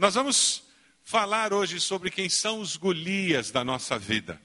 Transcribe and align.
Nós 0.00 0.14
vamos 0.14 0.62
falar 1.04 1.52
hoje 1.52 1.78
sobre 1.78 2.10
quem 2.10 2.26
são 2.26 2.60
os 2.60 2.74
Golias 2.74 3.50
da 3.50 3.62
nossa 3.62 3.98
vida. 3.98 4.40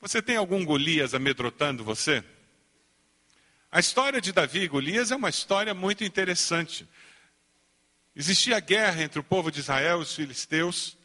Você 0.00 0.22
tem 0.22 0.34
algum 0.34 0.64
Golias 0.64 1.12
amedrontando 1.12 1.84
você? 1.84 2.24
A 3.70 3.78
história 3.78 4.18
de 4.18 4.32
Davi 4.32 4.60
e 4.60 4.68
Golias 4.68 5.10
é 5.10 5.16
uma 5.16 5.28
história 5.28 5.74
muito 5.74 6.04
interessante. 6.04 6.88
Existia 8.16 8.58
guerra 8.60 9.02
entre 9.02 9.20
o 9.20 9.22
povo 9.22 9.52
de 9.52 9.60
Israel 9.60 9.98
e 9.98 10.02
os 10.04 10.14
filisteus. 10.14 10.96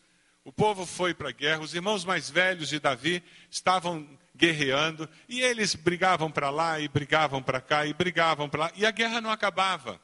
O 0.46 0.52
povo 0.54 0.86
foi 0.86 1.14
para 1.14 1.28
a 1.28 1.34
guerra, 1.34 1.60
os 1.60 1.76
irmãos 1.76 2.06
mais 2.06 2.30
velhos 2.30 2.70
de 2.70 2.80
Davi 2.80 3.22
estavam 3.52 4.08
guerreando, 4.34 5.10
e 5.28 5.42
eles 5.42 5.76
brigavam 5.76 6.32
para 6.32 6.50
lá, 6.50 6.80
e 6.80 6.88
brigavam 6.88 7.44
para 7.44 7.60
cá, 7.60 7.86
e 7.86 7.94
brigavam 7.94 8.48
para 8.48 8.68
lá, 8.68 8.72
e 8.78 8.86
a 8.86 8.92
guerra 8.92 9.20
não 9.20 9.30
acabava. 9.30 10.00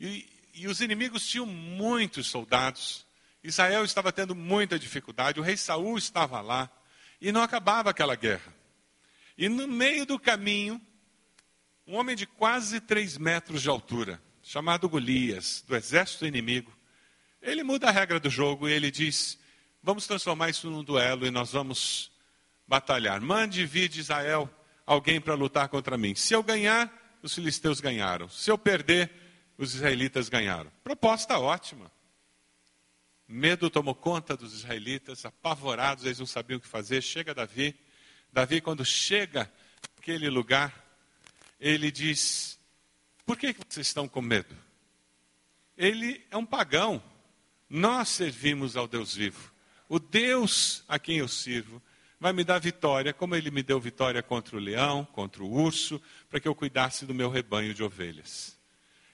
E, 0.00 0.32
e 0.52 0.66
os 0.66 0.80
inimigos 0.80 1.26
tinham 1.26 1.46
muitos 1.46 2.26
soldados, 2.26 3.06
Israel 3.42 3.84
estava 3.84 4.12
tendo 4.12 4.34
muita 4.34 4.78
dificuldade, 4.78 5.40
o 5.40 5.42
rei 5.42 5.56
Saul 5.56 5.98
estava 5.98 6.40
lá, 6.40 6.70
e 7.20 7.32
não 7.32 7.42
acabava 7.42 7.90
aquela 7.90 8.14
guerra. 8.14 8.54
E 9.36 9.48
no 9.48 9.66
meio 9.66 10.04
do 10.04 10.18
caminho, 10.18 10.80
um 11.86 11.96
homem 11.96 12.14
de 12.14 12.26
quase 12.26 12.80
três 12.80 13.16
metros 13.16 13.62
de 13.62 13.68
altura, 13.68 14.22
chamado 14.42 14.88
Golias, 14.88 15.64
do 15.66 15.74
exército 15.74 16.26
inimigo, 16.26 16.72
ele 17.40 17.62
muda 17.62 17.88
a 17.88 17.90
regra 17.90 18.20
do 18.20 18.30
jogo 18.30 18.68
e 18.68 18.72
ele 18.72 18.90
diz: 18.90 19.38
Vamos 19.82 20.06
transformar 20.06 20.50
isso 20.50 20.70
num 20.70 20.84
duelo 20.84 21.26
e 21.26 21.30
nós 21.30 21.52
vamos 21.52 22.12
batalhar. 22.68 23.20
Mande 23.20 23.66
vir 23.66 23.88
de 23.88 24.00
Israel 24.00 24.48
alguém 24.86 25.20
para 25.20 25.34
lutar 25.34 25.68
contra 25.68 25.98
mim. 25.98 26.14
Se 26.14 26.34
eu 26.34 26.42
ganhar, 26.42 26.92
os 27.22 27.34
filisteus 27.34 27.80
ganharam. 27.80 28.28
Se 28.28 28.50
eu 28.50 28.56
perder, 28.56 29.10
os 29.58 29.74
israelitas 29.74 30.28
ganharam. 30.28 30.70
Proposta 30.82 31.38
ótima. 31.38 31.90
Medo 33.26 33.70
tomou 33.70 33.94
conta 33.94 34.36
dos 34.36 34.52
israelitas, 34.52 35.24
apavorados, 35.24 36.04
eles 36.04 36.18
não 36.18 36.26
sabiam 36.26 36.58
o 36.58 36.60
que 36.60 36.68
fazer. 36.68 37.02
Chega 37.02 37.34
Davi. 37.34 37.74
Davi, 38.32 38.60
quando 38.60 38.84
chega 38.84 39.50
naquele 39.96 40.28
lugar, 40.28 40.74
ele 41.60 41.90
diz: 41.90 42.58
Por 43.24 43.38
que 43.38 43.54
vocês 43.68 43.86
estão 43.86 44.08
com 44.08 44.20
medo? 44.20 44.54
Ele 45.76 46.24
é 46.30 46.36
um 46.36 46.44
pagão. 46.44 47.02
Nós 47.68 48.10
servimos 48.10 48.76
ao 48.76 48.86
Deus 48.86 49.14
vivo. 49.14 49.52
O 49.88 49.98
Deus 49.98 50.84
a 50.88 50.98
quem 50.98 51.18
eu 51.18 51.28
sirvo 51.28 51.82
vai 52.20 52.32
me 52.32 52.44
dar 52.44 52.58
vitória, 52.58 53.12
como 53.12 53.34
ele 53.34 53.50
me 53.50 53.62
deu 53.62 53.80
vitória 53.80 54.22
contra 54.22 54.56
o 54.56 54.60
leão, 54.60 55.04
contra 55.04 55.42
o 55.42 55.52
urso, 55.52 56.00
para 56.30 56.38
que 56.38 56.46
eu 56.46 56.54
cuidasse 56.54 57.04
do 57.04 57.14
meu 57.14 57.28
rebanho 57.28 57.74
de 57.74 57.82
ovelhas. 57.82 58.56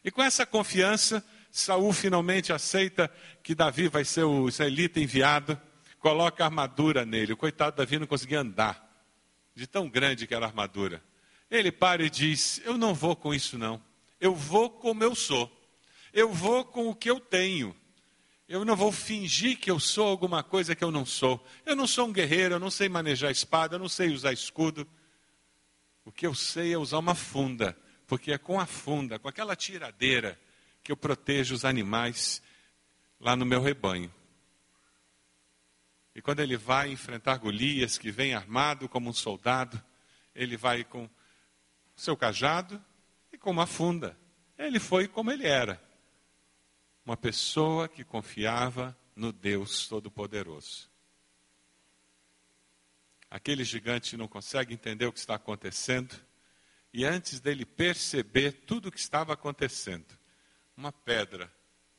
E 0.04 0.10
com 0.10 0.22
essa 0.22 0.46
confiança, 0.46 1.24
Saul 1.50 1.92
finalmente 1.92 2.52
aceita 2.52 3.10
que 3.42 3.54
Davi 3.54 3.88
vai 3.88 4.04
ser 4.04 4.24
o 4.24 4.48
israelita 4.48 5.00
enviado, 5.00 5.60
coloca 5.98 6.44
armadura 6.44 7.04
nele. 7.04 7.32
O 7.32 7.36
coitado 7.36 7.76
Davi 7.76 7.98
não 7.98 8.06
conseguia 8.06 8.40
andar, 8.40 8.86
de 9.54 9.66
tão 9.66 9.88
grande 9.88 10.26
que 10.26 10.34
era 10.34 10.46
a 10.46 10.48
armadura. 10.48 11.02
Ele 11.50 11.72
para 11.72 12.04
e 12.04 12.10
diz: 12.10 12.60
Eu 12.64 12.76
não 12.76 12.94
vou 12.94 13.16
com 13.16 13.34
isso, 13.34 13.58
não. 13.58 13.82
Eu 14.20 14.34
vou 14.34 14.70
como 14.70 15.02
eu 15.02 15.14
sou. 15.14 15.50
Eu 16.12 16.32
vou 16.32 16.64
com 16.64 16.88
o 16.88 16.94
que 16.94 17.10
eu 17.10 17.20
tenho. 17.20 17.74
Eu 18.48 18.64
não 18.64 18.74
vou 18.74 18.90
fingir 18.90 19.58
que 19.58 19.70
eu 19.70 19.78
sou 19.78 20.08
alguma 20.08 20.42
coisa 20.42 20.74
que 20.74 20.82
eu 20.82 20.90
não 20.90 21.04
sou. 21.04 21.44
Eu 21.66 21.76
não 21.76 21.86
sou 21.86 22.06
um 22.06 22.12
guerreiro, 22.12 22.54
eu 22.54 22.58
não 22.58 22.70
sei 22.70 22.88
manejar 22.88 23.30
espada, 23.30 23.74
eu 23.74 23.78
não 23.78 23.88
sei 23.88 24.08
usar 24.08 24.32
escudo. 24.32 24.88
O 26.02 26.10
que 26.10 26.26
eu 26.26 26.34
sei 26.34 26.72
é 26.72 26.78
usar 26.78 26.98
uma 26.98 27.14
funda, 27.14 27.76
porque 28.08 28.32
é 28.32 28.38
com 28.38 28.58
a 28.58 28.64
funda, 28.64 29.18
com 29.18 29.28
aquela 29.28 29.54
tiradeira, 29.54 30.40
que 30.82 30.90
eu 30.90 30.96
protejo 30.96 31.54
os 31.54 31.64
animais 31.64 32.42
lá 33.20 33.36
no 33.36 33.44
meu 33.44 33.60
rebanho. 33.60 34.12
E 36.14 36.22
quando 36.22 36.40
ele 36.40 36.56
vai 36.56 36.90
enfrentar 36.90 37.36
Golias, 37.36 37.98
que 37.98 38.10
vem 38.10 38.34
armado 38.34 38.88
como 38.88 39.10
um 39.10 39.12
soldado, 39.12 39.80
ele 40.34 40.56
vai 40.56 40.82
com 40.84 41.08
seu 41.94 42.16
cajado 42.16 42.82
e 43.30 43.36
com 43.36 43.50
uma 43.50 43.66
funda. 43.66 44.18
Ele 44.56 44.80
foi 44.80 45.06
como 45.06 45.30
ele 45.30 45.46
era 45.46 45.80
uma 47.04 47.16
pessoa 47.16 47.88
que 47.88 48.02
confiava 48.04 48.96
no 49.14 49.32
Deus 49.32 49.86
Todo-Poderoso. 49.86 50.90
Aquele 53.30 53.64
gigante 53.64 54.16
não 54.16 54.26
consegue 54.26 54.72
entender 54.72 55.06
o 55.06 55.12
que 55.12 55.18
está 55.18 55.34
acontecendo, 55.34 56.18
e 56.92 57.04
antes 57.04 57.40
dele 57.40 57.64
perceber 57.64 58.52
tudo 58.66 58.88
o 58.88 58.92
que 58.92 58.98
estava 58.98 59.32
acontecendo, 59.32 60.18
uma 60.76 60.92
pedra 60.92 61.52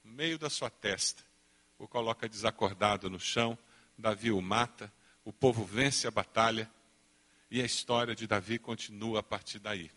no 0.03 0.11
meio 0.11 0.37
da 0.37 0.49
sua 0.49 0.69
testa 0.69 1.29
o 1.79 1.87
coloca 1.87 2.27
desacordado 2.27 3.09
no 3.09 3.19
chão. 3.19 3.57
Davi 3.97 4.31
o 4.31 4.41
mata, 4.41 4.91
o 5.23 5.31
povo 5.33 5.63
vence 5.63 6.07
a 6.07 6.11
batalha 6.11 6.69
e 7.49 7.61
a 7.61 7.65
história 7.65 8.13
de 8.13 8.27
Davi 8.27 8.59
continua 8.59 9.21
a 9.21 9.23
partir 9.23 9.59
daí. 9.59 9.89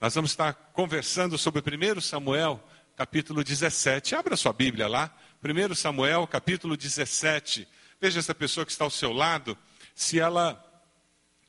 Nós 0.00 0.14
vamos 0.14 0.30
estar 0.30 0.52
conversando 0.72 1.36
sobre 1.36 1.62
1 1.62 2.00
Samuel, 2.00 2.62
capítulo 2.96 3.44
17. 3.44 4.14
Abra 4.14 4.36
sua 4.36 4.52
Bíblia 4.52 4.88
lá, 4.88 5.14
1 5.42 5.74
Samuel, 5.74 6.26
capítulo 6.26 6.76
17. 6.76 7.68
Veja 8.00 8.18
essa 8.18 8.34
pessoa 8.34 8.64
que 8.64 8.72
está 8.72 8.84
ao 8.84 8.90
seu 8.90 9.12
lado, 9.12 9.56
se 9.94 10.18
ela 10.18 10.62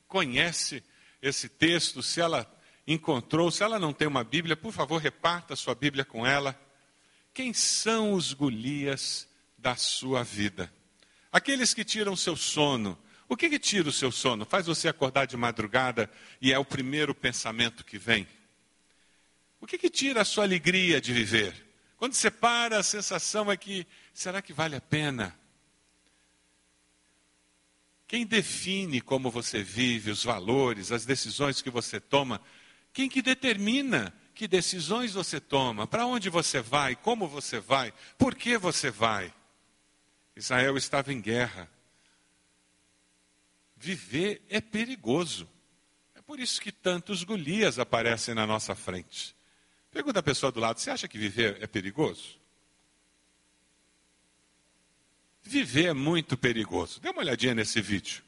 conhece 0.06 0.84
esse 1.22 1.48
texto, 1.48 2.02
se 2.02 2.20
ela 2.20 2.52
encontrou, 2.86 3.50
se 3.50 3.62
ela 3.62 3.78
não 3.78 3.92
tem 3.92 4.08
uma 4.08 4.24
Bíblia, 4.24 4.56
por 4.56 4.72
favor, 4.72 5.00
reparta 5.00 5.54
sua 5.54 5.74
Bíblia 5.74 6.04
com 6.04 6.26
ela. 6.26 6.58
Quem 7.32 7.54
são 7.54 8.12
os 8.12 8.32
Golias 8.32 9.28
da 9.56 9.76
sua 9.76 10.24
vida? 10.24 10.70
Aqueles 11.30 11.72
que 11.72 11.84
tiram 11.84 12.16
seu 12.16 12.36
sono. 12.36 12.98
O 13.28 13.36
que, 13.36 13.48
que 13.48 13.58
tira 13.58 13.88
o 13.88 13.92
seu 13.92 14.10
sono? 14.10 14.44
Faz 14.44 14.66
você 14.66 14.88
acordar 14.88 15.26
de 15.26 15.36
madrugada 15.36 16.10
e 16.40 16.52
é 16.52 16.58
o 16.58 16.64
primeiro 16.64 17.14
pensamento 17.14 17.84
que 17.84 17.96
vem. 17.96 18.26
O 19.60 19.66
que, 19.66 19.78
que 19.78 19.88
tira 19.88 20.20
a 20.20 20.24
sua 20.24 20.44
alegria 20.44 21.00
de 21.00 21.12
viver? 21.12 21.54
Quando 21.96 22.14
você 22.14 22.30
para, 22.30 22.78
a 22.78 22.82
sensação 22.82 23.50
é 23.50 23.56
que, 23.56 23.86
será 24.12 24.42
que 24.42 24.52
vale 24.52 24.74
a 24.74 24.80
pena? 24.80 25.38
Quem 28.12 28.26
define 28.26 29.00
como 29.00 29.30
você 29.30 29.62
vive, 29.62 30.10
os 30.10 30.22
valores, 30.22 30.92
as 30.92 31.06
decisões 31.06 31.62
que 31.62 31.70
você 31.70 31.98
toma? 31.98 32.42
Quem 32.92 33.08
que 33.08 33.22
determina 33.22 34.12
que 34.34 34.46
decisões 34.46 35.14
você 35.14 35.40
toma? 35.40 35.86
Para 35.86 36.04
onde 36.04 36.28
você 36.28 36.60
vai? 36.60 36.94
Como 36.94 37.26
você 37.26 37.58
vai? 37.58 37.90
Por 38.18 38.34
que 38.34 38.58
você 38.58 38.90
vai? 38.90 39.32
Israel 40.36 40.76
estava 40.76 41.10
em 41.10 41.22
guerra. 41.22 41.70
Viver 43.78 44.44
é 44.50 44.60
perigoso. 44.60 45.48
É 46.14 46.20
por 46.20 46.38
isso 46.38 46.60
que 46.60 46.70
tantos 46.70 47.24
Golias 47.24 47.78
aparecem 47.78 48.34
na 48.34 48.46
nossa 48.46 48.74
frente. 48.74 49.34
Pergunta 49.90 50.20
a 50.20 50.22
pessoa 50.22 50.52
do 50.52 50.60
lado: 50.60 50.78
você 50.78 50.90
acha 50.90 51.08
que 51.08 51.16
viver 51.16 51.56
é 51.62 51.66
perigoso? 51.66 52.41
Viver 55.42 55.86
é 55.86 55.92
muito 55.92 56.36
perigoso. 56.36 57.00
Dê 57.00 57.10
uma 57.10 57.20
olhadinha 57.20 57.54
nesse 57.54 57.80
vídeo. 57.80 58.22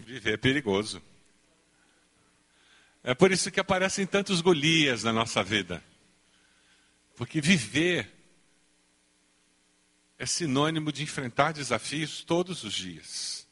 Viver 0.00 0.34
é 0.34 0.36
perigoso. 0.36 1.02
É 3.02 3.14
por 3.14 3.30
isso 3.30 3.50
que 3.50 3.60
aparecem 3.60 4.06
tantos 4.06 4.40
Golias 4.40 5.02
na 5.02 5.12
nossa 5.12 5.42
vida. 5.42 5.82
Porque 7.16 7.40
viver 7.40 8.10
é 10.18 10.26
sinônimo 10.26 10.92
de 10.92 11.02
enfrentar 11.02 11.52
desafios 11.52 12.22
todos 12.22 12.64
os 12.64 12.74
dias. 12.74 13.46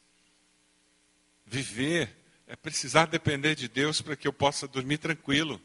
Viver 1.45 2.15
é 2.45 2.55
precisar 2.55 3.05
depender 3.05 3.55
de 3.55 3.67
Deus 3.67 4.01
para 4.01 4.15
que 4.15 4.27
eu 4.27 4.33
possa 4.33 4.67
dormir 4.67 4.97
tranquilo. 4.97 5.61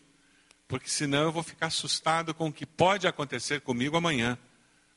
Porque 0.69 0.89
senão 0.89 1.25
eu 1.25 1.33
vou 1.33 1.43
ficar 1.43 1.67
assustado 1.67 2.33
com 2.33 2.49
o 2.49 2.53
que 2.53 2.65
pode 2.65 3.07
acontecer 3.07 3.61
comigo 3.61 3.97
amanhã, 3.97 4.39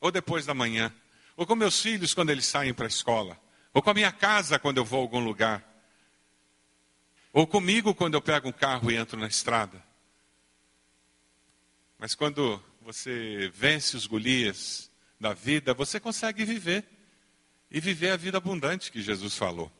ou 0.00 0.10
depois 0.10 0.46
da 0.46 0.54
manhã, 0.54 0.92
ou 1.36 1.46
com 1.46 1.54
meus 1.54 1.80
filhos 1.80 2.14
quando 2.14 2.30
eles 2.30 2.46
saem 2.46 2.72
para 2.72 2.86
a 2.86 2.88
escola, 2.88 3.38
ou 3.72 3.82
com 3.82 3.90
a 3.90 3.94
minha 3.94 4.12
casa 4.12 4.58
quando 4.58 4.78
eu 4.78 4.84
vou 4.84 5.00
a 5.00 5.02
algum 5.02 5.20
lugar, 5.20 5.64
ou 7.32 7.46
comigo 7.46 7.94
quando 7.94 8.14
eu 8.14 8.22
pego 8.22 8.48
um 8.48 8.52
carro 8.52 8.90
e 8.90 8.96
entro 8.96 9.18
na 9.18 9.26
estrada. 9.26 9.84
Mas 11.98 12.14
quando 12.14 12.62
você 12.80 13.50
vence 13.54 13.96
os 13.96 14.06
Golias 14.06 14.90
da 15.20 15.34
vida, 15.34 15.74
você 15.74 15.98
consegue 15.98 16.44
viver 16.44 16.84
e 17.70 17.80
viver 17.80 18.10
a 18.10 18.16
vida 18.16 18.38
abundante 18.38 18.92
que 18.92 19.02
Jesus 19.02 19.36
falou. 19.36 19.72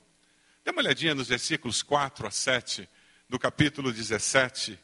Dê 0.65 0.71
uma 0.71 0.81
olhadinha 0.81 1.15
nos 1.15 1.29
versículos 1.29 1.83
4 1.83 2.27
a 2.27 2.31
7 2.31 2.89
do 3.29 3.39
capítulo 3.39 3.93
17. 3.93 4.79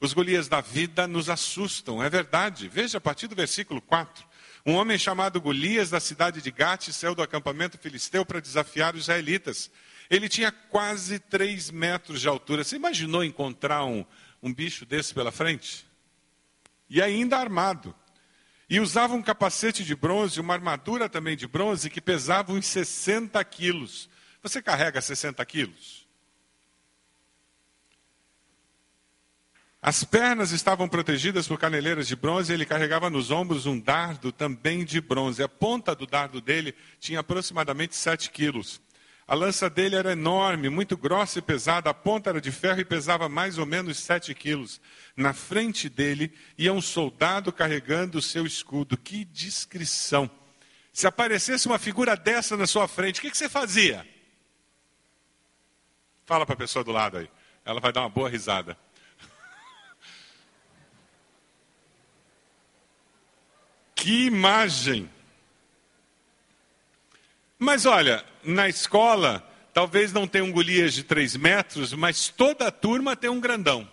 Os 0.00 0.14
Golias 0.14 0.48
da 0.48 0.60
vida 0.60 1.06
nos 1.06 1.28
assustam, 1.28 2.02
é 2.02 2.08
verdade. 2.08 2.68
Veja 2.68 2.98
a 2.98 3.00
partir 3.00 3.26
do 3.26 3.36
versículo 3.36 3.82
4. 3.82 4.26
Um 4.64 4.74
homem 4.74 4.98
chamado 4.98 5.40
Golias, 5.40 5.90
da 5.90 6.00
cidade 6.00 6.42
de 6.42 6.50
Gate, 6.50 6.90
saiu 6.90 7.14
do 7.14 7.22
acampamento 7.22 7.78
filisteu 7.78 8.24
para 8.24 8.40
desafiar 8.40 8.94
os 8.94 9.02
israelitas. 9.02 9.70
Ele 10.08 10.28
tinha 10.28 10.52
quase 10.52 11.18
3 11.18 11.70
metros 11.70 12.20
de 12.20 12.28
altura. 12.28 12.64
Você 12.64 12.76
imaginou 12.76 13.24
encontrar 13.24 13.84
um, 13.84 14.04
um 14.42 14.52
bicho 14.52 14.84
desse 14.84 15.14
pela 15.14 15.30
frente? 15.32 15.90
e 16.90 17.00
ainda 17.00 17.38
armado. 17.38 17.94
E 18.68 18.80
usava 18.80 19.14
um 19.14 19.22
capacete 19.22 19.84
de 19.84 19.94
bronze, 19.94 20.40
uma 20.40 20.54
armadura 20.54 21.08
também 21.08 21.36
de 21.36 21.46
bronze, 21.46 21.88
que 21.88 22.00
pesava 22.00 22.52
uns 22.52 22.66
60 22.66 23.42
quilos. 23.44 24.10
Você 24.42 24.60
carrega 24.60 25.00
60 25.00 25.44
quilos? 25.46 26.06
As 29.82 30.04
pernas 30.04 30.52
estavam 30.52 30.88
protegidas 30.88 31.48
por 31.48 31.58
caneleiras 31.58 32.06
de 32.06 32.14
bronze 32.14 32.52
e 32.52 32.54
ele 32.54 32.66
carregava 32.66 33.08
nos 33.08 33.30
ombros 33.30 33.64
um 33.64 33.80
dardo 33.80 34.30
também 34.30 34.84
de 34.84 35.00
bronze. 35.00 35.42
A 35.42 35.48
ponta 35.48 35.94
do 35.94 36.06
dardo 36.06 36.40
dele 36.40 36.74
tinha 36.98 37.20
aproximadamente 37.20 37.96
7 37.96 38.30
quilos. 38.30 38.80
A 39.30 39.34
lança 39.36 39.70
dele 39.70 39.94
era 39.94 40.10
enorme, 40.10 40.68
muito 40.68 40.96
grossa 40.96 41.38
e 41.38 41.42
pesada, 41.42 41.88
a 41.88 41.94
ponta 41.94 42.30
era 42.30 42.40
de 42.40 42.50
ferro 42.50 42.80
e 42.80 42.84
pesava 42.84 43.28
mais 43.28 43.58
ou 43.58 43.64
menos 43.64 43.96
sete 43.96 44.34
quilos. 44.34 44.80
Na 45.16 45.32
frente 45.32 45.88
dele 45.88 46.34
ia 46.58 46.72
um 46.72 46.80
soldado 46.82 47.52
carregando 47.52 48.18
o 48.18 48.22
seu 48.22 48.44
escudo. 48.44 48.96
Que 48.96 49.24
descrição! 49.24 50.28
Se 50.92 51.06
aparecesse 51.06 51.68
uma 51.68 51.78
figura 51.78 52.16
dessa 52.16 52.56
na 52.56 52.66
sua 52.66 52.88
frente, 52.88 53.20
o 53.20 53.22
que, 53.22 53.30
que 53.30 53.38
você 53.38 53.48
fazia? 53.48 54.04
Fala 56.26 56.44
para 56.44 56.54
a 56.54 56.58
pessoa 56.58 56.84
do 56.84 56.90
lado 56.90 57.18
aí. 57.18 57.30
Ela 57.64 57.78
vai 57.78 57.92
dar 57.92 58.00
uma 58.00 58.10
boa 58.10 58.28
risada. 58.28 58.76
Que 64.00 64.24
imagem! 64.24 65.10
Mas 67.58 67.84
olha, 67.84 68.24
na 68.42 68.66
escola, 68.66 69.46
talvez 69.74 70.10
não 70.10 70.26
tenha 70.26 70.42
um 70.42 70.50
Golias 70.50 70.94
de 70.94 71.04
três 71.04 71.36
metros, 71.36 71.92
mas 71.92 72.30
toda 72.30 72.68
a 72.68 72.70
turma 72.70 73.14
tem 73.14 73.28
um 73.28 73.38
grandão. 73.38 73.86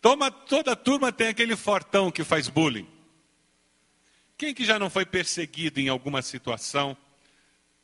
Toma, 0.00 0.30
toda 0.30 0.72
a 0.72 0.76
turma 0.76 1.10
tem 1.10 1.26
aquele 1.26 1.56
fortão 1.56 2.08
que 2.08 2.22
faz 2.22 2.48
bullying. 2.48 2.88
Quem 4.36 4.54
que 4.54 4.64
já 4.64 4.78
não 4.78 4.88
foi 4.88 5.04
perseguido 5.04 5.80
em 5.80 5.88
alguma 5.88 6.22
situação, 6.22 6.96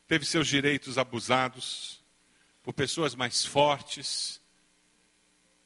teve 0.07 0.25
seus 0.25 0.47
direitos 0.47 0.97
abusados 0.97 2.01
por 2.63 2.73
pessoas 2.73 3.13
mais 3.13 3.43
fortes, 3.43 4.39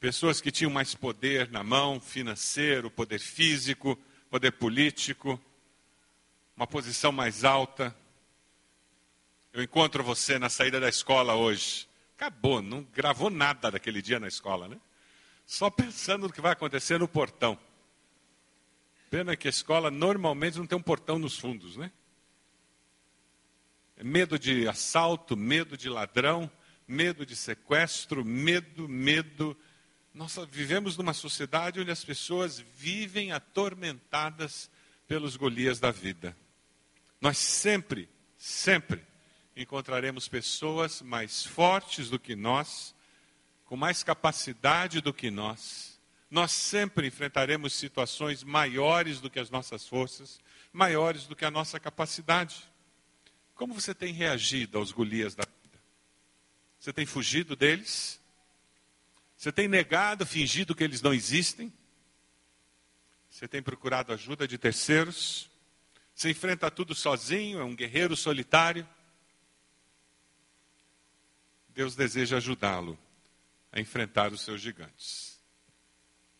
pessoas 0.00 0.40
que 0.40 0.50
tinham 0.50 0.70
mais 0.70 0.94
poder 0.94 1.50
na 1.50 1.62
mão, 1.62 2.00
financeiro, 2.00 2.90
poder 2.90 3.20
físico, 3.20 3.98
poder 4.30 4.52
político, 4.52 5.38
uma 6.56 6.66
posição 6.66 7.12
mais 7.12 7.44
alta. 7.44 7.94
Eu 9.52 9.62
encontro 9.62 10.02
você 10.02 10.38
na 10.38 10.48
saída 10.48 10.80
da 10.80 10.88
escola 10.88 11.34
hoje. 11.34 11.86
Acabou, 12.16 12.62
não 12.62 12.82
gravou 12.82 13.28
nada 13.28 13.70
daquele 13.70 14.00
dia 14.00 14.18
na 14.18 14.26
escola, 14.26 14.66
né? 14.68 14.80
Só 15.46 15.68
pensando 15.68 16.26
no 16.28 16.32
que 16.32 16.40
vai 16.40 16.52
acontecer 16.52 16.98
no 16.98 17.08
portão. 17.08 17.58
Pena 19.10 19.36
que 19.36 19.48
a 19.48 19.50
escola 19.50 19.90
normalmente 19.90 20.56
não 20.56 20.66
tem 20.66 20.78
um 20.78 20.82
portão 20.82 21.18
nos 21.18 21.36
fundos, 21.36 21.76
né? 21.76 21.90
É 23.96 24.04
medo 24.04 24.38
de 24.38 24.66
assalto, 24.66 25.36
medo 25.36 25.76
de 25.76 25.88
ladrão, 25.88 26.50
medo 26.86 27.26
de 27.26 27.36
sequestro, 27.36 28.24
medo, 28.24 28.88
medo. 28.88 29.56
Nós 30.12 30.36
vivemos 30.50 30.96
numa 30.96 31.14
sociedade 31.14 31.80
onde 31.80 31.90
as 31.90 32.04
pessoas 32.04 32.58
vivem 32.58 33.30
atormentadas 33.30 34.68
pelos 35.06 35.36
Golias 35.36 35.78
da 35.78 35.92
vida. 35.92 36.36
Nós 37.20 37.38
sempre, 37.38 38.08
sempre 38.36 39.02
encontraremos 39.56 40.26
pessoas 40.26 41.00
mais 41.00 41.44
fortes 41.44 42.10
do 42.10 42.18
que 42.18 42.34
nós, 42.34 42.94
com 43.66 43.76
mais 43.76 44.02
capacidade 44.02 45.00
do 45.00 45.14
que 45.14 45.30
nós. 45.30 46.00
Nós 46.28 46.50
sempre 46.50 47.06
enfrentaremos 47.06 47.72
situações 47.74 48.42
maiores 48.42 49.20
do 49.20 49.30
que 49.30 49.38
as 49.38 49.50
nossas 49.50 49.86
forças, 49.86 50.40
maiores 50.72 51.26
do 51.26 51.36
que 51.36 51.44
a 51.44 51.50
nossa 51.50 51.78
capacidade. 51.78 52.64
Como 53.54 53.74
você 53.74 53.94
tem 53.94 54.12
reagido 54.12 54.78
aos 54.78 54.90
Golias 54.90 55.34
da 55.34 55.44
vida? 55.44 55.78
Você 56.78 56.92
tem 56.92 57.06
fugido 57.06 57.54
deles? 57.54 58.19
Você 59.40 59.50
tem 59.50 59.66
negado, 59.66 60.26
fingido 60.26 60.74
que 60.74 60.84
eles 60.84 61.00
não 61.00 61.14
existem? 61.14 61.72
Você 63.30 63.48
tem 63.48 63.62
procurado 63.62 64.12
ajuda 64.12 64.46
de 64.46 64.58
terceiros? 64.58 65.48
Você 66.14 66.28
enfrenta 66.28 66.70
tudo 66.70 66.94
sozinho, 66.94 67.58
é 67.58 67.64
um 67.64 67.74
guerreiro 67.74 68.14
solitário. 68.14 68.86
Deus 71.70 71.96
deseja 71.96 72.36
ajudá-lo 72.36 72.98
a 73.72 73.80
enfrentar 73.80 74.30
os 74.30 74.42
seus 74.42 74.60
gigantes. 74.60 75.40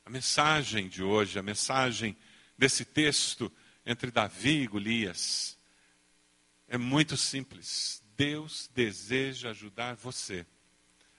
A 0.04 0.10
mensagem 0.10 0.86
de 0.86 1.02
hoje, 1.02 1.38
a 1.38 1.42
mensagem 1.42 2.14
desse 2.58 2.84
texto 2.84 3.50
entre 3.86 4.10
Davi 4.10 4.64
e 4.64 4.66
Golias, 4.66 5.58
é 6.68 6.76
muito 6.76 7.16
simples. 7.16 8.02
Deus 8.14 8.70
deseja 8.74 9.48
ajudar 9.48 9.94
você 9.94 10.46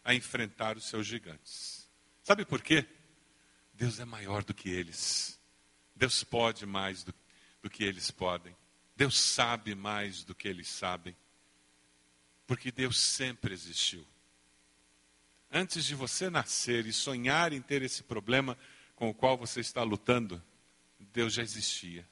a 0.03 0.13
enfrentar 0.13 0.77
os 0.77 0.85
seus 0.85 1.05
gigantes. 1.05 1.89
Sabe 2.23 2.45
por 2.45 2.61
quê? 2.61 2.85
Deus 3.73 3.99
é 3.99 4.05
maior 4.05 4.43
do 4.43 4.53
que 4.53 4.69
eles. 4.69 5.39
Deus 5.95 6.23
pode 6.23 6.65
mais 6.65 7.03
do 7.03 7.13
do 7.61 7.69
que 7.69 7.83
eles 7.83 8.09
podem. 8.09 8.55
Deus 8.95 9.19
sabe 9.19 9.75
mais 9.75 10.23
do 10.23 10.33
que 10.33 10.47
eles 10.47 10.67
sabem. 10.67 11.15
Porque 12.47 12.71
Deus 12.71 12.99
sempre 12.99 13.53
existiu. 13.53 14.05
Antes 15.51 15.85
de 15.85 15.95
você 15.95 16.29
nascer 16.29 16.85
e 16.85 16.93
sonhar 16.93 17.53
em 17.53 17.61
ter 17.61 17.81
esse 17.81 18.03
problema 18.03 18.57
com 18.95 19.09
o 19.09 19.13
qual 19.13 19.37
você 19.37 19.59
está 19.59 19.83
lutando, 19.83 20.41
Deus 20.99 21.33
já 21.33 21.43
existia. 21.43 22.07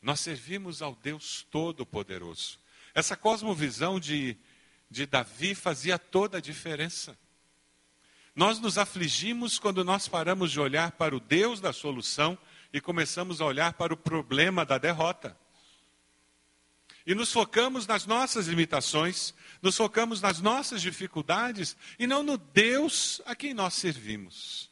Nós 0.00 0.20
servimos 0.20 0.82
ao 0.82 0.94
Deus 0.94 1.46
Todo-Poderoso. 1.50 2.58
Essa 2.94 3.16
cosmovisão 3.16 3.98
de, 3.98 4.36
de 4.94 5.06
Davi 5.06 5.56
fazia 5.56 5.98
toda 5.98 6.38
a 6.38 6.40
diferença. 6.40 7.18
Nós 8.34 8.60
nos 8.60 8.78
afligimos 8.78 9.58
quando 9.58 9.84
nós 9.84 10.06
paramos 10.06 10.52
de 10.52 10.60
olhar 10.60 10.92
para 10.92 11.14
o 11.14 11.20
Deus 11.20 11.60
da 11.60 11.72
solução 11.72 12.38
e 12.72 12.80
começamos 12.80 13.40
a 13.40 13.44
olhar 13.44 13.72
para 13.74 13.92
o 13.92 13.96
problema 13.96 14.64
da 14.64 14.78
derrota. 14.78 15.36
E 17.04 17.14
nos 17.14 17.32
focamos 17.32 17.86
nas 17.86 18.06
nossas 18.06 18.46
limitações, 18.46 19.34
nos 19.60 19.76
focamos 19.76 20.20
nas 20.20 20.40
nossas 20.40 20.80
dificuldades 20.80 21.76
e 21.98 22.06
não 22.06 22.22
no 22.22 22.38
Deus 22.38 23.20
a 23.26 23.34
quem 23.34 23.52
nós 23.52 23.74
servimos. 23.74 24.70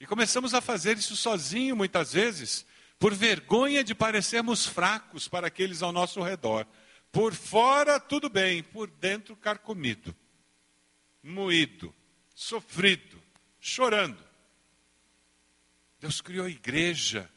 E 0.00 0.06
começamos 0.06 0.54
a 0.54 0.60
fazer 0.60 0.96
isso 0.96 1.16
sozinho 1.16 1.76
muitas 1.76 2.12
vezes, 2.12 2.64
por 2.98 3.12
vergonha 3.12 3.82
de 3.82 3.94
parecermos 3.94 4.64
fracos 4.64 5.26
para 5.26 5.48
aqueles 5.48 5.82
ao 5.82 5.92
nosso 5.92 6.22
redor. 6.22 6.66
Por 7.12 7.34
fora, 7.34 8.00
tudo 8.00 8.30
bem, 8.30 8.62
por 8.62 8.88
dentro, 8.88 9.36
carcomido, 9.36 10.16
moído, 11.22 11.94
sofrido, 12.34 13.22
chorando. 13.60 14.26
Deus 16.00 16.22
criou 16.22 16.48
igreja, 16.48 17.30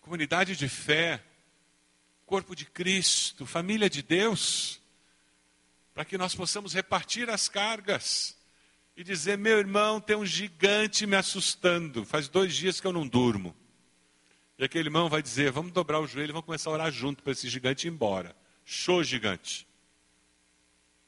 comunidade 0.00 0.54
de 0.54 0.68
fé, 0.68 1.22
corpo 2.24 2.54
de 2.54 2.64
Cristo, 2.64 3.44
família 3.44 3.90
de 3.90 4.02
Deus, 4.02 4.80
para 5.92 6.04
que 6.04 6.16
nós 6.16 6.32
possamos 6.32 6.72
repartir 6.72 7.28
as 7.28 7.48
cargas 7.48 8.38
e 8.96 9.02
dizer: 9.02 9.36
meu 9.36 9.58
irmão, 9.58 10.00
tem 10.00 10.14
um 10.14 10.24
gigante 10.24 11.06
me 11.08 11.16
assustando, 11.16 12.04
faz 12.04 12.28
dois 12.28 12.54
dias 12.54 12.80
que 12.80 12.86
eu 12.86 12.92
não 12.92 13.06
durmo. 13.06 13.54
E 14.60 14.64
aquele 14.64 14.88
irmão 14.88 15.08
vai 15.08 15.22
dizer: 15.22 15.50
vamos 15.50 15.72
dobrar 15.72 16.00
o 16.00 16.06
joelho 16.06 16.32
e 16.32 16.32
vamos 16.32 16.44
começar 16.44 16.68
a 16.68 16.74
orar 16.74 16.92
junto 16.92 17.22
para 17.22 17.32
esse 17.32 17.48
gigante 17.48 17.86
ir 17.86 17.90
embora. 17.90 18.36
Show, 18.62 19.02
gigante. 19.02 19.66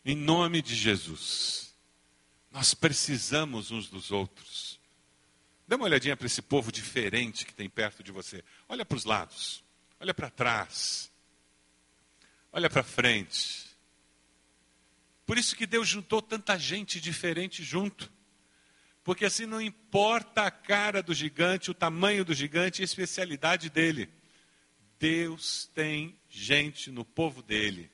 Em 0.03 0.17
nome 0.17 0.63
de 0.63 0.75
Jesus. 0.75 1.75
Nós 2.51 2.73
precisamos 2.73 3.71
uns 3.71 3.91
dos 3.91 4.11
outros. 4.11 4.81
Dê 5.69 5.75
uma 5.75 5.85
olhadinha 5.85 6.17
para 6.17 6.27
esse 6.27 6.41
povo 6.41 6.73
diferente 6.73 7.45
que 7.45 7.53
tem 7.53 7.69
perto 7.69 8.03
de 8.03 8.11
você. 8.11 8.43
Olha 8.67 8.87
para 8.87 8.97
os 8.97 9.05
lados, 9.05 9.63
olha 10.01 10.15
para 10.15 10.31
trás, 10.31 11.13
olha 12.51 12.71
para 12.71 12.83
frente. 12.83 13.67
Por 15.27 15.37
isso 15.37 15.55
que 15.55 15.67
Deus 15.67 15.87
juntou 15.87 16.23
tanta 16.23 16.59
gente 16.59 16.99
diferente 16.99 17.63
junto. 17.63 18.11
Porque 19.05 19.25
assim 19.25 19.47
não 19.47 19.61
importa 19.61 20.43
a 20.43 20.51
cara 20.51 21.03
do 21.03 21.13
gigante, 21.13 21.71
o 21.71 21.75
tamanho 21.75 22.25
do 22.25 22.35
gigante 22.35 22.81
e 22.81 22.83
a 22.83 22.85
especialidade 22.85 23.69
dele. 23.69 24.09
Deus 24.99 25.69
tem 25.75 26.17
gente 26.29 26.91
no 26.91 27.05
povo 27.05 27.43
dele 27.43 27.91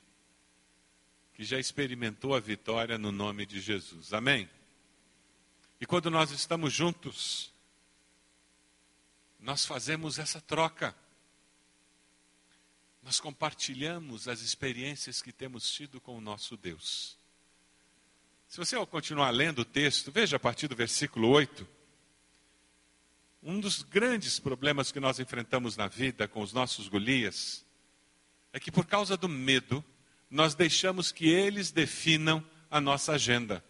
que 1.33 1.43
já 1.45 1.57
experimentou 1.57 2.35
a 2.35 2.39
vitória 2.39 2.97
no 2.97 3.11
nome 3.11 3.45
de 3.45 3.61
Jesus. 3.61 4.13
Amém? 4.13 4.49
E 5.79 5.85
quando 5.85 6.11
nós 6.11 6.31
estamos 6.31 6.73
juntos, 6.73 7.53
nós 9.39 9.65
fazemos 9.65 10.19
essa 10.19 10.41
troca. 10.41 10.93
Nós 13.01 13.21
compartilhamos 13.21 14.27
as 14.27 14.41
experiências 14.41 15.21
que 15.21 15.31
temos 15.31 15.71
tido 15.71 16.01
com 16.01 16.17
o 16.17 16.21
nosso 16.21 16.57
Deus. 16.57 17.18
Se 18.49 18.57
você 18.57 18.83
continuar 18.87 19.29
lendo 19.29 19.59
o 19.59 19.65
texto, 19.65 20.11
veja 20.11 20.37
a 20.37 20.39
partir 20.39 20.67
do 20.67 20.75
versículo 20.75 21.29
8. 21.29 21.67
Um 23.43 23.59
dos 23.59 23.83
grandes 23.83 24.39
problemas 24.39 24.91
que 24.91 24.99
nós 24.99 25.19
enfrentamos 25.19 25.77
na 25.77 25.87
vida 25.87 26.27
com 26.27 26.41
os 26.41 26.51
nossos 26.51 26.87
Golias 26.87 27.63
é 28.51 28.59
que 28.59 28.71
por 28.71 28.87
causa 28.87 29.15
do 29.15 29.29
medo, 29.29 29.85
nós 30.31 30.55
deixamos 30.55 31.11
que 31.11 31.29
eles 31.29 31.69
definam 31.69 32.43
a 32.71 32.81
nossa 32.81 33.11
agenda. 33.11 33.63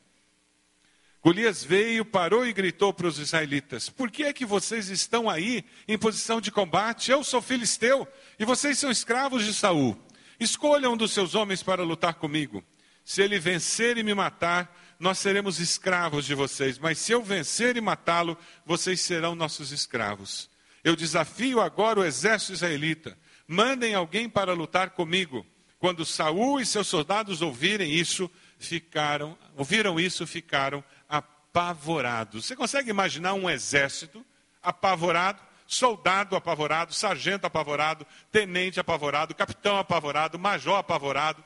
Golias 1.21 1.61
veio, 1.61 2.05
parou 2.05 2.47
e 2.47 2.53
gritou 2.53 2.93
para 2.93 3.07
os 3.07 3.19
israelitas: 3.19 3.89
Por 3.89 4.09
que 4.09 4.23
é 4.23 4.31
que 4.31 4.45
vocês 4.45 4.87
estão 4.87 5.29
aí 5.29 5.65
em 5.89 5.97
posição 5.97 6.39
de 6.39 6.51
combate? 6.51 7.11
Eu 7.11 7.21
sou 7.21 7.41
filisteu 7.41 8.07
e 8.39 8.45
vocês 8.45 8.79
são 8.79 8.89
escravos 8.89 9.43
de 9.43 9.53
Saul. 9.53 10.01
Escolha 10.39 10.89
um 10.89 10.95
dos 10.95 11.11
seus 11.11 11.35
homens 11.35 11.61
para 11.61 11.83
lutar 11.83 12.13
comigo. 12.13 12.63
Se 13.09 13.23
ele 13.23 13.39
vencer 13.39 13.97
e 13.97 14.03
me 14.03 14.13
matar, 14.13 14.71
nós 14.99 15.17
seremos 15.17 15.59
escravos 15.59 16.25
de 16.25 16.35
vocês, 16.35 16.77
mas 16.77 16.99
se 16.99 17.11
eu 17.11 17.23
vencer 17.23 17.75
e 17.75 17.81
matá-lo, 17.81 18.37
vocês 18.63 19.01
serão 19.01 19.33
nossos 19.33 19.71
escravos. 19.71 20.47
Eu 20.83 20.95
desafio 20.95 21.59
agora 21.59 21.99
o 21.99 22.05
exército 22.05 22.53
israelita: 22.53 23.17
mandem 23.47 23.95
alguém 23.95 24.29
para 24.29 24.53
lutar 24.53 24.91
comigo. 24.91 25.43
Quando 25.79 26.05
Saul 26.05 26.59
e 26.59 26.65
seus 26.67 26.85
soldados 26.85 27.41
ouvirem 27.41 27.91
isso, 27.91 28.29
ficaram, 28.59 29.35
ouviram 29.57 29.99
isso, 29.99 30.27
ficaram 30.27 30.83
apavorados. 31.09 32.45
Você 32.45 32.55
consegue 32.55 32.91
imaginar 32.91 33.33
um 33.33 33.49
exército 33.49 34.23
apavorado? 34.61 35.41
Soldado 35.65 36.35
apavorado, 36.35 36.93
sargento 36.93 37.47
apavorado, 37.47 38.05
tenente 38.31 38.79
apavorado, 38.79 39.33
capitão 39.33 39.79
apavorado, 39.79 40.37
major 40.37 40.77
apavorado. 40.77 41.43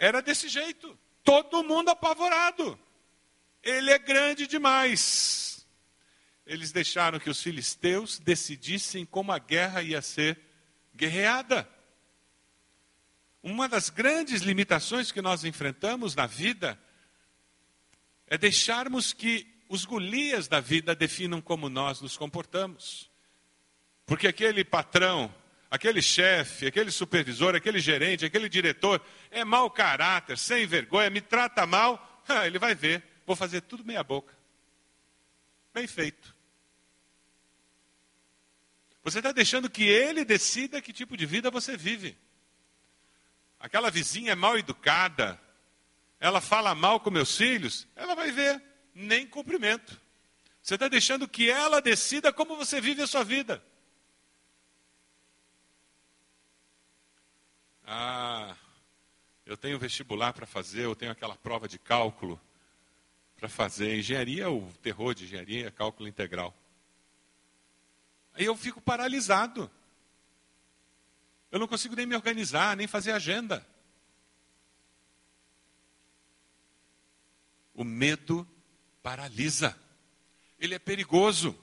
Era 0.00 0.22
desse 0.22 0.48
jeito. 0.48 0.98
Todo 1.22 1.62
mundo 1.62 1.90
apavorado. 1.90 2.80
Ele 3.62 3.90
é 3.90 3.98
grande 3.98 4.46
demais. 4.46 5.68
Eles 6.46 6.72
deixaram 6.72 7.20
que 7.20 7.28
os 7.28 7.42
filisteus 7.42 8.18
decidissem 8.18 9.04
como 9.04 9.30
a 9.30 9.38
guerra 9.38 9.82
ia 9.82 10.00
ser 10.00 10.40
guerreada. 10.96 11.68
Uma 13.42 13.68
das 13.68 13.90
grandes 13.90 14.40
limitações 14.40 15.12
que 15.12 15.20
nós 15.20 15.44
enfrentamos 15.44 16.14
na 16.14 16.26
vida 16.26 16.80
é 18.26 18.38
deixarmos 18.38 19.12
que 19.12 19.46
os 19.68 19.84
Golias 19.84 20.48
da 20.48 20.60
vida 20.60 20.94
definam 20.94 21.42
como 21.42 21.68
nós 21.68 22.00
nos 22.00 22.16
comportamos. 22.16 23.10
Porque 24.06 24.26
aquele 24.26 24.64
patrão, 24.64 25.32
aquele 25.70 26.02
chefe, 26.02 26.66
aquele 26.66 26.90
supervisor, 26.90 27.54
aquele 27.54 27.78
gerente, 27.78 28.24
aquele 28.24 28.48
diretor 28.48 29.00
é 29.30 29.44
mau 29.44 29.70
caráter, 29.70 30.36
sem 30.36 30.66
vergonha, 30.66 31.08
me 31.08 31.20
trata 31.20 31.64
mal, 31.64 32.22
ele 32.44 32.58
vai 32.58 32.74
ver, 32.74 33.02
vou 33.24 33.36
fazer 33.36 33.60
tudo 33.60 33.84
meia 33.84 34.02
boca. 34.02 34.36
Bem 35.72 35.86
feito. 35.86 36.34
Você 39.04 39.18
está 39.18 39.32
deixando 39.32 39.70
que 39.70 39.84
ele 39.84 40.24
decida 40.24 40.82
que 40.82 40.92
tipo 40.92 41.16
de 41.16 41.24
vida 41.24 41.50
você 41.50 41.76
vive. 41.76 42.18
Aquela 43.58 43.90
vizinha 43.90 44.32
é 44.32 44.34
mal 44.34 44.58
educada, 44.58 45.40
ela 46.18 46.40
fala 46.40 46.74
mal 46.74 46.98
com 47.00 47.10
meus 47.10 47.36
filhos, 47.36 47.86
ela 47.94 48.14
vai 48.14 48.30
ver, 48.32 48.60
nem 48.94 49.26
cumprimento. 49.26 50.00
Você 50.60 50.74
está 50.74 50.88
deixando 50.88 51.28
que 51.28 51.48
ela 51.50 51.80
decida 51.80 52.32
como 52.32 52.56
você 52.56 52.80
vive 52.80 53.02
a 53.02 53.06
sua 53.06 53.24
vida. 53.24 53.62
Ah, 57.92 58.54
eu 59.44 59.56
tenho 59.56 59.76
vestibular 59.76 60.32
para 60.32 60.46
fazer, 60.46 60.84
eu 60.84 60.94
tenho 60.94 61.10
aquela 61.10 61.34
prova 61.34 61.66
de 61.66 61.76
cálculo 61.76 62.40
para 63.36 63.48
fazer. 63.48 63.98
Engenharia, 63.98 64.48
o 64.48 64.72
terror 64.74 65.12
de 65.12 65.24
engenharia 65.24 65.66
é 65.66 65.70
cálculo 65.72 66.08
integral. 66.08 66.54
Aí 68.32 68.44
eu 68.44 68.56
fico 68.56 68.80
paralisado. 68.80 69.68
Eu 71.50 71.58
não 71.58 71.66
consigo 71.66 71.96
nem 71.96 72.06
me 72.06 72.14
organizar, 72.14 72.76
nem 72.76 72.86
fazer 72.86 73.10
agenda. 73.10 73.66
O 77.74 77.82
medo 77.82 78.46
paralisa. 79.02 79.76
Ele 80.60 80.76
é 80.76 80.78
perigoso. 80.78 81.58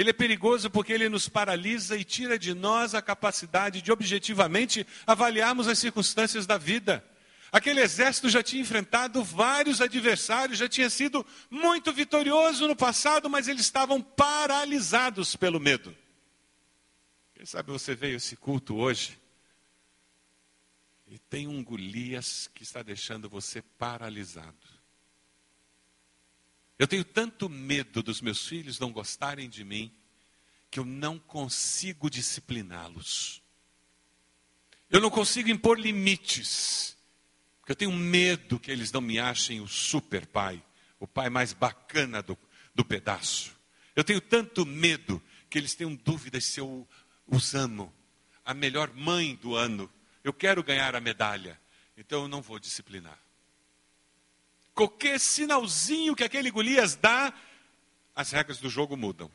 Ele 0.00 0.08
é 0.08 0.14
perigoso 0.14 0.70
porque 0.70 0.94
ele 0.94 1.10
nos 1.10 1.28
paralisa 1.28 1.94
e 1.94 2.04
tira 2.04 2.38
de 2.38 2.54
nós 2.54 2.94
a 2.94 3.02
capacidade 3.02 3.82
de 3.82 3.92
objetivamente 3.92 4.86
avaliarmos 5.06 5.68
as 5.68 5.78
circunstâncias 5.78 6.46
da 6.46 6.56
vida. 6.56 7.04
Aquele 7.52 7.80
exército 7.80 8.30
já 8.30 8.42
tinha 8.42 8.62
enfrentado 8.62 9.22
vários 9.22 9.82
adversários, 9.82 10.56
já 10.56 10.66
tinha 10.66 10.88
sido 10.88 11.26
muito 11.50 11.92
vitorioso 11.92 12.66
no 12.66 12.74
passado, 12.74 13.28
mas 13.28 13.46
eles 13.46 13.60
estavam 13.60 14.00
paralisados 14.00 15.36
pelo 15.36 15.60
medo. 15.60 15.94
Quem 17.34 17.44
sabe 17.44 17.70
você 17.70 17.94
veio 17.94 18.16
esse 18.16 18.36
culto 18.36 18.76
hoje 18.76 19.20
e 21.06 21.18
tem 21.18 21.46
um 21.46 21.62
Golias 21.62 22.48
que 22.54 22.62
está 22.62 22.82
deixando 22.82 23.28
você 23.28 23.60
paralisado. 23.60 24.69
Eu 26.80 26.88
tenho 26.88 27.04
tanto 27.04 27.46
medo 27.46 28.02
dos 28.02 28.22
meus 28.22 28.48
filhos 28.48 28.78
não 28.80 28.90
gostarem 28.90 29.50
de 29.50 29.62
mim, 29.62 29.92
que 30.70 30.80
eu 30.80 30.84
não 30.86 31.18
consigo 31.18 32.08
discipliná-los. 32.08 33.42
Eu 34.88 34.98
não 34.98 35.10
consigo 35.10 35.50
impor 35.50 35.78
limites, 35.78 36.96
porque 37.60 37.72
eu 37.72 37.76
tenho 37.76 37.92
medo 37.92 38.58
que 38.58 38.70
eles 38.70 38.90
não 38.90 39.02
me 39.02 39.18
achem 39.18 39.60
o 39.60 39.68
super 39.68 40.24
pai, 40.24 40.64
o 40.98 41.06
pai 41.06 41.28
mais 41.28 41.52
bacana 41.52 42.22
do, 42.22 42.38
do 42.74 42.82
pedaço. 42.82 43.54
Eu 43.94 44.02
tenho 44.02 44.18
tanto 44.22 44.64
medo 44.64 45.22
que 45.50 45.58
eles 45.58 45.74
tenham 45.74 45.94
dúvidas 45.94 46.46
se 46.46 46.60
eu 46.60 46.88
os 47.26 47.54
amo, 47.54 47.92
a 48.42 48.54
melhor 48.54 48.90
mãe 48.94 49.36
do 49.36 49.54
ano 49.54 49.92
eu 50.24 50.32
quero 50.32 50.64
ganhar 50.64 50.96
a 50.96 51.00
medalha, 51.00 51.60
então 51.94 52.22
eu 52.22 52.28
não 52.28 52.40
vou 52.40 52.58
disciplinar. 52.58 53.18
Qualquer 54.74 55.18
sinalzinho 55.20 56.14
que 56.14 56.24
aquele 56.24 56.50
Golias 56.50 56.94
dá, 56.94 57.32
as 58.14 58.30
regras 58.30 58.58
do 58.58 58.68
jogo 58.68 58.96
mudam. 58.96 59.30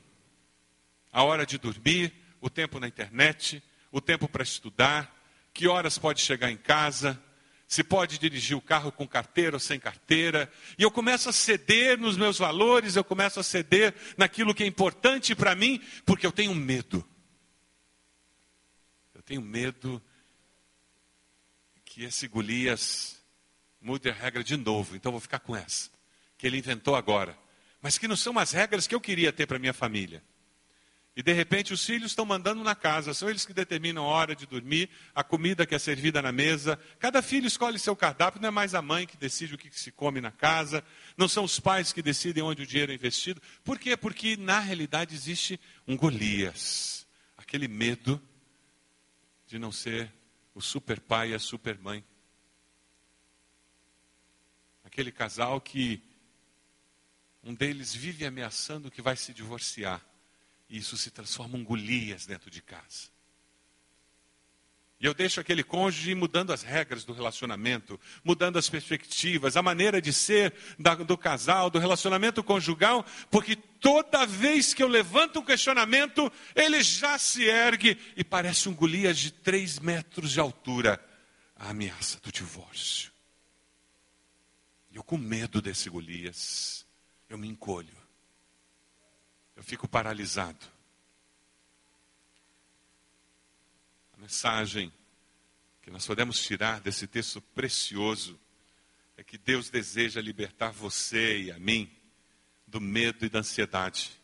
A 1.12 1.24
hora 1.24 1.46
de 1.46 1.58
dormir, 1.58 2.14
o 2.42 2.50
tempo 2.50 2.80
na 2.80 2.88
internet, 2.88 3.64
o 3.92 4.02
tempo 4.02 4.28
para 4.28 4.44
estudar, 4.44 5.16
que 5.54 5.68
horas 5.68 5.98
pode 5.98 6.22
chegar 6.22 6.52
em 6.52 6.58
casa, 6.58 7.22
se 7.68 7.84
pode 7.84 8.20
dirigir 8.20 8.56
o 8.56 8.62
carro 8.62 8.92
com 8.92 9.08
carteira 9.08 9.56
ou 9.56 9.60
sem 9.60 9.80
carteira, 9.80 10.52
e 10.78 10.84
eu 10.84 10.92
começo 10.92 11.30
a 11.30 11.34
ceder 11.34 11.98
nos 11.98 12.18
meus 12.18 12.38
valores, 12.38 12.96
eu 12.96 13.04
começo 13.04 13.40
a 13.40 13.44
ceder 13.44 13.96
naquilo 14.18 14.54
que 14.54 14.64
é 14.64 14.68
importante 14.68 15.34
para 15.34 15.56
mim, 15.56 15.82
porque 16.06 16.26
eu 16.26 16.32
tenho 16.32 16.54
medo. 16.54 17.08
Eu 19.14 19.22
tenho 19.24 19.42
medo 19.42 20.02
que 21.84 22.04
esse 22.04 22.28
Golias 22.28 23.15
mude 23.86 24.10
a 24.10 24.14
regra 24.14 24.44
de 24.44 24.58
novo, 24.58 24.96
então 24.96 25.12
vou 25.12 25.22
ficar 25.22 25.38
com 25.38 25.56
essa, 25.56 25.92
que 26.40 26.48
ele 26.48 26.58
inventou 26.58 26.96
agora, 26.96 27.38
mas 27.80 28.00
que 28.00 28.08
não 28.08 28.16
são 28.16 28.38
as 28.40 28.52
regras 28.52 28.88
que 28.88 28.96
eu 28.96 29.00
queria 29.00 29.32
ter 29.32 29.46
para 29.46 29.60
minha 29.60 29.74
família. 29.74 30.24
E 31.16 31.22
de 31.22 31.32
repente 31.32 31.72
os 31.72 31.86
filhos 31.86 32.12
estão 32.12 32.26
mandando 32.26 32.64
na 32.64 32.74
casa, 32.74 33.14
são 33.14 33.30
eles 33.30 33.46
que 33.46 33.54
determinam 33.54 34.04
a 34.04 34.08
hora 34.08 34.36
de 34.36 34.48
dormir, 34.48 34.90
a 35.14 35.24
comida 35.24 35.66
que 35.68 35.76
é 35.76 35.80
servida 35.80 36.20
na 36.20 36.32
mesa. 36.32 36.78
Cada 37.00 37.22
filho 37.22 37.46
escolhe 37.48 37.80
seu 37.80 37.96
cardápio, 37.96 38.42
não 38.42 38.50
é 38.50 38.52
mais 38.52 38.74
a 38.74 38.82
mãe 38.82 39.06
que 39.06 39.16
decide 39.16 39.54
o 39.54 39.58
que 39.58 39.70
se 39.80 39.92
come 39.92 40.20
na 40.20 40.32
casa, 40.32 40.84
não 41.16 41.28
são 41.28 41.44
os 41.44 41.58
pais 41.58 41.94
que 41.94 42.02
decidem 42.02 42.44
onde 42.44 42.64
o 42.64 42.68
dinheiro 42.68 42.92
é 42.92 42.96
investido. 42.96 43.40
Por 43.64 43.80
quê? 43.80 43.96
Porque 43.96 44.36
na 44.36 44.60
realidade 44.60 45.14
existe 45.14 45.58
um 45.88 45.96
Golias, 45.96 47.08
aquele 47.38 47.68
medo 47.68 48.22
de 49.48 49.60
não 49.60 49.72
ser 49.72 50.12
o 50.56 50.60
super 50.60 51.00
pai 51.00 51.32
e 51.32 51.36
a 51.36 51.40
super 51.40 51.78
mãe. 51.78 52.04
Aquele 54.96 55.12
casal 55.12 55.60
que 55.60 56.02
um 57.44 57.54
deles 57.54 57.94
vive 57.94 58.26
ameaçando 58.26 58.90
que 58.90 59.02
vai 59.02 59.18
se 59.18 59.34
divorciar. 59.34 60.02
E 60.70 60.78
isso 60.78 60.96
se 60.96 61.12
transforma 61.12 61.58
em 61.58 61.66
Golias 61.66 62.26
dentro 62.26 62.50
de 62.50 62.62
casa. 62.62 63.10
E 64.98 65.06
eu 65.06 65.14
deixo 65.14 65.42
aquele 65.42 65.66
cônjuge 65.66 66.16
mudando 66.16 66.54
as 66.54 66.64
regras 66.64 67.04
do 67.04 67.12
relacionamento, 67.12 68.00
mudando 68.24 68.58
as 68.58 68.70
perspectivas, 68.70 69.58
a 69.58 69.62
maneira 69.62 70.02
de 70.02 70.14
ser 70.14 70.54
da, 70.80 70.96
do 70.96 71.18
casal, 71.18 71.70
do 71.70 71.78
relacionamento 71.78 72.42
conjugal, 72.42 73.06
porque 73.30 73.58
toda 73.58 74.26
vez 74.26 74.74
que 74.74 74.82
eu 74.82 74.88
levanto 74.88 75.40
um 75.40 75.46
questionamento, 75.46 76.32
ele 76.56 76.82
já 76.82 77.18
se 77.18 77.44
ergue 77.44 77.98
e 78.16 78.24
parece 78.24 78.70
um 78.70 78.74
Golias 78.74 79.18
de 79.18 79.32
três 79.32 79.78
metros 79.78 80.32
de 80.32 80.40
altura 80.40 81.06
a 81.54 81.72
ameaça 81.72 82.18
do 82.24 82.32
divórcio. 82.32 83.14
Eu 84.96 85.04
com 85.04 85.18
medo 85.18 85.62
desse 85.62 85.90
Golias, 85.90 86.86
eu 87.30 87.38
me 87.38 87.50
encolho, 87.50 87.96
eu 89.56 89.64
fico 89.64 89.88
paralisado. 89.88 90.74
mensagem 94.18 94.92
que 95.84 95.92
nós 95.92 96.08
podemos 96.08 96.42
tirar 96.42 96.80
desse 96.80 97.06
texto 97.06 97.40
precioso 97.40 98.40
é 99.18 99.24
que 99.24 99.38
Deus 99.38 99.70
deseja 99.70 100.20
libertar 100.20 100.72
você 100.72 101.44
e 101.44 101.52
a 101.52 101.60
mim 101.60 101.92
do 102.66 102.82
medo 102.82 103.24
e 103.24 103.30
da 103.30 103.40
ansiedade. 103.40 104.20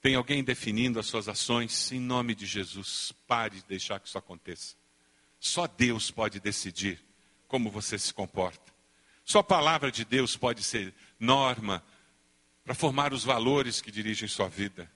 Tem 0.00 0.16
alguém 0.16 0.42
definindo 0.42 0.98
as 0.98 1.06
suas 1.06 1.28
ações 1.28 1.92
em 1.92 2.00
nome 2.00 2.34
de 2.34 2.44
Jesus. 2.44 3.12
Pare 3.24 3.60
de 3.60 3.66
deixar 3.66 4.00
que 4.00 4.08
isso 4.08 4.18
aconteça. 4.18 4.74
Só 5.38 5.68
Deus 5.68 6.10
pode 6.10 6.40
decidir 6.40 7.05
como 7.48 7.70
você 7.70 7.98
se 7.98 8.12
comporta. 8.12 8.72
Só 9.24 9.40
a 9.40 9.44
palavra 9.44 9.90
de 9.90 10.04
Deus 10.04 10.36
pode 10.36 10.62
ser 10.62 10.94
norma 11.18 11.82
para 12.64 12.74
formar 12.74 13.12
os 13.12 13.24
valores 13.24 13.80
que 13.80 13.90
dirigem 13.90 14.28
sua 14.28 14.48
vida. 14.48 14.90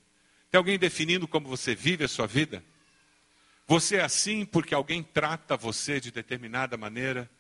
Tem 0.51 0.59
alguém 0.59 0.79
definindo 0.79 1.29
como 1.29 1.49
você 1.49 1.75
vive 1.75 2.05
a 2.05 2.09
sua 2.09 2.27
vida? 2.27 2.65
Você 3.67 3.97
é 3.97 4.03
assim 4.03 4.45
porque 4.45 4.75
alguém 4.75 5.03
trata 5.03 5.57
você 5.57 6.01
de 6.01 6.11
determinada 6.11 6.77
maneira? 6.77 7.31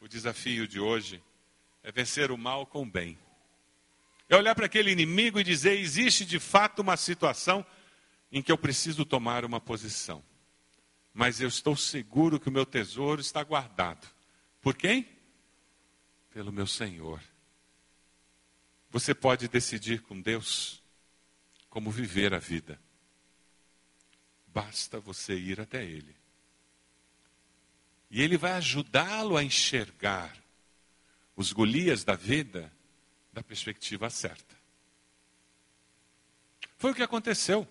O 0.00 0.08
desafio 0.08 0.66
de 0.66 0.80
hoje 0.80 1.22
é 1.82 1.92
vencer 1.92 2.30
o 2.30 2.38
mal 2.38 2.66
com 2.66 2.82
o 2.82 2.86
bem. 2.86 3.18
É 4.28 4.36
olhar 4.36 4.54
para 4.54 4.66
aquele 4.66 4.90
inimigo 4.90 5.40
e 5.40 5.44
dizer: 5.44 5.78
existe 5.78 6.24
de 6.24 6.38
fato 6.38 6.82
uma 6.82 6.96
situação 6.96 7.64
em 8.30 8.42
que 8.42 8.52
eu 8.52 8.58
preciso 8.58 9.04
tomar 9.04 9.44
uma 9.44 9.60
posição. 9.60 10.22
Mas 11.18 11.40
eu 11.40 11.48
estou 11.48 11.74
seguro 11.74 12.38
que 12.38 12.48
o 12.48 12.52
meu 12.52 12.64
tesouro 12.64 13.20
está 13.20 13.42
guardado. 13.42 14.06
Por 14.62 14.76
quem? 14.76 15.04
Pelo 16.30 16.52
meu 16.52 16.64
Senhor. 16.64 17.20
Você 18.88 19.12
pode 19.12 19.48
decidir 19.48 20.00
com 20.02 20.20
Deus 20.20 20.80
como 21.68 21.90
viver 21.90 22.32
a 22.32 22.38
vida. 22.38 22.80
Basta 24.46 25.00
você 25.00 25.34
ir 25.34 25.60
até 25.60 25.84
Ele. 25.84 26.14
E 28.08 28.22
Ele 28.22 28.36
vai 28.36 28.52
ajudá-lo 28.52 29.36
a 29.36 29.42
enxergar 29.42 30.32
os 31.34 31.52
Golias 31.52 32.04
da 32.04 32.14
vida 32.14 32.72
da 33.32 33.42
perspectiva 33.42 34.08
certa. 34.08 34.56
Foi 36.76 36.92
o 36.92 36.94
que 36.94 37.02
aconteceu. 37.02 37.66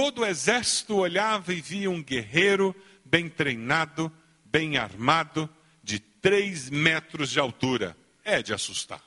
Todo 0.00 0.20
o 0.20 0.24
exército 0.24 0.94
olhava 0.94 1.52
e 1.52 1.60
via 1.60 1.90
um 1.90 2.00
guerreiro 2.00 2.72
bem 3.04 3.28
treinado, 3.28 4.12
bem 4.44 4.76
armado, 4.76 5.52
de 5.82 5.98
três 5.98 6.70
metros 6.70 7.30
de 7.30 7.40
altura. 7.40 7.96
É 8.22 8.40
de 8.40 8.54
assustar. 8.54 9.02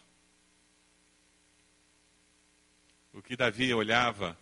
O 3.13 3.21
que 3.21 3.37
Davi 3.37 3.73
olhava 3.73 4.37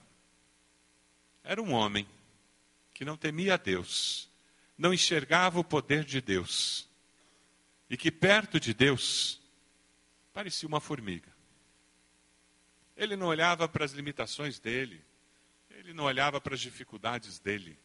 era 1.44 1.62
um 1.62 1.72
homem 1.72 2.10
que 2.96 3.06
não 3.06 3.16
temia 3.16 3.54
a 3.54 3.58
Deus, 3.58 4.28
não 4.76 4.92
enxergava 4.92 5.60
o 5.60 5.64
poder 5.64 6.04
de 6.04 6.20
Deus, 6.20 6.90
e 7.88 7.96
que 7.96 8.10
perto 8.10 8.60
de 8.60 8.74
Deus 8.74 9.40
parecia 10.34 10.68
uma 10.68 10.82
formiga. 10.82 11.32
Ele 12.98 13.16
não 13.16 13.28
olhava 13.28 13.70
para 13.70 13.86
as 13.86 13.92
limitações 13.92 14.58
dele, 14.58 15.08
ele 15.70 15.94
não 15.94 16.06
olhava 16.06 16.40
para 16.42 16.56
as 16.56 16.62
dificuldades 16.62 17.40
dele, 17.40 17.78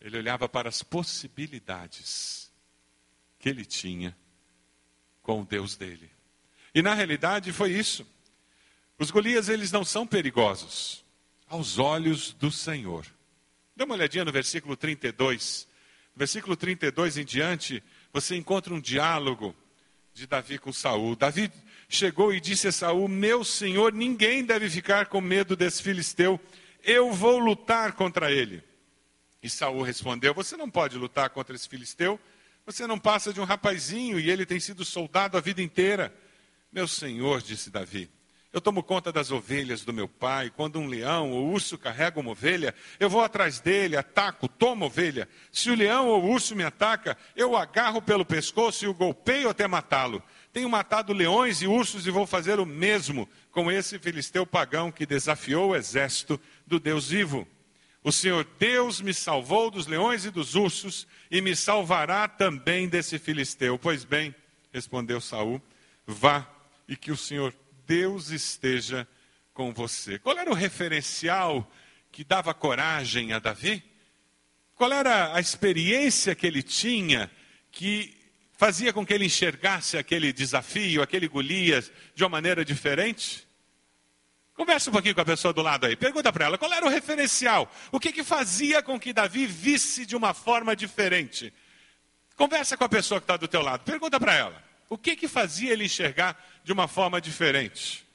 ele 0.00 0.18
olhava 0.18 0.48
para 0.48 0.68
as 0.68 0.82
possibilidades 0.82 2.52
que 3.38 3.48
ele 3.48 3.64
tinha 3.64 4.16
com 5.22 5.42
o 5.42 5.44
Deus 5.44 5.76
dele. 5.76 6.10
E 6.74 6.82
na 6.82 6.94
realidade 6.94 7.52
foi 7.52 7.72
isso. 7.72 8.06
Os 8.98 9.10
Golias, 9.10 9.48
eles 9.48 9.72
não 9.72 9.84
são 9.84 10.06
perigosos 10.06 11.04
aos 11.48 11.78
olhos 11.78 12.32
do 12.32 12.50
Senhor. 12.50 13.06
Dê 13.74 13.84
uma 13.84 13.94
olhadinha 13.94 14.24
no 14.24 14.32
versículo 14.32 14.76
32. 14.76 15.68
No 16.14 16.18
versículo 16.18 16.56
32 16.56 17.18
em 17.18 17.24
diante, 17.24 17.82
você 18.12 18.36
encontra 18.36 18.72
um 18.72 18.80
diálogo 18.80 19.54
de 20.14 20.26
Davi 20.26 20.58
com 20.58 20.72
Saul. 20.72 21.14
Davi 21.14 21.52
chegou 21.88 22.32
e 22.32 22.40
disse 22.40 22.68
a 22.68 22.72
Saul: 22.72 23.08
Meu 23.08 23.44
senhor, 23.44 23.92
ninguém 23.92 24.44
deve 24.44 24.68
ficar 24.70 25.06
com 25.06 25.20
medo 25.20 25.56
desse 25.56 25.82
filisteu. 25.82 26.40
Eu 26.82 27.12
vou 27.12 27.38
lutar 27.38 27.92
contra 27.92 28.30
ele. 28.30 28.62
E 29.42 29.48
Saul 29.50 29.82
respondeu: 29.82 30.34
Você 30.34 30.56
não 30.56 30.70
pode 30.70 30.96
lutar 30.96 31.30
contra 31.30 31.54
esse 31.54 31.68
filisteu. 31.68 32.18
Você 32.64 32.84
não 32.86 32.98
passa 32.98 33.32
de 33.32 33.40
um 33.40 33.44
rapazinho 33.44 34.18
e 34.18 34.28
ele 34.28 34.44
tem 34.44 34.58
sido 34.58 34.84
soldado 34.84 35.36
a 35.36 35.40
vida 35.40 35.62
inteira. 35.62 36.12
Meu 36.72 36.88
senhor, 36.88 37.40
disse 37.40 37.70
Davi, 37.70 38.10
eu 38.52 38.60
tomo 38.60 38.82
conta 38.82 39.12
das 39.12 39.30
ovelhas 39.30 39.84
do 39.84 39.92
meu 39.92 40.08
pai. 40.08 40.50
Quando 40.50 40.80
um 40.80 40.86
leão 40.86 41.30
ou 41.30 41.52
urso 41.52 41.78
carrega 41.78 42.18
uma 42.18 42.30
ovelha, 42.30 42.74
eu 42.98 43.08
vou 43.08 43.22
atrás 43.22 43.60
dele, 43.60 43.96
ataco, 43.96 44.48
tomo 44.48 44.86
ovelha. 44.86 45.28
Se 45.52 45.70
o 45.70 45.76
leão 45.76 46.08
ou 46.08 46.24
o 46.24 46.30
urso 46.30 46.56
me 46.56 46.64
ataca, 46.64 47.16
eu 47.36 47.50
o 47.50 47.56
agarro 47.56 48.02
pelo 48.02 48.24
pescoço 48.24 48.84
e 48.84 48.88
o 48.88 48.94
golpeio 48.94 49.48
até 49.48 49.68
matá-lo. 49.68 50.22
Tenho 50.56 50.70
matado 50.70 51.12
leões 51.12 51.60
e 51.60 51.66
ursos 51.66 52.06
e 52.06 52.10
vou 52.10 52.26
fazer 52.26 52.58
o 52.58 52.64
mesmo 52.64 53.28
com 53.50 53.70
esse 53.70 53.98
filisteu 53.98 54.46
pagão 54.46 54.90
que 54.90 55.04
desafiou 55.04 55.68
o 55.68 55.76
exército 55.76 56.40
do 56.66 56.80
Deus 56.80 57.10
vivo. 57.10 57.46
O 58.02 58.10
Senhor 58.10 58.48
Deus 58.58 59.02
me 59.02 59.12
salvou 59.12 59.70
dos 59.70 59.86
leões 59.86 60.24
e 60.24 60.30
dos 60.30 60.54
ursos 60.54 61.06
e 61.30 61.42
me 61.42 61.54
salvará 61.54 62.26
também 62.26 62.88
desse 62.88 63.18
filisteu. 63.18 63.78
Pois 63.78 64.02
bem, 64.02 64.34
respondeu 64.72 65.20
Saul, 65.20 65.60
vá 66.06 66.50
e 66.88 66.96
que 66.96 67.12
o 67.12 67.18
Senhor 67.18 67.54
Deus 67.86 68.30
esteja 68.30 69.06
com 69.52 69.74
você. 69.74 70.18
Qual 70.18 70.38
era 70.38 70.50
o 70.50 70.54
referencial 70.54 71.70
que 72.10 72.24
dava 72.24 72.54
coragem 72.54 73.34
a 73.34 73.38
Davi? 73.38 73.84
Qual 74.74 74.90
era 74.90 75.34
a 75.34 75.38
experiência 75.38 76.34
que 76.34 76.46
ele 76.46 76.62
tinha 76.62 77.30
que 77.70 78.15
fazia 78.56 78.92
com 78.92 79.04
que 79.04 79.12
ele 79.12 79.26
enxergasse 79.26 79.96
aquele 79.98 80.32
desafio, 80.32 81.02
aquele 81.02 81.28
Golias, 81.28 81.92
de 82.14 82.24
uma 82.24 82.30
maneira 82.30 82.64
diferente? 82.64 83.46
Conversa 84.54 84.88
um 84.88 84.92
pouquinho 84.92 85.14
com 85.14 85.20
a 85.20 85.24
pessoa 85.24 85.52
do 85.52 85.60
lado 85.60 85.84
aí. 85.84 85.94
Pergunta 85.94 86.32
para 86.32 86.46
ela 86.46 86.58
qual 86.58 86.72
era 86.72 86.86
o 86.86 86.88
referencial. 86.88 87.70
O 87.92 88.00
que, 88.00 88.10
que 88.10 88.24
fazia 88.24 88.82
com 88.82 88.98
que 88.98 89.12
Davi 89.12 89.46
visse 89.46 90.06
de 90.06 90.16
uma 90.16 90.32
forma 90.32 90.74
diferente? 90.74 91.52
Conversa 92.34 92.76
com 92.76 92.84
a 92.84 92.88
pessoa 92.88 93.20
que 93.20 93.24
está 93.24 93.36
do 93.36 93.46
teu 93.46 93.60
lado. 93.60 93.84
Pergunta 93.84 94.18
para 94.18 94.34
ela. 94.34 94.64
O 94.88 94.96
que, 94.96 95.14
que 95.14 95.28
fazia 95.28 95.72
ele 95.72 95.84
enxergar 95.84 96.42
de 96.64 96.72
uma 96.72 96.88
forma 96.88 97.20
diferente? 97.20 98.06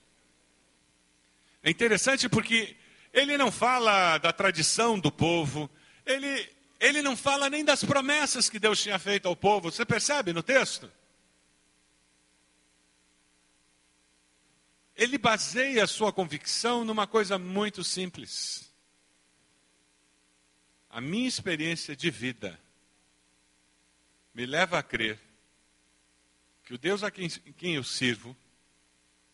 É 1.62 1.69
interessante 1.69 2.27
porque 2.27 2.75
ele 3.13 3.38
não 3.38 3.51
fala 3.51 4.17
da 4.17 4.34
tradição 4.34 4.97
do 4.97 5.12
povo, 5.12 5.69
ele 6.06 6.49
ele 6.82 7.04
não 7.04 7.15
fala 7.15 7.48
nem 7.48 7.63
das 7.63 7.84
promessas 7.84 8.50
que 8.50 8.58
Deus 8.58 8.82
tinha 8.82 8.98
feito 8.98 9.28
ao 9.28 9.36
povo. 9.36 9.72
Você 9.72 9.86
percebe 9.86 10.34
no 10.34 10.41
texto? 10.41 10.91
Ele 14.96 15.20
baseia 15.20 15.84
a 15.84 15.88
sua 15.88 16.12
convicção 16.12 16.84
numa 16.84 17.06
coisa 17.06 17.38
muito 17.38 17.84
simples. 17.84 18.74
A 20.89 21.00
minha 21.00 21.28
experiência 21.28 21.96
de 21.96 22.10
vida 22.10 22.60
me 24.34 24.48
leva 24.48 24.80
a 24.80 24.84
crer 24.84 25.20
que 26.63 26.74
o 26.74 26.80
Deus 26.80 27.04
a 27.04 27.12
quem, 27.12 27.30
quem 27.30 27.76
eu 27.76 27.84
sirvo 27.84 28.36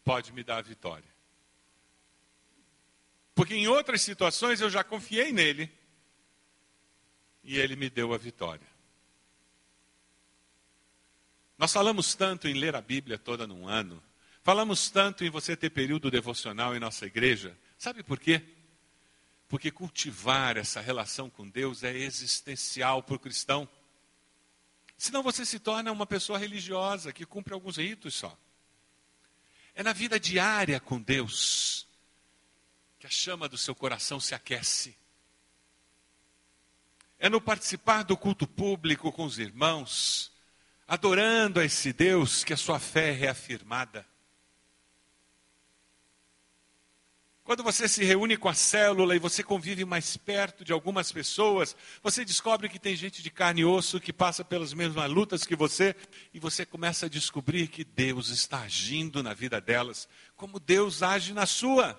pode 0.04 0.34
me 0.34 0.44
dar 0.44 0.58
a 0.58 0.62
vitória. 0.62 1.16
Porque 3.34 3.56
em 3.56 3.70
outras 3.70 4.02
situações 4.02 4.60
eu 4.60 4.70
já 4.70 4.84
confiei 4.84 5.32
nele 5.32 5.77
e 7.48 7.58
ele 7.58 7.78
me 7.78 7.90
deu 7.90 8.14
a 8.14 8.18
vitória. 8.18 8.68
Nós 11.58 11.72
falamos 11.72 12.14
tanto 12.14 12.46
em 12.46 12.54
ler 12.54 12.76
a 12.76 12.82
Bíblia 12.82 13.18
toda 13.18 13.48
num 13.48 13.66
ano, 13.68 14.04
falamos 14.44 14.90
tanto 14.90 15.24
em 15.24 15.30
você 15.30 15.56
ter 15.56 15.70
período 15.70 16.12
devocional 16.12 16.76
em 16.76 16.80
nossa 16.80 17.06
igreja. 17.06 17.58
Sabe 17.78 18.04
por 18.04 18.20
quê? 18.20 18.44
Porque 19.48 19.72
cultivar 19.72 20.58
essa 20.58 20.82
relação 20.82 21.30
com 21.30 21.50
Deus 21.50 21.84
é 21.84 21.98
existencial 21.98 23.02
para 23.02 23.16
o 23.16 23.20
cristão. 23.20 23.68
Senão 24.98 25.24
você 25.24 25.46
se 25.46 25.58
torna 25.58 25.90
uma 25.90 26.06
pessoa 26.06 26.38
religiosa 26.38 27.14
que 27.14 27.26
cumpre 27.26 27.54
alguns 27.54 27.78
ritos 27.78 28.14
só. 28.14 28.38
É 29.74 29.82
na 29.82 29.94
vida 29.94 30.20
diária 30.20 30.82
com 30.82 31.02
Deus 31.02 31.88
que 33.00 33.08
a 33.08 33.10
chama 33.10 33.48
do 33.48 33.58
seu 33.58 33.74
coração 33.74 34.20
se 34.20 34.36
aquece. 34.36 34.98
É 37.20 37.30
no 37.30 37.42
participar 37.42 38.04
do 38.04 38.16
culto 38.16 38.46
público 38.46 39.12
com 39.12 39.26
os 39.26 39.40
irmãos, 39.40 40.32
adorando 40.88 41.60
a 41.60 41.66
esse 41.66 41.92
Deus, 41.92 42.44
que 42.44 42.54
a 42.54 42.58
sua 42.58 42.80
fé 42.80 43.10
é 43.10 43.12
reafirmada. 43.12 44.06
Quando 47.48 47.64
você 47.64 47.88
se 47.88 48.04
reúne 48.04 48.36
com 48.36 48.50
a 48.50 48.54
célula 48.54 49.16
e 49.16 49.20
você 49.20 49.42
convive 49.42 49.86
mais 49.86 50.18
perto 50.18 50.66
de 50.66 50.74
algumas 50.74 51.14
pessoas, 51.14 51.78
você 52.04 52.26
descobre 52.26 52.68
que 52.68 52.78
tem 52.78 52.94
gente 52.94 53.24
de 53.24 53.32
carne 53.32 53.62
e 53.62 53.66
osso 53.66 54.02
que 54.02 54.12
passa 54.12 54.44
pelas 54.44 54.74
mesmas 54.74 55.10
lutas 55.10 55.46
que 55.46 55.56
você, 55.56 55.96
e 56.34 56.42
você 56.42 56.66
começa 56.66 57.06
a 57.06 57.10
descobrir 57.10 57.70
que 57.70 57.86
Deus 57.86 58.28
está 58.28 58.64
agindo 58.64 59.24
na 59.24 59.34
vida 59.34 59.62
delas, 59.62 60.10
como 60.36 60.60
Deus 60.60 61.02
age 61.02 61.32
na 61.34 61.46
sua. 61.46 61.98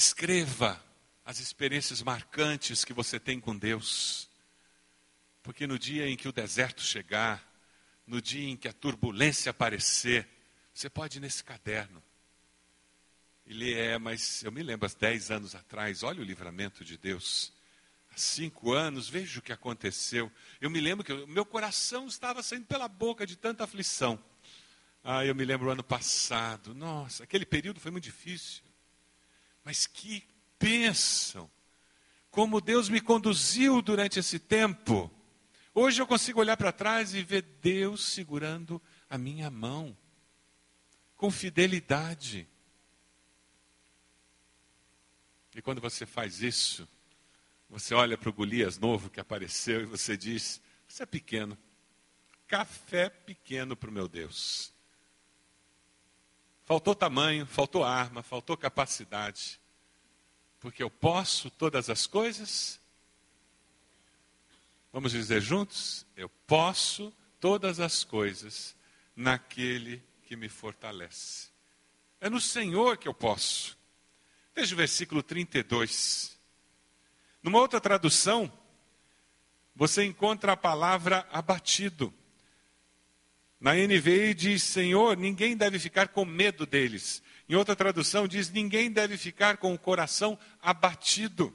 Escreva 0.00 0.82
as 1.26 1.40
experiências 1.40 2.00
marcantes 2.00 2.86
que 2.86 2.92
você 2.94 3.20
tem 3.20 3.38
com 3.38 3.54
Deus. 3.54 4.30
Porque 5.42 5.66
no 5.66 5.78
dia 5.78 6.08
em 6.08 6.16
que 6.16 6.26
o 6.26 6.32
deserto 6.32 6.80
chegar, 6.80 7.46
no 8.06 8.18
dia 8.18 8.48
em 8.48 8.56
que 8.56 8.66
a 8.66 8.72
turbulência 8.72 9.50
aparecer, 9.50 10.26
você 10.72 10.88
pode 10.88 11.18
ir 11.18 11.20
nesse 11.20 11.44
caderno. 11.44 12.02
Ele 13.46 13.74
é, 13.74 13.98
mas 13.98 14.42
eu 14.42 14.50
me 14.50 14.62
lembro, 14.62 14.88
há 14.88 14.98
10 14.98 15.30
anos 15.32 15.54
atrás, 15.54 16.02
olha 16.02 16.22
o 16.22 16.24
livramento 16.24 16.82
de 16.82 16.96
Deus. 16.96 17.52
Há 18.10 18.16
cinco 18.16 18.72
anos, 18.72 19.06
veja 19.06 19.38
o 19.38 19.42
que 19.42 19.52
aconteceu. 19.52 20.32
Eu 20.62 20.70
me 20.70 20.80
lembro 20.80 21.04
que 21.04 21.12
o 21.12 21.26
meu 21.26 21.44
coração 21.44 22.06
estava 22.06 22.42
saindo 22.42 22.64
pela 22.64 22.88
boca 22.88 23.26
de 23.26 23.36
tanta 23.36 23.64
aflição. 23.64 24.18
Ah, 25.04 25.26
eu 25.26 25.34
me 25.34 25.44
lembro 25.44 25.68
o 25.68 25.70
ano 25.70 25.84
passado. 25.84 26.74
Nossa, 26.74 27.24
aquele 27.24 27.44
período 27.44 27.78
foi 27.80 27.90
muito 27.90 28.04
difícil. 28.04 28.69
Mas 29.64 29.86
que 29.86 30.24
bênção! 30.58 31.50
Como 32.30 32.60
Deus 32.60 32.88
me 32.88 33.00
conduziu 33.00 33.82
durante 33.82 34.18
esse 34.18 34.38
tempo. 34.38 35.10
Hoje 35.74 36.00
eu 36.00 36.06
consigo 36.06 36.40
olhar 36.40 36.56
para 36.56 36.72
trás 36.72 37.14
e 37.14 37.22
ver 37.22 37.42
Deus 37.60 38.04
segurando 38.04 38.80
a 39.08 39.18
minha 39.18 39.50
mão, 39.50 39.96
com 41.16 41.30
fidelidade. 41.30 42.48
E 45.54 45.60
quando 45.60 45.80
você 45.80 46.06
faz 46.06 46.40
isso, 46.40 46.88
você 47.68 47.94
olha 47.94 48.16
para 48.16 48.30
o 48.30 48.32
Golias 48.32 48.78
novo 48.78 49.10
que 49.10 49.20
apareceu 49.20 49.82
e 49.82 49.86
você 49.86 50.16
diz: 50.16 50.60
Você 50.88 51.02
é 51.02 51.06
pequeno, 51.06 51.58
café 52.46 53.08
pequeno 53.08 53.76
para 53.76 53.90
o 53.90 53.92
meu 53.92 54.08
Deus. 54.08 54.72
Faltou 56.70 56.94
tamanho, 56.94 57.44
faltou 57.46 57.82
arma, 57.82 58.22
faltou 58.22 58.56
capacidade, 58.56 59.60
porque 60.60 60.80
eu 60.80 60.88
posso 60.88 61.50
todas 61.50 61.90
as 61.90 62.06
coisas 62.06 62.80
Vamos 64.92 65.12
dizer 65.12 65.40
juntos? 65.40 66.06
Eu 66.16 66.28
posso 66.46 67.12
todas 67.38 67.78
as 67.78 68.02
coisas 68.02 68.76
naquele 69.14 70.00
que 70.24 70.34
me 70.36 70.48
fortalece. 70.48 71.48
É 72.20 72.28
no 72.28 72.40
Senhor 72.40 72.96
que 72.96 73.06
eu 73.06 73.14
posso. 73.14 73.76
Veja 74.54 74.74
o 74.74 74.78
versículo 74.78 75.22
32. 75.22 76.38
Numa 77.42 77.58
outra 77.58 77.80
tradução, 77.80 78.52
você 79.74 80.04
encontra 80.04 80.52
a 80.52 80.56
palavra 80.56 81.26
abatido. 81.32 82.12
Na 83.60 83.74
NVI 83.74 84.32
diz: 84.34 84.62
Senhor, 84.62 85.16
ninguém 85.16 85.56
deve 85.56 85.78
ficar 85.78 86.08
com 86.08 86.24
medo 86.24 86.64
deles. 86.64 87.22
Em 87.48 87.54
outra 87.54 87.76
tradução 87.76 88.26
diz: 88.26 88.50
ninguém 88.50 88.90
deve 88.90 89.18
ficar 89.18 89.58
com 89.58 89.74
o 89.74 89.78
coração 89.78 90.38
abatido. 90.62 91.54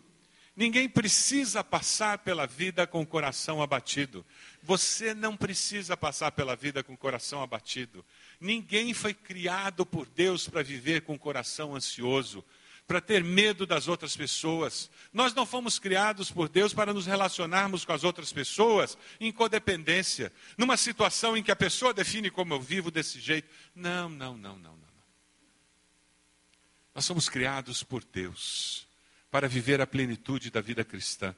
Ninguém 0.56 0.88
precisa 0.88 1.63
passar 1.63 2.20
pela 2.20 2.48
vida 2.48 2.88
com 2.88 3.02
o 3.02 3.06
coração 3.06 3.62
abatido. 3.62 4.26
Você 4.63 5.13
não 5.13 5.36
precisa 5.36 5.98
passar 5.98 6.32
pela 6.32 6.56
vida 6.56 6.82
com 6.82 6.94
o 6.94 6.98
coração 6.98 7.41
abatido. 7.41 8.06
Ninguém 8.39 8.94
foi 8.94 9.13
criado 9.13 9.86
por 9.86 10.08
Deus 10.08 10.48
para 10.48 10.63
viver 10.63 11.02
com 11.02 11.15
o 11.15 11.20
coração 11.20 11.76
ansioso, 11.76 12.44
para 12.88 13.02
ter 13.02 13.24
medo 13.24 13.65
das 13.65 13.88
outras 13.88 14.15
pessoas. 14.15 14.89
Nós 15.12 15.34
não 15.34 15.45
fomos 15.45 15.80
criados 15.80 16.30
por 16.30 16.48
Deus 16.48 16.74
para 16.74 16.93
nos 16.93 17.06
relacionarmos 17.06 17.84
com 17.84 17.93
as 17.93 18.04
outras 18.04 18.32
pessoas 18.32 18.98
em 19.19 19.32
codependência, 19.32 20.32
numa 20.58 20.78
situação 20.78 21.36
em 21.36 21.43
que 21.43 21.52
a 21.52 21.56
pessoa 21.56 21.93
define 21.93 22.30
como 22.30 22.54
eu 22.54 22.62
vivo 22.62 22.91
desse 22.91 23.19
jeito. 23.19 23.50
Não, 23.74 24.10
não, 24.10 24.38
não, 24.38 24.58
não, 24.58 24.78
não. 24.78 24.86
Nós 26.93 27.06
somos 27.06 27.28
criados 27.28 27.84
por 27.84 28.04
Deus 28.04 28.88
para 29.30 29.50
viver 29.50 29.82
a 29.82 29.88
plenitude 29.88 30.50
da 30.50 30.62
vida 30.62 30.84
cristã. 30.84 31.36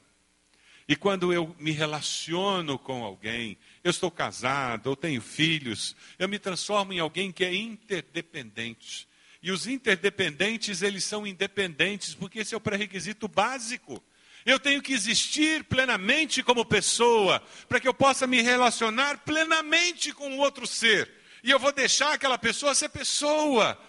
E 0.86 0.96
quando 0.96 1.32
eu 1.32 1.54
me 1.58 1.70
relaciono 1.70 2.78
com 2.78 3.04
alguém, 3.04 3.58
eu 3.84 3.90
estou 3.90 4.10
casado, 4.10 4.88
eu 4.88 4.96
tenho 4.96 5.20
filhos, 5.20 5.94
eu 6.18 6.28
me 6.28 6.38
transformo 6.38 6.92
em 6.92 6.98
alguém 6.98 7.30
que 7.30 7.44
é 7.44 7.54
interdependente. 7.54 9.06
E 9.48 9.50
os 9.50 9.66
interdependentes, 9.66 10.82
eles 10.82 11.04
são 11.04 11.26
independentes, 11.26 12.14
porque 12.14 12.40
esse 12.40 12.52
é 12.52 12.56
o 12.58 12.60
pré-requisito 12.60 13.26
básico. 13.26 14.04
Eu 14.44 14.60
tenho 14.60 14.82
que 14.82 14.92
existir 14.92 15.64
plenamente 15.64 16.42
como 16.42 16.66
pessoa, 16.66 17.42
para 17.66 17.80
que 17.80 17.88
eu 17.88 17.94
possa 17.94 18.26
me 18.26 18.42
relacionar 18.42 19.24
plenamente 19.24 20.12
com 20.12 20.36
outro 20.36 20.66
ser. 20.66 21.10
E 21.42 21.50
eu 21.50 21.58
vou 21.58 21.72
deixar 21.72 22.12
aquela 22.12 22.36
pessoa 22.36 22.74
ser 22.74 22.90
pessoa, 22.90 23.80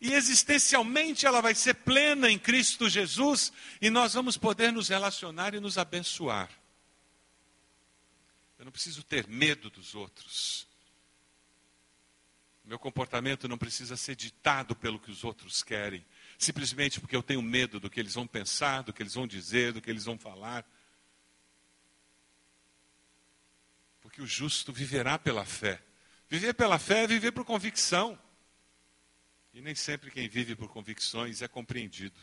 e 0.00 0.12
existencialmente 0.12 1.26
ela 1.26 1.40
vai 1.40 1.56
ser 1.56 1.74
plena 1.74 2.30
em 2.30 2.38
Cristo 2.38 2.88
Jesus 2.88 3.52
e 3.82 3.90
nós 3.90 4.14
vamos 4.14 4.36
poder 4.36 4.72
nos 4.72 4.90
relacionar 4.90 5.56
e 5.56 5.58
nos 5.58 5.76
abençoar. 5.76 6.48
Eu 8.56 8.64
não 8.64 8.70
preciso 8.70 9.02
ter 9.02 9.26
medo 9.26 9.70
dos 9.70 9.92
outros. 9.96 10.69
Meu 12.70 12.78
comportamento 12.78 13.48
não 13.48 13.58
precisa 13.58 13.96
ser 13.96 14.14
ditado 14.14 14.76
pelo 14.76 15.00
que 15.00 15.10
os 15.10 15.24
outros 15.24 15.60
querem, 15.60 16.06
simplesmente 16.38 17.00
porque 17.00 17.16
eu 17.16 17.22
tenho 17.22 17.42
medo 17.42 17.80
do 17.80 17.90
que 17.90 17.98
eles 17.98 18.14
vão 18.14 18.28
pensar, 18.28 18.84
do 18.84 18.92
que 18.92 19.02
eles 19.02 19.14
vão 19.14 19.26
dizer, 19.26 19.72
do 19.72 19.82
que 19.82 19.90
eles 19.90 20.04
vão 20.04 20.16
falar. 20.16 20.64
Porque 24.00 24.22
o 24.22 24.26
justo 24.26 24.72
viverá 24.72 25.18
pela 25.18 25.44
fé. 25.44 25.82
Viver 26.28 26.54
pela 26.54 26.78
fé 26.78 27.02
é 27.02 27.06
viver 27.08 27.32
por 27.32 27.44
convicção. 27.44 28.16
E 29.52 29.60
nem 29.60 29.74
sempre 29.74 30.08
quem 30.08 30.28
vive 30.28 30.54
por 30.54 30.68
convicções 30.68 31.42
é 31.42 31.48
compreendido, 31.48 32.20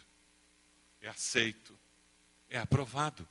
é 1.02 1.10
aceito, 1.10 1.78
é 2.50 2.58
aprovado. 2.58 3.28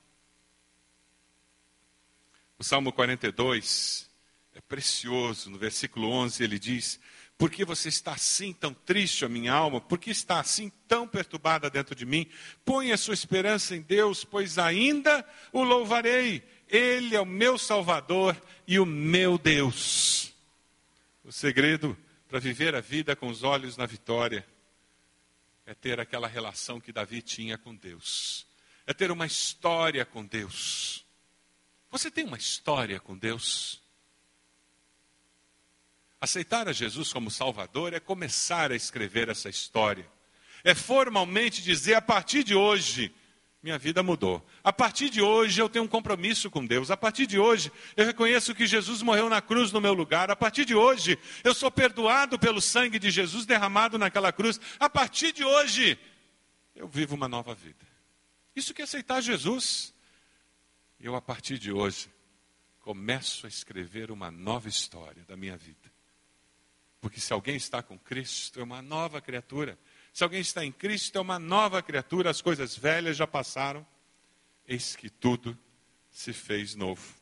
O 2.59 2.63
Salmo 2.63 2.93
42 2.93 4.06
é 4.57 4.61
precioso. 4.61 5.49
No 5.49 5.57
versículo 5.57 6.09
11 6.09 6.43
ele 6.43 6.57
diz: 6.57 6.99
Por 7.37 7.51
que 7.51 7.63
você 7.63 7.89
está 7.89 8.13
assim 8.13 8.51
tão 8.51 8.73
triste, 8.73 9.23
a 9.23 9.29
minha 9.29 9.53
alma? 9.53 9.79
Por 9.79 9.99
que 9.99 10.09
está 10.09 10.39
assim 10.39 10.71
tão 10.87 11.07
perturbada 11.07 11.69
dentro 11.69 11.93
de 11.93 12.05
mim? 12.05 12.27
Põe 12.65 12.91
a 12.91 12.97
sua 12.97 13.13
esperança 13.13 13.75
em 13.75 13.81
Deus, 13.81 14.23
pois 14.23 14.57
ainda 14.57 15.25
o 15.53 15.63
louvarei. 15.63 16.43
Ele 16.67 17.15
é 17.15 17.21
o 17.21 17.25
meu 17.25 17.57
Salvador 17.57 18.35
e 18.67 18.79
o 18.79 18.85
meu 18.85 19.37
Deus. 19.37 20.33
O 21.23 21.31
segredo 21.31 21.97
para 22.27 22.39
viver 22.39 22.75
a 22.75 22.81
vida 22.81 23.15
com 23.15 23.29
os 23.29 23.43
olhos 23.43 23.77
na 23.77 23.85
vitória, 23.85 24.45
é 25.65 25.73
ter 25.73 25.99
aquela 25.99 26.27
relação 26.27 26.79
que 26.79 26.91
Davi 26.91 27.21
tinha 27.21 27.57
com 27.57 27.75
Deus, 27.75 28.45
é 28.85 28.93
ter 28.93 29.11
uma 29.11 29.25
história 29.25 30.05
com 30.05 30.25
Deus. 30.25 31.05
Você 31.89 32.11
tem 32.11 32.25
uma 32.25 32.37
história 32.37 32.99
com 32.99 33.17
Deus? 33.17 33.81
Aceitar 36.19 36.67
a 36.67 36.73
Jesus 36.73 37.13
como 37.13 37.29
Salvador 37.29 37.93
é 37.93 37.99
começar 37.99 38.71
a 38.71 38.75
escrever 38.75 39.29
essa 39.29 39.49
história. 39.49 40.09
É 40.63 40.73
formalmente 40.73 41.61
dizer, 41.61 41.93
a 41.93 42.01
partir 42.01 42.43
de 42.43 42.55
hoje, 42.55 43.13
minha 43.61 43.77
vida 43.77 44.01
mudou. 44.01 44.45
A 44.63 44.73
partir 44.73 45.09
de 45.09 45.21
hoje 45.21 45.61
eu 45.61 45.69
tenho 45.69 45.85
um 45.85 45.87
compromisso 45.87 46.49
com 46.49 46.65
Deus. 46.65 46.89
A 46.89 46.97
partir 46.97 47.27
de 47.27 47.37
hoje 47.37 47.71
eu 47.95 48.05
reconheço 48.05 48.55
que 48.55 48.65
Jesus 48.65 49.01
morreu 49.01 49.29
na 49.29 49.41
cruz 49.41 49.71
no 49.71 49.81
meu 49.81 49.93
lugar. 49.93 50.31
A 50.31 50.35
partir 50.35 50.65
de 50.65 50.73
hoje 50.73 51.19
eu 51.43 51.53
sou 51.53 51.69
perdoado 51.69 52.39
pelo 52.39 52.61
sangue 52.61 52.97
de 52.97 53.11
Jesus 53.11 53.45
derramado 53.45 53.97
naquela 53.97 54.31
cruz. 54.31 54.59
A 54.79 54.89
partir 54.89 55.31
de 55.31 55.43
hoje 55.43 55.99
eu 56.75 56.87
vivo 56.87 57.15
uma 57.15 57.27
nova 57.27 57.53
vida. 57.53 57.85
Isso 58.55 58.73
que 58.73 58.81
é 58.81 58.85
aceitar 58.85 59.21
Jesus. 59.21 59.93
Eu, 60.99 61.15
a 61.15 61.21
partir 61.21 61.59
de 61.59 61.71
hoje, 61.71 62.09
começo 62.79 63.45
a 63.45 63.49
escrever 63.49 64.09
uma 64.09 64.31
nova 64.31 64.67
história 64.67 65.23
da 65.27 65.37
minha 65.37 65.55
vida. 65.55 65.96
Porque 67.07 67.21
se 67.21 67.31
alguém 67.31 67.55
está 67.55 67.81
com 67.81 67.97
Cristo, 67.97 68.59
é 68.59 68.63
uma 68.63 68.81
nova 68.81 69.21
criatura. 69.21 69.79
Se 70.11 70.25
alguém 70.25 70.41
está 70.41 70.65
em 70.65 70.73
Cristo, 70.73 71.17
é 71.17 71.21
uma 71.21 71.39
nova 71.39 71.81
criatura, 71.81 72.29
as 72.29 72.41
coisas 72.41 72.75
velhas 72.75 73.15
já 73.15 73.25
passaram, 73.25 73.87
eis 74.67 74.93
que 74.93 75.09
tudo 75.09 75.57
se 76.11 76.33
fez 76.33 76.75
novo. 76.75 77.15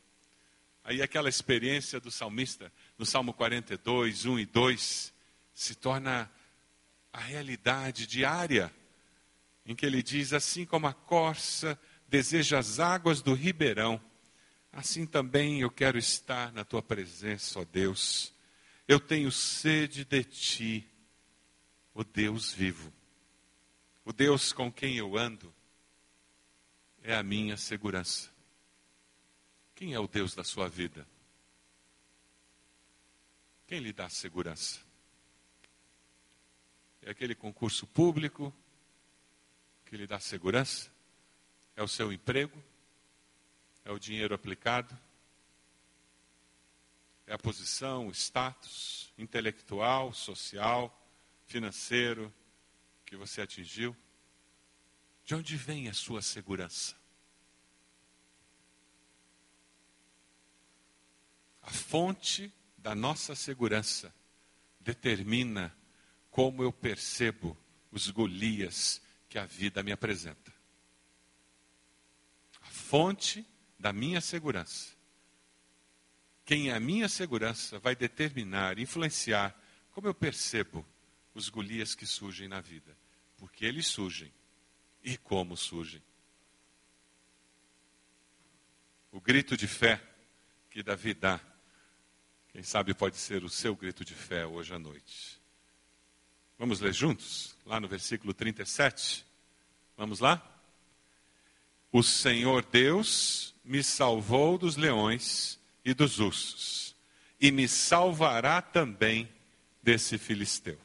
Aí 0.84 1.04
aquela 1.04 1.30
experiência 1.30 2.00
do 2.00 2.10
salmista, 2.10 2.74
no 2.98 3.06
Salmo 3.06 3.32
42, 3.32 4.26
1 4.26 4.40
e 4.40 4.46
2, 4.48 5.14
se 5.54 5.76
torna 5.76 6.32
a 7.14 7.20
realidade 7.20 8.08
diária, 8.08 8.74
em 9.68 9.76
que 9.76 9.86
ele 9.86 10.02
diz: 10.02 10.34
Assim 10.34 10.66
como 10.66 10.88
a 10.88 10.94
corça 10.96 11.80
deseja 12.08 12.58
as 12.58 12.80
águas 12.80 13.22
do 13.22 13.36
ribeirão, 13.36 14.02
assim 14.74 15.06
também 15.06 15.62
eu 15.62 15.70
quero 15.70 16.00
estar 16.00 16.52
na 16.52 16.66
tua 16.66 16.82
presença, 16.82 17.60
ó 17.60 17.66
Deus. 17.72 18.34
Eu 18.88 19.00
tenho 19.00 19.32
sede 19.32 20.06
de 20.06 20.24
ti 20.24 20.90
o 21.94 22.04
Deus 22.04 22.54
vivo. 22.54 22.94
O 24.04 24.14
Deus 24.14 24.54
com 24.54 24.72
quem 24.72 24.98
eu 24.98 25.18
ando 25.18 25.52
é 27.02 27.16
a 27.16 27.24
minha 27.24 27.58
segurança. 27.58 28.32
Quem 29.74 29.94
é 29.94 30.00
o 30.00 30.08
Deus 30.08 30.36
da 30.36 30.44
sua 30.44 30.70
vida? 30.70 31.08
Quem 33.66 33.80
lhe 33.80 33.92
dá 33.92 34.08
segurança? 34.08 34.80
É 37.02 37.10
aquele 37.10 37.34
concurso 37.34 37.88
público 37.88 38.54
que 39.86 39.98
lhe 39.98 40.06
dá 40.06 40.20
segurança? 40.20 40.92
É 41.76 41.82
o 41.82 41.88
seu 41.88 42.14
emprego? 42.14 42.64
É 43.84 43.92
o 43.92 44.00
dinheiro 44.00 44.36
aplicado? 44.36 44.96
É 47.28 47.34
a 47.34 47.38
posição, 47.38 48.08
o 48.08 48.12
status 48.12 49.12
intelectual, 49.18 50.14
social, 50.14 50.96
financeiro 51.48 52.34
que 53.06 53.16
você 53.16 53.42
atingiu? 53.42 53.96
De 55.24 55.36
onde 55.36 55.56
vem 55.56 55.88
a 55.88 55.94
sua 55.94 56.22
segurança? 56.22 56.96
A 61.62 61.72
fonte 61.72 62.54
da 62.78 62.94
nossa 62.94 63.34
segurança 63.34 64.14
determina 64.80 65.76
como 66.30 66.62
eu 66.62 66.72
percebo 66.72 67.58
os 67.92 68.10
Golias 68.12 69.02
que 69.30 69.40
a 69.40 69.46
vida 69.46 69.82
me 69.82 69.92
apresenta. 69.92 70.54
A 72.62 72.68
fonte 72.68 73.46
da 73.80 73.92
minha 73.92 74.22
segurança. 74.22 74.95
Quem 76.46 76.70
é 76.70 76.76
a 76.76 76.80
minha 76.80 77.10
segurança 77.10 77.80
vai 77.80 77.96
determinar, 77.96 78.78
influenciar 78.78 79.60
como 79.92 80.08
eu 80.08 80.14
percebo 80.14 80.86
os 81.34 81.50
Golias 81.50 81.96
que 81.96 82.06
surgem 82.06 82.48
na 82.48 82.62
vida. 82.62 82.96
Porque 83.38 83.66
eles 83.66 83.88
surgem 83.88 84.32
e 85.04 85.18
como 85.18 85.58
surgem. 85.58 86.02
O 89.12 89.20
grito 89.20 89.58
de 89.58 89.68
fé 89.68 90.02
que 90.70 90.84
Davi 90.84 91.14
dá, 91.14 91.40
quem 92.50 92.62
sabe 92.62 92.94
pode 92.94 93.18
ser 93.18 93.44
o 93.44 93.50
seu 93.50 93.76
grito 93.76 94.06
de 94.06 94.14
fé 94.14 94.46
hoje 94.46 94.74
à 94.74 94.80
noite. 94.80 95.42
Vamos 96.60 96.80
ler 96.80 96.94
juntos? 96.94 97.56
Lá 97.66 97.80
no 97.80 97.88
versículo 97.88 98.34
37. 98.34 99.26
Vamos 99.98 100.20
lá? 100.20 100.42
O 101.92 102.04
Senhor 102.04 102.64
Deus 102.66 103.56
me 103.64 103.84
salvou 103.84 104.58
dos 104.58 104.76
leões 104.76 105.60
e 105.86 105.94
dos 105.94 106.20
ursos, 106.20 106.96
e 107.40 107.52
me 107.52 107.68
salvará 107.68 108.60
também 108.60 109.30
desse 109.84 110.18
filisteu. 110.18 110.80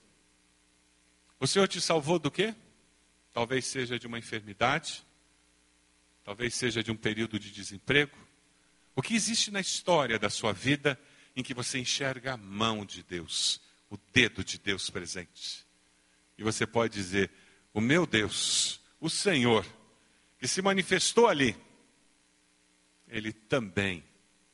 O 1.41 1.47
Senhor 1.47 1.67
te 1.67 1.81
salvou 1.81 2.19
do 2.19 2.31
quê? 2.31 2.55
Talvez 3.33 3.65
seja 3.65 3.99
de 3.99 4.07
uma 4.07 4.19
enfermidade, 4.19 5.03
talvez 6.23 6.55
seja 6.55 6.83
de 6.83 6.91
um 6.91 6.97
período 6.97 7.39
de 7.39 7.51
desemprego. 7.51 8.17
O 8.95 9.01
que 9.01 9.15
existe 9.15 9.51
na 9.51 9.61
história 9.61 10.19
da 10.19 10.29
sua 10.29 10.53
vida 10.53 11.01
em 11.35 11.43
que 11.43 11.55
você 11.55 11.79
enxerga 11.79 12.35
a 12.35 12.37
mão 12.37 12.85
de 12.85 13.03
Deus, 13.03 13.59
o 13.89 13.97
dedo 14.13 14.45
de 14.45 14.59
Deus 14.59 14.91
presente? 14.91 15.65
E 16.37 16.43
você 16.43 16.67
pode 16.67 16.93
dizer: 16.93 17.31
O 17.73 17.81
meu 17.81 18.05
Deus, 18.05 18.81
o 19.01 19.09
Senhor, 19.09 19.65
que 20.39 20.47
se 20.47 20.61
manifestou 20.61 21.27
ali, 21.27 21.57
ele 23.09 23.33
também 23.33 24.05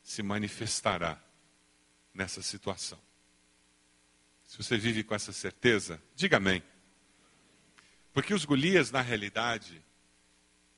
se 0.07 0.23
manifestará 0.23 1.21
nessa 2.15 2.41
situação. 2.41 2.99
Se 4.45 4.57
você 4.57 4.79
vive 4.79 5.03
com 5.03 5.17
essa 5.17 5.33
certeza, 5.33 6.01
diga 6.15 6.37
amém. 6.37 6.63
Porque 8.13 8.33
os 8.33 8.45
Golias, 8.45 8.93
na 8.93 9.01
realidade, 9.01 9.83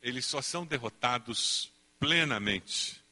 eles 0.03 0.25
só 0.25 0.41
são 0.41 0.65
derrotados 0.65 1.71
plenamente 2.01 3.05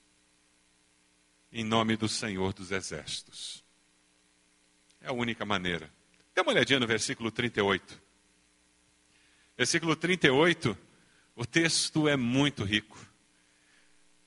em 1.53 1.63
nome 1.63 1.99
do 1.99 2.09
Senhor 2.09 2.55
dos 2.55 2.73
Exércitos. 2.73 3.63
É 5.03 5.09
a 5.09 5.13
única 5.13 5.45
maneira. 5.45 5.93
Dê 6.35 6.41
uma 6.41 6.53
olhadinha 6.53 6.81
no 6.81 6.87
versículo 6.87 7.31
38. 7.31 8.03
Versículo 9.55 9.95
38, 9.95 10.77
o 11.35 11.45
texto 11.45 12.09
é 12.09 12.17
muito 12.17 12.65
rico. 12.65 13.06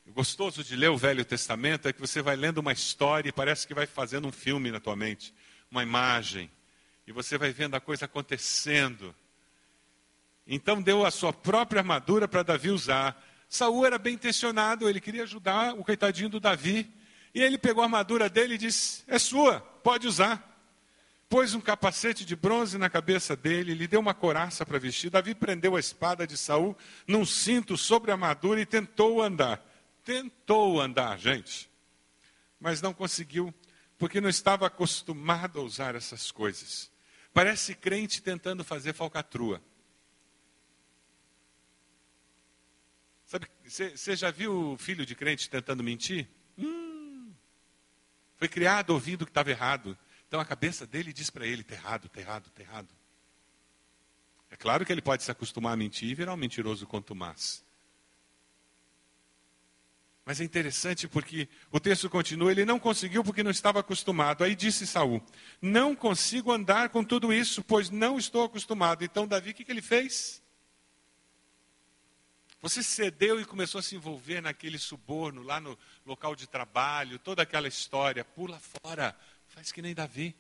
O 0.10 0.12
gostoso 0.12 0.64
de 0.64 0.76
ler 0.76 0.90
o 0.90 0.98
Velho 0.98 1.24
Testamento 1.24 1.88
é 1.88 1.94
que 1.94 2.02
você 2.02 2.20
vai 2.20 2.36
lendo 2.36 2.58
uma 2.58 2.74
história 2.74 3.30
e 3.30 3.32
parece 3.32 3.68
que 3.68 3.76
vai 3.76 3.86
fazendo 3.86 4.28
um 4.28 4.32
filme 4.32 4.72
na 4.72 4.80
tua 4.80 4.96
mente, 4.96 5.32
uma 5.70 5.84
imagem, 5.84 6.50
e 7.06 7.12
você 7.12 7.38
vai 7.38 7.52
vendo 7.52 7.76
a 7.76 7.80
coisa 7.80 8.06
acontecendo. 8.06 9.14
Então 10.48 10.82
deu 10.82 11.06
a 11.06 11.12
sua 11.12 11.32
própria 11.32 11.82
armadura 11.82 12.28
para 12.28 12.42
Davi 12.42 12.72
usar. 12.72 13.24
Saul 13.48 13.86
era 13.86 14.00
bem 14.00 14.16
intencionado, 14.16 14.90
ele 14.90 15.00
queria 15.00 15.22
ajudar 15.22 15.76
o 15.76 15.84
coitadinho 15.84 16.28
do 16.28 16.40
Davi. 16.40 16.92
E 17.32 17.44
ele 17.44 17.60
pegou 17.60 17.84
a 17.84 17.86
armadura 17.86 18.28
dele 18.28 18.56
e 18.56 18.58
disse: 18.58 19.04
É 19.08 19.20
sua, 19.20 19.60
pode 19.84 20.08
usar. 20.08 20.44
Pôs 21.30 21.54
um 21.54 21.62
capacete 21.62 22.26
de 22.26 22.36
bronze 22.36 22.80
na 22.80 22.90
cabeça 22.90 23.36
dele, 23.36 23.76
lhe 23.76 23.86
deu 23.86 24.00
uma 24.00 24.16
coraça 24.16 24.66
para 24.66 24.80
vestir. 24.80 25.12
Davi 25.12 25.36
prendeu 25.36 25.76
a 25.76 25.80
espada 25.80 26.26
de 26.26 26.36
Saul 26.36 26.76
num 27.06 27.24
cinto 27.24 27.78
sobre 27.78 28.10
a 28.10 28.16
armadura 28.16 28.60
e 28.60 28.66
tentou 28.66 29.22
andar. 29.22 29.69
Tentou 30.10 30.82
andar, 30.82 31.20
gente. 31.20 31.70
Mas 32.60 32.82
não 32.82 32.96
conseguiu, 32.96 33.54
porque 33.96 34.20
não 34.20 34.28
estava 34.28 34.66
acostumado 34.66 35.60
a 35.60 35.62
usar 35.62 35.94
essas 35.94 36.32
coisas. 36.32 36.92
Parece 37.32 37.76
crente 37.76 38.20
tentando 38.20 38.64
fazer 38.64 38.94
falcatrua. 38.94 39.62
Sabe, 43.28 43.48
você 43.64 44.16
já 44.16 44.32
viu 44.32 44.72
o 44.72 44.78
filho 44.80 45.06
de 45.06 45.14
crente 45.14 45.48
tentando 45.48 45.84
mentir? 45.84 46.28
Hum, 46.58 47.32
foi 48.36 48.48
criado 48.48 48.90
ouvindo 48.90 49.28
que 49.28 49.32
estava 49.32 49.52
errado. 49.52 49.96
Então 50.28 50.40
a 50.40 50.46
cabeça 50.46 50.88
dele 50.88 51.14
diz 51.14 51.30
para 51.30 51.46
ele: 51.46 51.62
está 51.62 51.76
errado, 51.76 52.08
está 52.08 52.20
errado, 52.20 52.48
está 52.48 52.64
errado. 52.64 52.90
É 54.50 54.56
claro 54.56 54.84
que 54.88 54.92
ele 54.92 55.04
pode 55.04 55.22
se 55.22 55.30
acostumar 55.30 55.74
a 55.74 55.78
mentir 55.78 56.10
e 56.10 56.16
virar 56.16 56.34
um 56.34 56.38
mentiroso 56.38 56.88
contumaz. 56.88 57.64
Mas 60.30 60.40
é 60.40 60.44
interessante 60.44 61.08
porque 61.08 61.50
o 61.72 61.80
texto 61.80 62.08
continua, 62.08 62.52
ele 62.52 62.64
não 62.64 62.78
conseguiu 62.78 63.24
porque 63.24 63.42
não 63.42 63.50
estava 63.50 63.80
acostumado. 63.80 64.44
Aí 64.44 64.54
disse 64.54 64.86
Saul: 64.86 65.24
Não 65.60 65.96
consigo 65.96 66.52
andar 66.52 66.90
com 66.90 67.04
tudo 67.04 67.34
isso, 67.34 67.64
pois 67.64 67.90
não 67.90 68.16
estou 68.16 68.44
acostumado. 68.44 69.04
Então 69.04 69.28
Davi, 69.28 69.50
o 69.50 69.54
que, 69.56 69.66
que 69.66 69.72
ele 69.72 69.82
fez? 69.82 70.40
Você 72.62 72.84
cedeu 72.84 73.42
e 73.42 73.46
começou 73.46 73.80
a 73.80 73.82
se 73.82 73.96
envolver 73.96 74.40
naquele 74.40 74.78
suborno, 74.78 75.42
lá 75.42 75.60
no 75.60 75.76
local 76.06 76.36
de 76.36 76.46
trabalho, 76.46 77.18
toda 77.18 77.42
aquela 77.42 77.68
história. 77.68 78.24
Pula 78.24 78.62
fora, 78.84 79.18
faz 79.48 79.72
que 79.72 79.82
nem 79.82 79.96
Davi. 79.96 80.36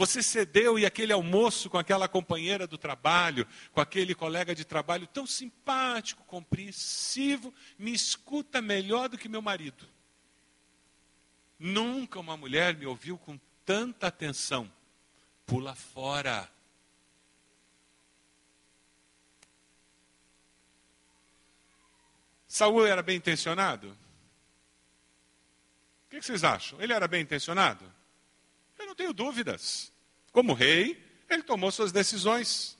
Você 0.00 0.22
cedeu 0.22 0.78
e 0.78 0.86
aquele 0.86 1.12
almoço 1.12 1.68
com 1.68 1.76
aquela 1.76 2.08
companheira 2.08 2.66
do 2.66 2.78
trabalho, 2.78 3.46
com 3.70 3.82
aquele 3.82 4.14
colega 4.14 4.54
de 4.54 4.64
trabalho 4.64 5.06
tão 5.06 5.26
simpático, 5.26 6.24
compreensivo, 6.24 7.52
me 7.78 7.92
escuta 7.92 8.62
melhor 8.62 9.10
do 9.10 9.18
que 9.18 9.28
meu 9.28 9.42
marido. 9.42 9.86
Nunca 11.58 12.18
uma 12.18 12.34
mulher 12.34 12.74
me 12.78 12.86
ouviu 12.86 13.18
com 13.18 13.38
tanta 13.62 14.06
atenção. 14.06 14.72
Pula 15.44 15.74
fora. 15.74 16.50
Saul 22.48 22.86
era 22.86 23.02
bem 23.02 23.18
intencionado? 23.18 23.94
O 26.06 26.08
que 26.08 26.22
vocês 26.22 26.42
acham? 26.42 26.80
Ele 26.80 26.94
era 26.94 27.06
bem 27.06 27.20
intencionado? 27.20 27.99
Eu 28.80 28.86
não 28.86 28.94
tenho 28.94 29.12
dúvidas. 29.12 29.92
Como 30.32 30.54
rei, 30.54 31.06
ele 31.28 31.42
tomou 31.42 31.70
suas 31.70 31.92
decisões. 31.92 32.78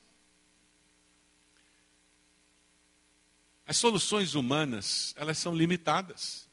As 3.67 3.77
soluções 3.77 4.35
humanas, 4.35 5.15
elas 5.17 5.37
são 5.37 5.55
limitadas 5.55 6.49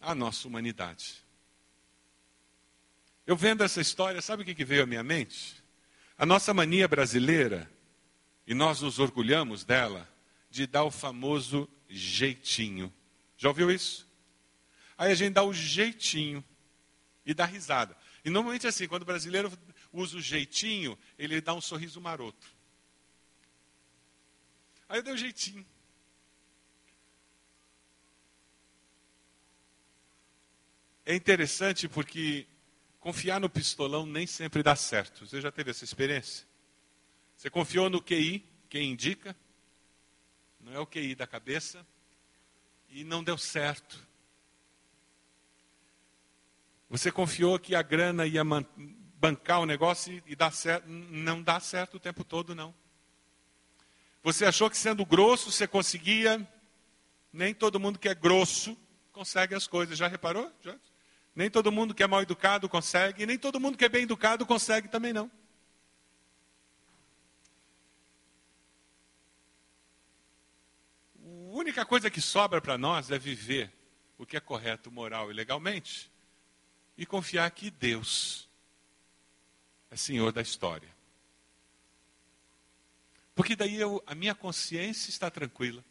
à 0.00 0.14
nossa 0.14 0.48
humanidade. 0.48 1.22
Eu 3.26 3.36
vendo 3.36 3.62
essa 3.62 3.80
história, 3.80 4.22
sabe 4.22 4.42
o 4.42 4.46
que 4.46 4.64
veio 4.64 4.84
à 4.84 4.86
minha 4.86 5.02
mente? 5.02 5.62
A 6.16 6.24
nossa 6.24 6.54
mania 6.54 6.88
brasileira, 6.88 7.70
e 8.46 8.54
nós 8.54 8.80
nos 8.80 8.98
orgulhamos 8.98 9.64
dela, 9.64 10.08
de 10.50 10.66
dar 10.66 10.84
o 10.84 10.90
famoso 10.90 11.68
jeitinho. 11.90 12.90
Já 13.36 13.48
ouviu 13.48 13.70
isso? 13.70 14.08
Aí 14.96 15.12
a 15.12 15.14
gente 15.14 15.34
dá 15.34 15.42
o 15.42 15.52
jeitinho 15.52 16.42
e 17.26 17.34
dá 17.34 17.44
risada. 17.44 17.94
E 18.26 18.30
normalmente 18.30 18.66
assim, 18.66 18.88
quando 18.88 19.02
o 19.02 19.06
brasileiro 19.06 19.56
usa 19.92 20.16
o 20.16 20.20
jeitinho, 20.20 20.98
ele 21.16 21.40
dá 21.40 21.54
um 21.54 21.60
sorriso 21.60 22.00
maroto. 22.00 22.44
Aí 24.88 24.98
eu 24.98 25.02
dei 25.04 25.14
o 25.14 25.16
jeitinho. 25.16 25.64
É 31.04 31.14
interessante 31.14 31.88
porque 31.88 32.48
confiar 32.98 33.38
no 33.38 33.48
pistolão 33.48 34.04
nem 34.04 34.26
sempre 34.26 34.60
dá 34.60 34.74
certo. 34.74 35.24
Você 35.24 35.40
já 35.40 35.52
teve 35.52 35.70
essa 35.70 35.84
experiência? 35.84 36.48
Você 37.36 37.48
confiou 37.48 37.88
no 37.88 38.02
QI, 38.02 38.44
quem 38.68 38.90
indica, 38.90 39.36
não 40.58 40.72
é 40.72 40.80
o 40.80 40.86
QI 40.86 41.14
da 41.14 41.28
cabeça, 41.28 41.86
e 42.88 43.04
não 43.04 43.22
deu 43.22 43.38
certo. 43.38 44.04
Você 46.88 47.10
confiou 47.10 47.58
que 47.58 47.74
a 47.74 47.82
grana 47.82 48.26
ia 48.26 48.42
bancar 49.18 49.60
o 49.60 49.66
negócio 49.66 50.22
e 50.26 50.36
certo, 50.52 50.86
não 50.88 51.42
dá 51.42 51.58
certo 51.60 51.96
o 51.96 52.00
tempo 52.00 52.22
todo, 52.22 52.54
não. 52.54 52.74
Você 54.22 54.44
achou 54.44 54.70
que 54.70 54.76
sendo 54.76 55.04
grosso 55.04 55.50
você 55.50 55.66
conseguia 55.66 56.46
Nem 57.36 57.52
todo 57.52 57.78
mundo 57.78 57.98
que 57.98 58.08
é 58.08 58.14
grosso 58.14 58.74
consegue 59.12 59.54
as 59.54 59.66
coisas. 59.66 59.98
Já 59.98 60.08
reparou? 60.08 60.50
Já? 60.62 60.74
Nem 61.34 61.50
todo 61.50 61.70
mundo 61.70 61.94
que 61.94 62.02
é 62.02 62.06
mal 62.06 62.22
educado 62.22 62.66
consegue, 62.66 63.24
e 63.24 63.26
nem 63.26 63.36
todo 63.36 63.60
mundo 63.60 63.76
que 63.76 63.84
é 63.84 63.90
bem 63.90 64.04
educado 64.04 64.46
consegue 64.46 64.88
também 64.88 65.12
não. 65.12 65.30
A 71.22 71.58
única 71.58 71.84
coisa 71.84 72.10
que 72.10 72.22
sobra 72.22 72.58
para 72.58 72.78
nós 72.78 73.10
é 73.10 73.18
viver 73.18 73.70
o 74.16 74.24
que 74.24 74.38
é 74.38 74.40
correto, 74.40 74.90
moral 74.90 75.30
e 75.30 75.34
legalmente 75.34 76.10
e 76.96 77.04
confiar 77.04 77.50
que 77.50 77.70
Deus 77.70 78.48
é 79.90 79.96
Senhor 79.96 80.32
da 80.32 80.42
história. 80.42 80.88
Porque 83.34 83.54
daí 83.54 83.76
eu, 83.76 84.02
a 84.06 84.14
minha 84.14 84.34
consciência 84.34 85.10
está 85.10 85.30
tranquila 85.30 85.84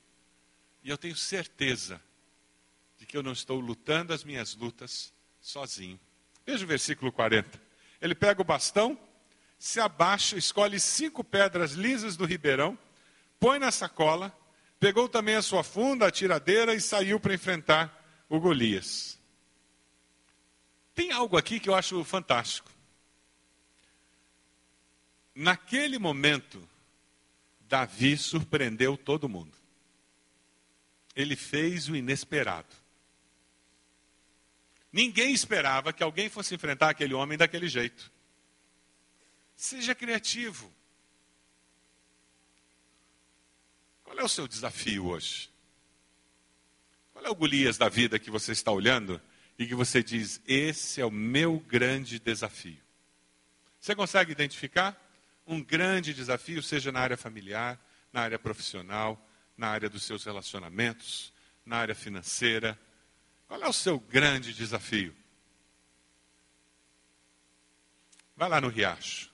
e 0.84 0.90
eu 0.90 0.98
tenho 0.98 1.16
certeza 1.16 2.02
de 2.98 3.06
que 3.06 3.16
eu 3.16 3.24
não 3.24 3.34
estou 3.34 3.60
lutando 3.60 4.14
as 4.14 4.24
minhas 4.24 4.56
lutas 4.56 5.14
sozinho. 5.40 6.00
Veja 6.46 6.64
o 6.64 6.68
versículo 6.68 7.12
40. 7.12 7.62
Ele 8.02 8.16
pega 8.16 8.42
o 8.42 8.46
bastão, 8.46 9.00
se 9.58 9.80
abaixa, 9.80 10.38
escolhe 10.38 10.80
cinco 10.80 11.24
pedras 11.24 11.72
lisas 11.74 12.18
do 12.18 12.26
ribeirão, 12.26 12.78
põe 13.40 13.60
na 13.60 13.72
sacola, 13.72 14.36
pegou 14.80 15.08
também 15.08 15.36
a 15.36 15.42
sua 15.42 15.64
funda, 15.64 16.08
a 16.08 16.12
tiradeira 16.12 16.74
e 16.74 16.82
saiu 16.82 17.20
para 17.20 17.34
enfrentar 17.34 18.26
o 18.28 18.40
Golias. 18.40 19.20
Tem 20.96 21.12
algo 21.12 21.36
aqui 21.36 21.60
que 21.60 21.68
eu 21.68 21.76
acho 21.76 22.02
fantástico. 22.06 22.72
Naquele 25.36 26.00
momento, 26.00 26.66
Davi 27.60 28.18
surpreendeu 28.18 28.96
todo 28.96 29.28
mundo. 29.28 29.56
Ele 31.14 31.36
fez 31.36 31.90
o 31.90 31.96
inesperado. 31.96 32.74
Ninguém 34.92 35.34
esperava 35.34 35.92
que 35.92 36.02
alguém 36.02 36.30
fosse 36.30 36.56
enfrentar 36.56 36.90
aquele 36.90 37.14
homem 37.14 37.38
daquele 37.38 37.68
jeito. 37.68 38.10
Seja 39.54 39.94
criativo. 39.94 40.72
Qual 44.06 44.18
é 44.18 44.24
o 44.24 44.30
seu 44.30 44.48
desafio 44.48 45.08
hoje? 45.08 45.50
Qual 47.12 47.26
é 47.26 47.30
o 47.30 47.36
Golias 47.36 47.78
da 47.78 47.90
vida 47.90 48.18
que 48.18 48.32
você 48.32 48.54
está 48.54 48.72
olhando 48.72 49.22
e 49.58 49.66
que 49.66 49.76
você 49.76 50.04
diz: 50.04 50.42
esse 50.48 51.02
é 51.02 51.06
o 51.06 51.12
meu 51.12 51.60
grande 51.60 52.20
desafio? 52.20 52.80
Você 53.80 53.96
consegue 53.96 54.32
identificar 54.32 55.00
um 55.46 55.62
grande 55.64 56.14
desafio, 56.14 56.62
seja 56.64 56.92
na 56.92 57.00
área 57.00 57.18
familiar, 57.18 57.80
na 58.12 58.22
área 58.22 58.40
profissional, 58.40 59.24
na 59.56 59.68
área 59.68 59.90
dos 59.90 60.04
seus 60.04 60.24
relacionamentos, 60.24 61.32
na 61.66 61.78
área 61.78 61.96
financeira, 61.96 62.80
qual 63.48 63.62
é 63.62 63.68
o 63.68 63.74
seu 63.74 64.00
grande 64.00 64.54
desafio? 64.54 65.16
Vai 68.36 68.50
lá 68.50 68.60
no 68.60 68.68
riacho. 68.68 69.32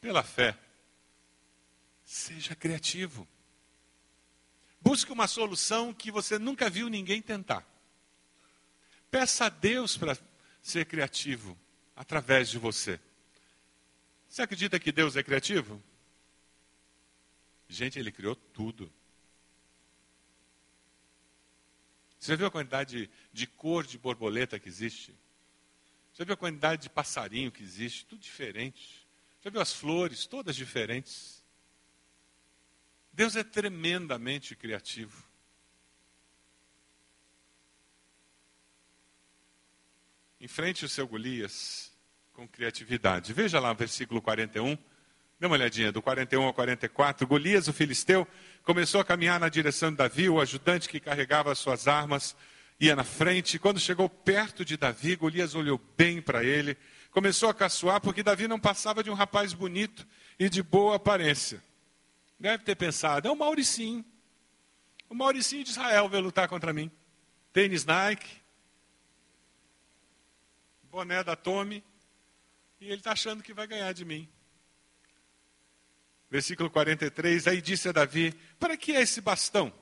Pela 0.00 0.22
fé. 0.22 0.56
Seja 2.04 2.54
criativo. 2.54 3.26
Busque 4.80 5.10
uma 5.10 5.26
solução 5.26 5.92
que 5.92 6.10
você 6.10 6.38
nunca 6.38 6.68
viu 6.68 6.88
ninguém 6.88 7.22
tentar. 7.22 7.66
Peça 9.14 9.44
a 9.44 9.48
Deus 9.48 9.96
para 9.96 10.18
ser 10.60 10.86
criativo 10.86 11.56
através 11.94 12.50
de 12.50 12.58
você. 12.58 12.98
Você 14.28 14.42
acredita 14.42 14.76
que 14.80 14.90
Deus 14.90 15.14
é 15.14 15.22
criativo? 15.22 15.80
Gente, 17.68 17.96
Ele 17.96 18.10
criou 18.10 18.34
tudo. 18.34 18.92
Você 22.18 22.34
viu 22.34 22.48
a 22.48 22.50
quantidade 22.50 23.08
de, 23.32 23.46
cor 23.46 23.86
de 23.86 23.96
borboleta 23.98 24.58
que 24.58 24.68
existe? 24.68 25.14
Você 26.12 26.24
viu 26.24 26.34
a 26.34 26.36
quantidade 26.36 26.82
de 26.82 26.90
passarinho 26.90 27.52
que 27.52 27.62
existe? 27.62 28.04
Tudo 28.06 28.20
diferente. 28.20 29.06
Você 29.40 29.48
viu 29.48 29.60
as 29.60 29.72
flores, 29.72 30.26
todas 30.26 30.56
diferentes. 30.56 31.40
Deus 33.12 33.36
é 33.36 33.44
tremendamente 33.44 34.56
criativo. 34.56 35.24
Enfrente 40.44 40.84
o 40.84 40.88
seu 40.90 41.08
Golias 41.08 41.90
com 42.34 42.46
criatividade. 42.46 43.32
Veja 43.32 43.58
lá 43.58 43.72
o 43.72 43.74
versículo 43.74 44.20
41. 44.20 44.76
Dê 45.40 45.46
uma 45.46 45.56
olhadinha, 45.56 45.90
do 45.90 46.02
41 46.02 46.42
ao 46.42 46.52
44. 46.52 47.26
Golias, 47.26 47.66
o 47.66 47.72
filisteu, 47.72 48.28
começou 48.62 49.00
a 49.00 49.04
caminhar 49.06 49.40
na 49.40 49.48
direção 49.48 49.90
de 49.90 49.96
Davi, 49.96 50.28
o 50.28 50.38
ajudante 50.38 50.86
que 50.86 51.00
carregava 51.00 51.50
as 51.50 51.58
suas 51.58 51.88
armas 51.88 52.36
ia 52.78 52.94
na 52.94 53.04
frente. 53.04 53.58
Quando 53.58 53.80
chegou 53.80 54.06
perto 54.06 54.66
de 54.66 54.76
Davi, 54.76 55.16
Golias 55.16 55.54
olhou 55.54 55.80
bem 55.96 56.20
para 56.20 56.44
ele, 56.44 56.76
começou 57.10 57.48
a 57.48 57.54
caçoar, 57.54 58.02
porque 58.02 58.22
Davi 58.22 58.46
não 58.46 58.60
passava 58.60 59.02
de 59.02 59.10
um 59.10 59.14
rapaz 59.14 59.54
bonito 59.54 60.06
e 60.38 60.50
de 60.50 60.62
boa 60.62 60.96
aparência. 60.96 61.64
Deve 62.38 62.64
ter 62.64 62.74
pensado, 62.74 63.26
é 63.26 63.30
o 63.30 63.36
Mauricinho. 63.36 64.04
O 65.08 65.14
Mauricinho 65.14 65.64
de 65.64 65.70
Israel 65.70 66.06
veio 66.06 66.22
lutar 66.22 66.48
contra 66.48 66.70
mim. 66.70 66.90
Tênis 67.50 67.86
Nike, 67.86 68.43
boné 70.94 71.24
da 71.24 71.34
Tommy, 71.34 71.82
e 72.80 72.86
ele 72.86 72.98
está 72.98 73.10
achando 73.10 73.42
que 73.42 73.52
vai 73.52 73.66
ganhar 73.66 73.92
de 73.92 74.04
mim. 74.04 74.28
Versículo 76.30 76.70
43, 76.70 77.48
aí 77.48 77.60
disse 77.60 77.88
a 77.88 77.92
Davi: 77.92 78.32
Para 78.60 78.76
que 78.76 78.92
é 78.92 79.00
esse 79.00 79.20
bastão? 79.20 79.72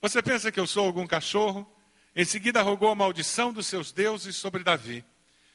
Você 0.00 0.22
pensa 0.22 0.50
que 0.50 0.58
eu 0.58 0.66
sou 0.66 0.86
algum 0.86 1.06
cachorro? 1.06 1.70
Em 2.16 2.24
seguida 2.24 2.62
rogou 2.62 2.88
a 2.88 2.94
maldição 2.94 3.52
dos 3.52 3.66
seus 3.66 3.92
deuses 3.92 4.36
sobre 4.36 4.64
Davi. 4.64 5.04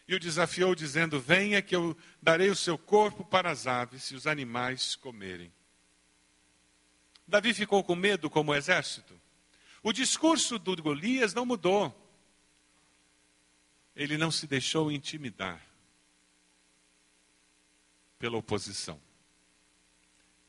E 0.08 0.13
o 0.13 0.19
desafiou, 0.19 0.76
dizendo: 0.76 1.19
Venha, 1.19 1.60
que 1.60 1.76
eu 1.76 1.98
darei 2.22 2.50
o 2.52 2.56
seu 2.56 2.78
corpo 2.78 3.26
para 3.26 3.50
as 3.50 3.65
aves 3.65 4.12
e 4.12 4.15
os 4.15 4.28
animais 4.28 4.95
comerem. 4.95 5.52
Davi 7.28 7.52
ficou 7.52 7.84
com 7.84 7.95
medo 7.95 8.30
como 8.30 8.52
o 8.52 8.56
exército. 8.56 9.19
O 9.82 9.91
discurso 9.91 10.60
do 10.60 10.80
Golias 10.80 11.34
não 11.34 11.48
mudou. 11.48 12.09
Ele 14.00 14.18
não 14.18 14.32
se 14.32 14.48
deixou 14.48 14.90
intimidar 14.90 15.62
pela 18.18 18.38
oposição. 18.38 18.98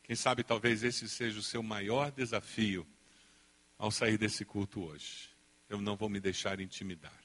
Quem 0.05 0.15
sabe 0.15 0.45
talvez 0.45 0.85
esse 0.85 1.09
seja 1.09 1.41
o 1.41 1.43
seu 1.43 1.61
maior 1.61 2.13
desafio 2.13 2.87
ao 3.77 3.91
sair 3.91 4.17
desse 4.17 4.45
culto 4.45 4.85
hoje. 4.85 5.31
Eu 5.69 5.81
não 5.81 5.97
vou 5.97 6.09
me 6.09 6.21
deixar 6.21 6.61
intimidar, 6.61 7.21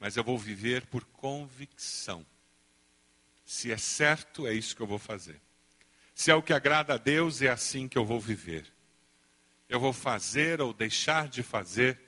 mas 0.00 0.16
eu 0.16 0.24
vou 0.24 0.36
viver 0.36 0.84
por 0.86 1.04
convicção. 1.04 2.26
Se 3.44 3.70
é 3.70 3.76
certo, 3.76 4.48
é 4.48 4.52
isso 4.52 4.74
que 4.74 4.82
eu 4.82 4.86
vou 4.86 4.98
fazer. 4.98 5.40
Se 6.12 6.32
é 6.32 6.34
o 6.34 6.42
que 6.42 6.52
agrada 6.52 6.94
a 6.94 6.98
Deus, 6.98 7.40
é 7.40 7.48
assim 7.48 7.86
que 7.86 7.96
eu 7.96 8.04
vou 8.04 8.18
viver. 8.18 8.66
Eu 9.68 9.78
vou 9.78 9.92
fazer 9.92 10.60
ou 10.60 10.72
deixar 10.72 11.28
de 11.28 11.44
fazer, 11.44 12.00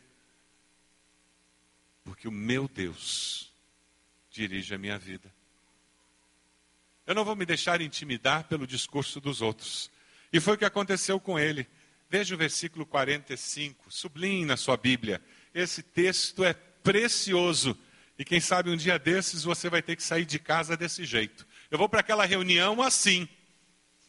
porque 2.23 2.29
o 2.29 2.31
meu 2.31 2.69
Deus 2.69 3.53
dirige 4.31 4.73
a 4.73 4.79
minha 4.79 4.97
vida. 4.97 5.29
Eu 7.05 7.17
não 7.17 7.25
vou 7.25 7.35
me 7.35 7.45
deixar 7.45 7.81
intimidar 7.81 8.45
pelo 8.45 8.65
discurso 8.65 9.21
dos 9.21 9.43
outros. 9.43 9.91
E 10.33 10.39
foi 10.39 10.55
o 10.55 10.57
que 10.59 10.65
aconteceu 10.65 11.19
com 11.19 11.37
ele. 11.37 11.67
Veja 12.09 12.37
o 12.37 12.39
versículo 12.39 12.87
45, 12.87 13.91
sublinhe 13.91 14.45
na 14.45 14.57
sua 14.57 14.77
Bíblia. 14.77 15.21
Esse 15.53 15.83
texto 15.83 16.45
é 16.45 16.53
precioso. 16.53 17.77
E 18.17 18.25
quem 18.25 18.41
sabe 18.41 18.71
um 18.71 18.77
dia 18.77 19.01
desses 19.01 19.43
você 19.43 19.69
vai 19.69 19.83
ter 19.83 19.97
que 19.97 20.03
sair 20.05 20.25
de 20.25 20.39
casa 20.39 20.77
desse 20.77 21.05
jeito. 21.05 21.45
Eu 21.73 21.77
vou 21.77 21.89
para 21.89 21.99
aquela 21.99 22.25
reunião 22.25 22.81
assim. 22.81 23.29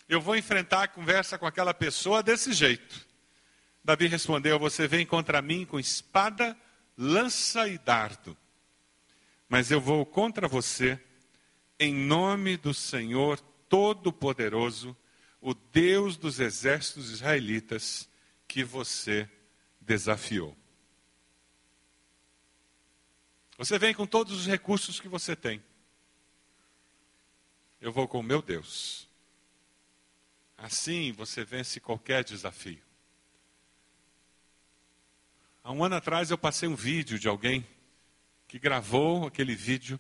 Eu 0.08 0.22
vou 0.22 0.36
enfrentar 0.36 0.84
a 0.84 0.88
conversa 0.88 1.36
com 1.40 1.48
aquela 1.48 1.74
pessoa 1.74 2.22
desse 2.22 2.54
jeito. 2.54 3.08
Davi 3.84 4.06
respondeu: 4.06 4.60
Você 4.60 4.88
vem 4.88 5.04
contra 5.04 5.42
mim 5.42 5.66
com 5.66 5.80
espada, 5.80 6.56
lança 6.98 7.68
e 7.68 7.78
dardo. 7.78 8.38
Mas 9.48 9.72
eu 9.72 9.80
vou 9.80 10.06
contra 10.06 10.48
você 10.48 11.00
em 11.80 11.94
nome 11.94 12.58
do 12.58 12.74
Senhor 12.74 13.40
Todo-Poderoso, 13.68 14.96
o 15.42 15.54
Deus 15.54 16.16
dos 16.16 16.40
exércitos 16.40 17.12
israelitas, 17.12 18.10
que 18.48 18.64
você 18.64 19.30
desafiou. 19.82 20.56
Você 23.58 23.78
vem 23.78 23.94
com 23.94 24.06
todos 24.06 24.40
os 24.40 24.48
recursos 24.48 25.00
que 25.00 25.08
você 25.08 25.36
tem. 25.36 25.64
Eu 27.82 27.92
vou 27.92 28.08
com 28.08 28.20
o 28.20 28.24
meu 28.24 28.42
Deus. 28.42 29.10
Assim 30.58 31.12
você 31.12 31.44
vence 31.44 31.80
qualquer 31.80 32.24
desafio. 32.24 32.82
Há 35.66 35.72
um 35.72 35.82
ano 35.82 35.96
atrás 35.96 36.30
eu 36.30 36.38
passei 36.38 36.68
um 36.68 36.76
vídeo 36.76 37.18
de 37.18 37.30
alguém 37.30 37.66
que 38.50 38.60
gravou 38.60 39.26
aquele 39.26 39.56
vídeo 39.56 39.98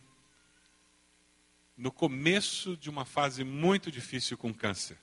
no 1.77 1.89
começo 1.89 2.75
de 2.75 2.89
uma 2.89 3.05
fase 3.05 3.45
muito 3.45 3.89
difícil 3.89 4.37
com 4.37 4.53
câncer. 4.53 4.97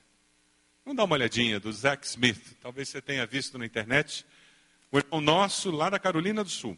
Vamos 0.85 0.97
dar 0.97 1.05
uma 1.05 1.15
olhadinha 1.15 1.59
do 1.59 1.73
Zack 1.73 2.05
Smith. 2.05 2.55
Talvez 2.61 2.89
você 2.89 3.01
tenha 3.01 3.25
visto 3.25 3.57
na 3.57 3.65
internet 3.65 4.23
um 4.93 4.99
irmão 4.99 5.19
nosso 5.19 5.71
lá 5.71 5.89
da 5.89 5.97
Carolina 5.97 6.43
do 6.43 6.49
Sul. 6.51 6.77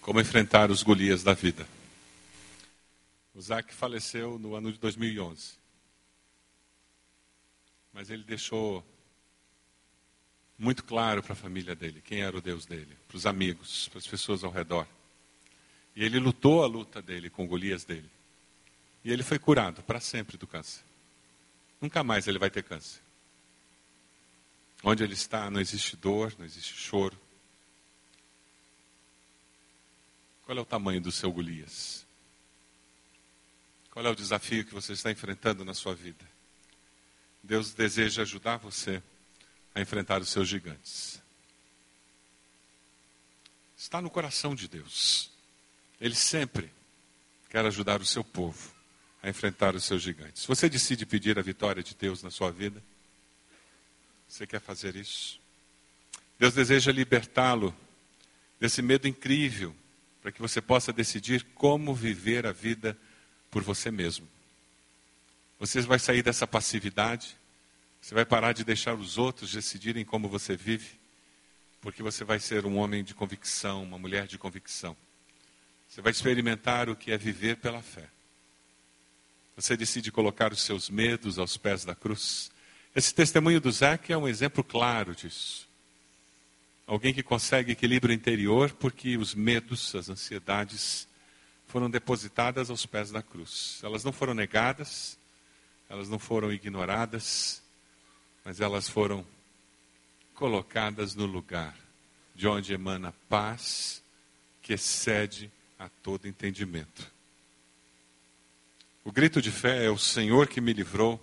Como 0.00 0.20
enfrentar 0.20 0.68
os 0.68 0.82
Golias 0.82 1.22
da 1.22 1.32
vida. 1.32 1.64
O 3.32 3.40
Zac 3.40 3.72
faleceu 3.72 4.36
no 4.36 4.56
ano 4.56 4.72
de 4.72 4.80
2011. 4.80 5.64
Mas 7.96 8.10
ele 8.10 8.24
deixou 8.24 8.86
muito 10.58 10.84
claro 10.84 11.22
para 11.22 11.32
a 11.32 11.36
família 11.36 11.74
dele 11.74 12.02
quem 12.02 12.20
era 12.20 12.36
o 12.36 12.42
Deus 12.42 12.66
dele, 12.66 12.94
para 13.08 13.16
os 13.16 13.24
amigos, 13.24 13.88
para 13.88 13.96
as 13.96 14.06
pessoas 14.06 14.44
ao 14.44 14.50
redor. 14.50 14.86
E 15.94 16.04
ele 16.04 16.18
lutou 16.18 16.62
a 16.62 16.66
luta 16.66 17.00
dele 17.00 17.30
com 17.30 17.46
Golias 17.46 17.86
dele. 17.86 18.10
E 19.02 19.10
ele 19.10 19.22
foi 19.22 19.38
curado 19.38 19.82
para 19.82 19.98
sempre 19.98 20.36
do 20.36 20.46
câncer. 20.46 20.84
Nunca 21.80 22.04
mais 22.04 22.28
ele 22.28 22.38
vai 22.38 22.50
ter 22.50 22.62
câncer. 22.62 23.00
Onde 24.84 25.02
ele 25.02 25.14
está, 25.14 25.50
não 25.50 25.58
existe 25.58 25.96
dor, 25.96 26.34
não 26.38 26.44
existe 26.44 26.74
choro. 26.74 27.18
Qual 30.44 30.58
é 30.58 30.60
o 30.60 30.66
tamanho 30.66 31.00
do 31.00 31.10
seu 31.10 31.32
Golias? 31.32 32.06
Qual 33.90 34.04
é 34.04 34.10
o 34.10 34.14
desafio 34.14 34.66
que 34.66 34.74
você 34.74 34.92
está 34.92 35.10
enfrentando 35.10 35.64
na 35.64 35.72
sua 35.72 35.94
vida? 35.94 36.35
Deus 37.46 37.72
deseja 37.72 38.22
ajudar 38.22 38.56
você 38.56 39.00
a 39.74 39.80
enfrentar 39.80 40.20
os 40.20 40.28
seus 40.28 40.48
gigantes. 40.48 41.22
Está 43.76 44.02
no 44.02 44.10
coração 44.10 44.54
de 44.54 44.66
Deus. 44.66 45.30
Ele 46.00 46.14
sempre 46.14 46.72
quer 47.48 47.64
ajudar 47.64 48.00
o 48.00 48.06
seu 48.06 48.24
povo 48.24 48.74
a 49.22 49.28
enfrentar 49.28 49.76
os 49.76 49.84
seus 49.84 50.02
gigantes. 50.02 50.44
Você 50.44 50.68
decide 50.68 51.06
pedir 51.06 51.38
a 51.38 51.42
vitória 51.42 51.82
de 51.82 51.94
Deus 51.94 52.22
na 52.22 52.30
sua 52.30 52.50
vida? 52.50 52.82
Você 54.28 54.46
quer 54.46 54.60
fazer 54.60 54.96
isso? 54.96 55.40
Deus 56.38 56.52
deseja 56.52 56.90
libertá-lo 56.90 57.74
desse 58.58 58.82
medo 58.82 59.06
incrível, 59.06 59.74
para 60.20 60.32
que 60.32 60.40
você 60.40 60.60
possa 60.60 60.92
decidir 60.92 61.44
como 61.54 61.94
viver 61.94 62.44
a 62.44 62.52
vida 62.52 62.98
por 63.50 63.62
você 63.62 63.90
mesmo. 63.90 64.35
Você 65.58 65.80
vai 65.80 65.98
sair 65.98 66.22
dessa 66.22 66.46
passividade, 66.46 67.36
você 68.00 68.14
vai 68.14 68.24
parar 68.24 68.52
de 68.52 68.62
deixar 68.62 68.94
os 68.94 69.16
outros 69.16 69.52
decidirem 69.52 70.04
como 70.04 70.28
você 70.28 70.56
vive, 70.56 70.98
porque 71.80 72.02
você 72.02 72.24
vai 72.24 72.38
ser 72.38 72.66
um 72.66 72.76
homem 72.76 73.02
de 73.02 73.14
convicção, 73.14 73.82
uma 73.82 73.98
mulher 73.98 74.26
de 74.26 74.36
convicção. 74.36 74.96
Você 75.88 76.02
vai 76.02 76.12
experimentar 76.12 76.88
o 76.88 76.96
que 76.96 77.10
é 77.10 77.16
viver 77.16 77.56
pela 77.56 77.80
fé. 77.80 78.08
Você 79.56 79.76
decide 79.76 80.12
colocar 80.12 80.52
os 80.52 80.60
seus 80.60 80.90
medos 80.90 81.38
aos 81.38 81.56
pés 81.56 81.84
da 81.84 81.94
cruz. 81.94 82.50
Esse 82.94 83.14
testemunho 83.14 83.60
do 83.60 83.72
Zac 83.72 84.12
é 84.12 84.16
um 84.16 84.28
exemplo 84.28 84.62
claro 84.62 85.14
disso. 85.14 85.66
Alguém 86.86 87.14
que 87.14 87.22
consegue 87.22 87.72
equilíbrio 87.72 88.14
interior 88.14 88.70
porque 88.72 89.16
os 89.16 89.34
medos, 89.34 89.94
as 89.94 90.10
ansiedades 90.10 91.08
foram 91.66 91.88
depositadas 91.88 92.68
aos 92.68 92.84
pés 92.84 93.10
da 93.10 93.22
cruz. 93.22 93.80
Elas 93.82 94.04
não 94.04 94.12
foram 94.12 94.34
negadas, 94.34 95.18
elas 95.88 96.08
não 96.08 96.18
foram 96.18 96.52
ignoradas, 96.52 97.62
mas 98.44 98.60
elas 98.60 98.88
foram 98.88 99.26
colocadas 100.34 101.14
no 101.14 101.26
lugar 101.26 101.76
de 102.34 102.46
onde 102.46 102.74
emana 102.74 103.12
paz 103.28 104.02
que 104.62 104.72
excede 104.72 105.50
a 105.78 105.88
todo 105.88 106.28
entendimento. 106.28 107.10
O 109.04 109.12
grito 109.12 109.40
de 109.40 109.50
fé 109.50 109.84
é: 109.84 109.90
O 109.90 109.98
Senhor 109.98 110.48
que 110.48 110.60
me 110.60 110.72
livrou, 110.72 111.20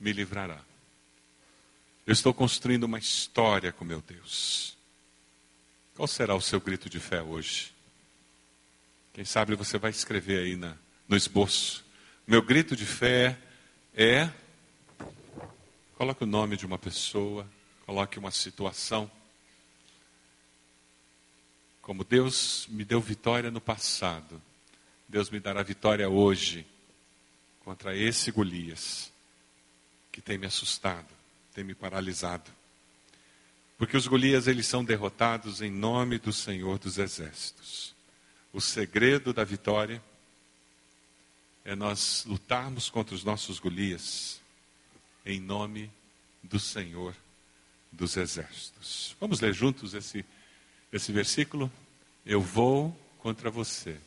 me 0.00 0.12
livrará. 0.12 0.60
Eu 2.06 2.12
estou 2.12 2.32
construindo 2.32 2.84
uma 2.84 2.98
história 2.98 3.70
com 3.70 3.84
meu 3.84 4.00
Deus. 4.00 4.76
Qual 5.94 6.08
será 6.08 6.34
o 6.34 6.40
seu 6.40 6.60
grito 6.60 6.88
de 6.88 6.98
fé 6.98 7.20
hoje? 7.20 7.74
Quem 9.12 9.24
sabe 9.24 9.54
você 9.54 9.76
vai 9.78 9.90
escrever 9.90 10.44
aí 10.44 10.56
na, 10.56 10.76
no 11.06 11.16
esboço. 11.16 11.84
Meu 12.28 12.42
grito 12.42 12.76
de 12.76 12.84
fé 12.84 13.38
é. 13.94 14.28
Coloque 15.96 16.24
o 16.24 16.26
nome 16.26 16.58
de 16.58 16.66
uma 16.66 16.76
pessoa, 16.76 17.48
coloque 17.86 18.18
uma 18.18 18.30
situação. 18.30 19.10
Como 21.80 22.04
Deus 22.04 22.66
me 22.68 22.84
deu 22.84 23.00
vitória 23.00 23.50
no 23.50 23.62
passado, 23.62 24.42
Deus 25.08 25.30
me 25.30 25.40
dará 25.40 25.62
vitória 25.62 26.06
hoje 26.06 26.66
contra 27.64 27.96
esse 27.96 28.30
Golias 28.30 29.10
que 30.12 30.20
tem 30.20 30.36
me 30.36 30.46
assustado, 30.46 31.08
tem 31.54 31.64
me 31.64 31.74
paralisado. 31.74 32.50
Porque 33.78 33.96
os 33.96 34.06
Golias 34.06 34.46
eles 34.46 34.66
são 34.66 34.84
derrotados 34.84 35.62
em 35.62 35.70
nome 35.70 36.18
do 36.18 36.30
Senhor 36.30 36.78
dos 36.78 36.98
Exércitos. 36.98 37.94
O 38.52 38.60
segredo 38.60 39.32
da 39.32 39.44
vitória 39.44 40.02
é 41.68 41.76
nós 41.76 42.24
lutarmos 42.24 42.88
contra 42.88 43.14
os 43.14 43.22
nossos 43.22 43.58
Golias 43.58 44.40
em 45.26 45.38
nome 45.38 45.90
do 46.42 46.58
Senhor 46.58 47.14
dos 47.92 48.16
Exércitos. 48.16 49.14
Vamos 49.20 49.38
ler 49.40 49.52
juntos 49.52 49.92
esse, 49.92 50.24
esse 50.90 51.12
versículo? 51.12 51.70
Eu 52.24 52.40
vou 52.40 52.98
contra 53.18 53.50
você 53.50 54.00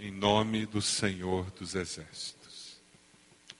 em 0.00 0.10
nome 0.10 0.66
do 0.66 0.82
Senhor 0.82 1.48
dos 1.52 1.76
Exércitos, 1.76 2.76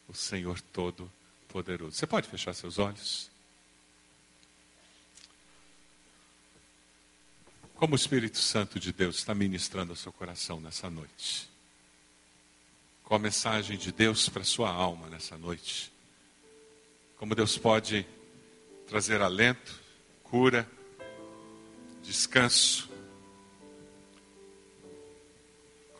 o 0.09 0.12
Senhor 0.12 0.61
Todo-Poderoso. 0.61 1.97
Você 1.97 2.09
pode 2.09 2.29
fechar 2.29 2.53
seus 2.53 2.81
olhos? 2.81 3.31
Como 7.77 7.93
o 7.93 7.97
Espírito 7.97 8.39
Santo 8.39 8.81
de 8.81 8.93
Deus 8.93 9.19
está 9.19 9.37
ministrando 9.37 9.93
ao 9.93 9.97
seu 9.97 10.12
coração 10.12 10.61
nessa 10.61 10.91
noite? 10.91 11.54
Qual 13.05 13.21
a 13.21 13.23
mensagem 13.23 13.77
de 13.77 13.93
Deus 13.93 14.29
para 14.29 14.43
sua 14.43 14.71
alma 14.71 15.09
nessa 15.09 15.39
noite? 15.39 15.93
Como 17.17 17.35
Deus 17.35 17.57
pode 17.57 18.05
trazer 18.87 19.23
alento, 19.23 19.81
cura, 20.23 20.69
descanso, 22.03 22.89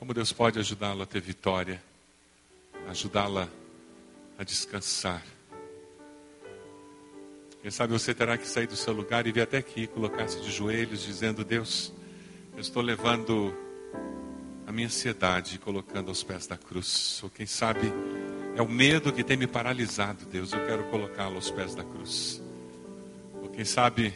Como 0.05 0.13
Deus 0.13 0.35
pode 0.35 0.59
ajudá-lo 0.59 1.03
a 1.03 1.07
ter 1.07 1.23
vitória, 1.23 1.83
ajudá-la 2.89 3.49
a 4.37 4.45
descansar. 4.45 5.25
Quem 7.63 7.71
sabe 7.71 7.95
você 7.95 8.13
terá 8.13 8.37
que 8.37 8.47
sair 8.47 8.67
do 8.67 8.77
seu 8.77 8.93
lugar 8.93 9.27
e 9.27 9.33
vir 9.33 9.41
até 9.41 9.57
aqui, 9.57 9.87
colocar-se 9.87 10.43
de 10.43 10.53
joelhos, 10.53 11.03
dizendo: 11.03 11.43
Deus, 11.43 11.91
eu 12.53 12.61
estou 12.61 12.83
levando 12.83 13.57
a 14.67 14.73
minha 14.73 14.87
ansiedade 14.87 15.59
colocando 15.59 16.09
aos 16.09 16.23
pés 16.23 16.47
da 16.47 16.57
cruz. 16.57 17.21
Ou 17.23 17.31
quem 17.31 17.47
sabe 17.47 17.93
é 18.57 18.63
o 18.63 18.69
medo 18.69 19.13
que 19.13 19.25
tem 19.25 19.37
me 19.37 19.47
paralisado, 19.47 20.25
Deus, 20.27 20.53
eu 20.53 20.65
quero 20.67 20.85
colocá-lo 20.85 21.37
aos 21.37 21.51
pés 21.51 21.75
da 21.75 21.85
cruz. 21.85 22.43
Ou 23.43 23.49
quem 23.49 23.65
sabe 23.65 24.15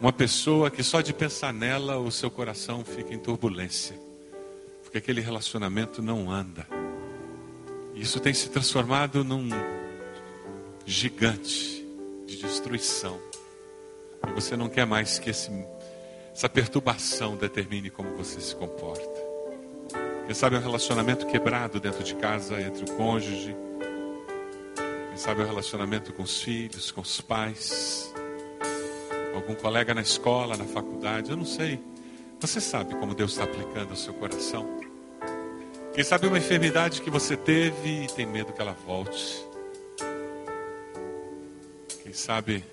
uma 0.00 0.12
pessoa 0.12 0.70
que 0.70 0.82
só 0.82 1.00
de 1.00 1.12
pensar 1.12 1.52
nela 1.52 1.96
o 1.98 2.10
seu 2.10 2.30
coração 2.30 2.84
fica 2.84 3.14
em 3.14 3.18
turbulência, 3.18 3.96
porque 4.82 4.98
aquele 4.98 5.20
relacionamento 5.20 6.02
não 6.02 6.28
anda. 6.28 6.66
Isso 7.94 8.18
tem 8.18 8.34
se 8.34 8.50
transformado 8.50 9.22
num 9.22 9.48
gigante 10.84 11.86
de 12.26 12.36
destruição. 12.36 13.16
E 14.26 14.32
você 14.32 14.56
não 14.56 14.68
quer 14.68 14.86
mais 14.86 15.20
que 15.20 15.30
esse, 15.30 15.50
essa 16.34 16.48
perturbação 16.48 17.36
determine 17.36 17.90
como 17.90 18.16
você 18.16 18.40
se 18.40 18.54
comporta. 18.56 19.32
Quem 20.26 20.34
sabe 20.34 20.56
é 20.56 20.58
um 20.58 20.62
relacionamento 20.62 21.26
quebrado 21.26 21.78
dentro 21.78 22.02
de 22.02 22.14
casa 22.14 22.60
entre 22.60 22.84
o 22.84 22.96
cônjuge. 22.96 23.54
Quem 25.08 25.16
sabe 25.16 25.42
é 25.42 25.44
um 25.44 25.48
relacionamento 25.48 26.12
com 26.12 26.22
os 26.22 26.40
filhos, 26.40 26.90
com 26.90 27.00
os 27.00 27.20
pais 27.20 28.12
algum 29.34 29.54
colega 29.54 29.94
na 29.94 30.02
escola, 30.02 30.56
na 30.56 30.64
faculdade, 30.64 31.30
eu 31.30 31.36
não 31.36 31.44
sei. 31.44 31.80
Você 32.40 32.60
sabe 32.60 32.94
como 32.96 33.14
Deus 33.14 33.32
está 33.32 33.44
aplicando 33.44 33.90
ao 33.90 33.96
seu 33.96 34.14
coração? 34.14 34.80
Quem 35.94 36.04
sabe 36.04 36.26
uma 36.26 36.38
enfermidade 36.38 37.02
que 37.02 37.10
você 37.10 37.36
teve 37.36 38.04
e 38.04 38.06
tem 38.08 38.26
medo 38.26 38.52
que 38.52 38.60
ela 38.60 38.76
volte. 38.86 39.44
Quem 42.02 42.12
sabe 42.12 42.64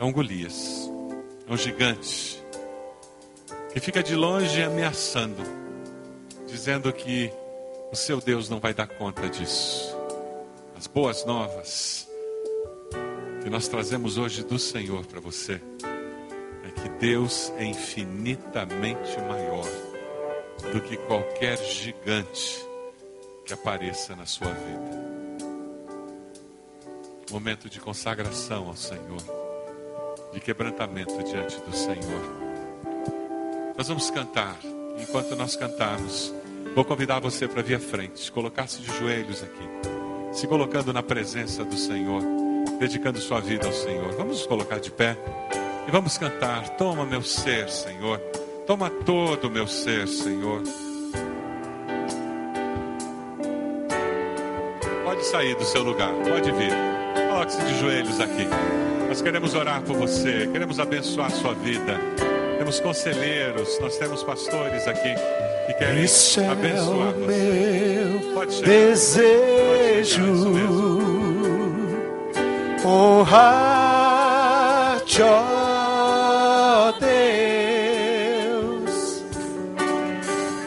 é 0.00 0.04
um 0.04 0.10
Golias, 0.10 0.90
é 1.46 1.52
um 1.52 1.58
gigante 1.58 2.42
que 3.70 3.78
fica 3.80 4.02
de 4.02 4.16
longe 4.16 4.62
ameaçando, 4.62 5.42
dizendo 6.48 6.90
que 6.90 7.30
o 7.92 7.94
seu 7.94 8.18
Deus 8.18 8.48
não 8.48 8.58
vai 8.58 8.72
dar 8.72 8.86
conta 8.86 9.28
disso. 9.28 9.94
As 10.74 10.86
boas 10.86 11.26
novas 11.26 12.08
que 13.42 13.50
nós 13.50 13.68
trazemos 13.68 14.16
hoje 14.16 14.42
do 14.42 14.58
Senhor 14.58 15.04
para 15.04 15.20
você 15.20 15.60
é 16.64 16.80
que 16.80 16.88
Deus 16.98 17.52
é 17.58 17.64
infinitamente 17.66 19.20
maior 19.28 19.66
do 20.72 20.80
que 20.80 20.96
qualquer 20.96 21.58
gigante 21.58 22.66
que 23.44 23.52
apareça 23.52 24.16
na 24.16 24.24
sua 24.24 24.48
vida. 24.48 25.10
Momento 27.30 27.68
de 27.68 27.78
consagração 27.78 28.66
ao 28.66 28.76
Senhor, 28.76 29.39
de 30.32 30.40
quebrantamento 30.40 31.22
diante 31.22 31.60
do 31.60 31.74
Senhor. 31.74 32.40
Nós 33.76 33.88
vamos 33.88 34.10
cantar. 34.10 34.56
Enquanto 34.98 35.34
nós 35.34 35.56
cantarmos, 35.56 36.34
vou 36.74 36.84
convidar 36.84 37.20
você 37.20 37.48
para 37.48 37.62
vir 37.62 37.76
à 37.76 37.80
frente, 37.80 38.30
colocar-se 38.30 38.82
de 38.82 38.98
joelhos 38.98 39.42
aqui, 39.42 39.68
se 40.32 40.46
colocando 40.46 40.92
na 40.92 41.02
presença 41.02 41.64
do 41.64 41.76
Senhor, 41.76 42.22
dedicando 42.78 43.18
sua 43.18 43.40
vida 43.40 43.66
ao 43.66 43.72
Senhor. 43.72 44.12
Vamos 44.12 44.38
nos 44.38 44.46
colocar 44.46 44.78
de 44.78 44.90
pé 44.90 45.16
e 45.88 45.90
vamos 45.90 46.18
cantar. 46.18 46.68
Toma 46.76 47.06
meu 47.06 47.22
ser, 47.22 47.70
Senhor. 47.70 48.18
Toma 48.66 48.90
todo 48.90 49.48
o 49.48 49.50
meu 49.50 49.66
ser, 49.66 50.06
Senhor. 50.06 50.62
Pode 55.04 55.24
sair 55.24 55.54
do 55.56 55.64
seu 55.64 55.82
lugar, 55.82 56.12
pode 56.12 56.52
vir. 56.52 56.72
Coloque-se 57.30 57.62
de 57.62 57.78
joelhos 57.80 58.20
aqui. 58.20 58.46
Nós 59.10 59.20
queremos 59.20 59.54
orar 59.54 59.82
por 59.82 59.96
você, 59.96 60.48
queremos 60.52 60.78
abençoar 60.78 61.26
a 61.26 61.30
sua 61.30 61.52
vida. 61.52 61.98
Temos 62.58 62.78
conselheiros, 62.78 63.76
nós 63.80 63.96
temos 63.96 64.22
pastores 64.22 64.86
aqui 64.86 65.12
que 65.66 65.74
querem 65.74 66.04
é 66.04 66.48
abençoar 66.48 67.08
o 67.08 67.14
você. 67.14 67.26
meu 67.26 68.20
Pode 68.34 68.54
chegar. 68.54 68.68
desejo 68.68 70.22
honrar-te, 72.84 74.42
ó 75.22 76.92
Deus, 78.52 79.24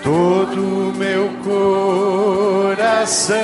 todo 0.04 0.89
o 0.89 0.94
meu 0.98 1.30
coração 1.46 3.38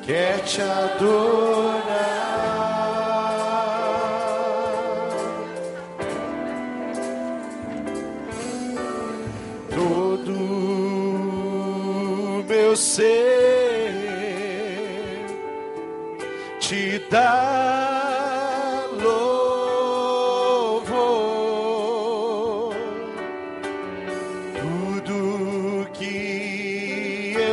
quer 0.00 0.38
te 0.44 0.62
adorar. 0.62 1.91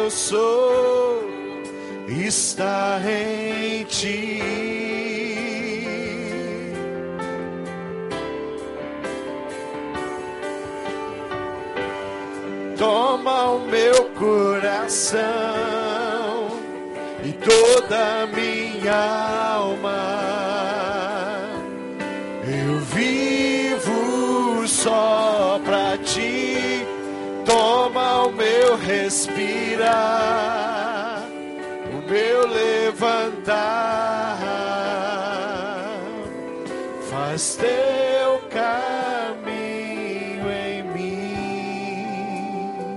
Sou 0.09 1.23
está 2.07 2.99
em 3.05 3.83
ti. 3.85 4.79
toma 12.79 13.51
o 13.51 13.59
meu 13.67 14.05
coração 14.17 15.19
e 17.23 17.33
toda 17.33 18.23
a 18.23 18.27
minha 18.27 19.53
alma. 19.53 20.39
Eu 22.47 22.79
vivo 22.79 24.65
só 24.65 25.59
pra 25.65 25.97
ti, 25.97 26.48
respirar, 28.89 29.93
o 31.93 32.01
meu 32.09 32.47
levantar, 32.47 34.39
faz 37.11 37.55
teu 37.55 38.41
caminho 38.49 39.39
em 40.51 40.81
mim. 40.91 41.37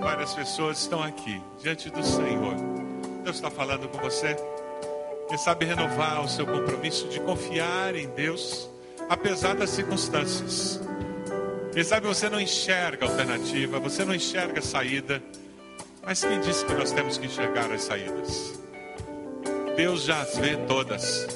Várias 0.00 0.32
pessoas 0.34 0.78
estão 0.78 1.02
aqui 1.02 1.42
diante 1.60 1.90
do 1.90 2.02
Senhor. 2.02 2.54
Deus 3.22 3.36
está 3.36 3.50
falando 3.50 3.86
com 3.88 3.98
você. 3.98 4.34
Quem 5.28 5.36
sabe 5.36 5.66
renovar 5.66 6.24
o 6.24 6.28
seu 6.28 6.46
compromisso 6.46 7.06
de 7.08 7.20
confiar 7.20 7.94
em 7.94 8.08
Deus, 8.08 8.66
apesar 9.10 9.54
das 9.56 9.68
circunstâncias. 9.68 10.80
Quem 11.74 11.84
sabe 11.84 12.06
você 12.06 12.30
não 12.30 12.40
enxerga 12.40 13.04
alternativa, 13.04 13.78
você 13.78 14.06
não 14.06 14.14
enxerga 14.14 14.60
saída, 14.62 15.22
mas 16.04 16.24
quem 16.24 16.40
disse 16.40 16.64
que 16.64 16.74
nós 16.74 16.92
temos 16.92 17.18
que 17.18 17.26
enxergar 17.26 17.70
as 17.72 17.82
saídas? 17.82 18.60
Deus 19.76 20.04
já 20.04 20.20
as 20.20 20.36
vê 20.36 20.56
todas. 20.66 21.26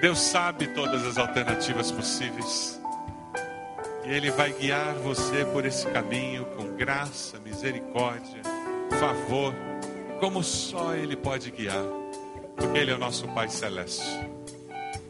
Deus 0.00 0.18
sabe 0.18 0.68
todas 0.68 1.06
as 1.06 1.18
alternativas 1.18 1.90
possíveis. 1.92 2.80
E 4.04 4.10
Ele 4.10 4.30
vai 4.30 4.52
guiar 4.52 4.94
você 4.94 5.44
por 5.44 5.66
esse 5.66 5.86
caminho 5.88 6.46
com 6.56 6.74
graça, 6.76 7.38
misericórdia, 7.44 8.40
favor, 8.98 9.54
como 10.18 10.42
só 10.42 10.94
Ele 10.94 11.16
pode 11.16 11.50
guiar, 11.50 11.84
porque 12.56 12.78
Ele 12.78 12.90
é 12.90 12.94
o 12.94 12.98
nosso 12.98 13.28
Pai 13.28 13.48
Celeste. 13.48 14.04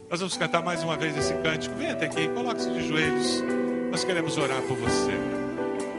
Nós 0.09 0.19
vamos 0.19 0.35
cantar 0.35 0.61
mais 0.61 0.83
uma 0.83 0.97
vez 0.97 1.15
esse 1.15 1.33
cântico. 1.35 1.73
Venha 1.75 1.93
até 1.93 2.07
aqui, 2.07 2.27
coloque-se 2.27 2.69
de 2.69 2.85
joelhos. 2.85 3.41
Nós 3.89 4.03
queremos 4.03 4.37
orar 4.37 4.61
por 4.63 4.75
você. 4.75 5.40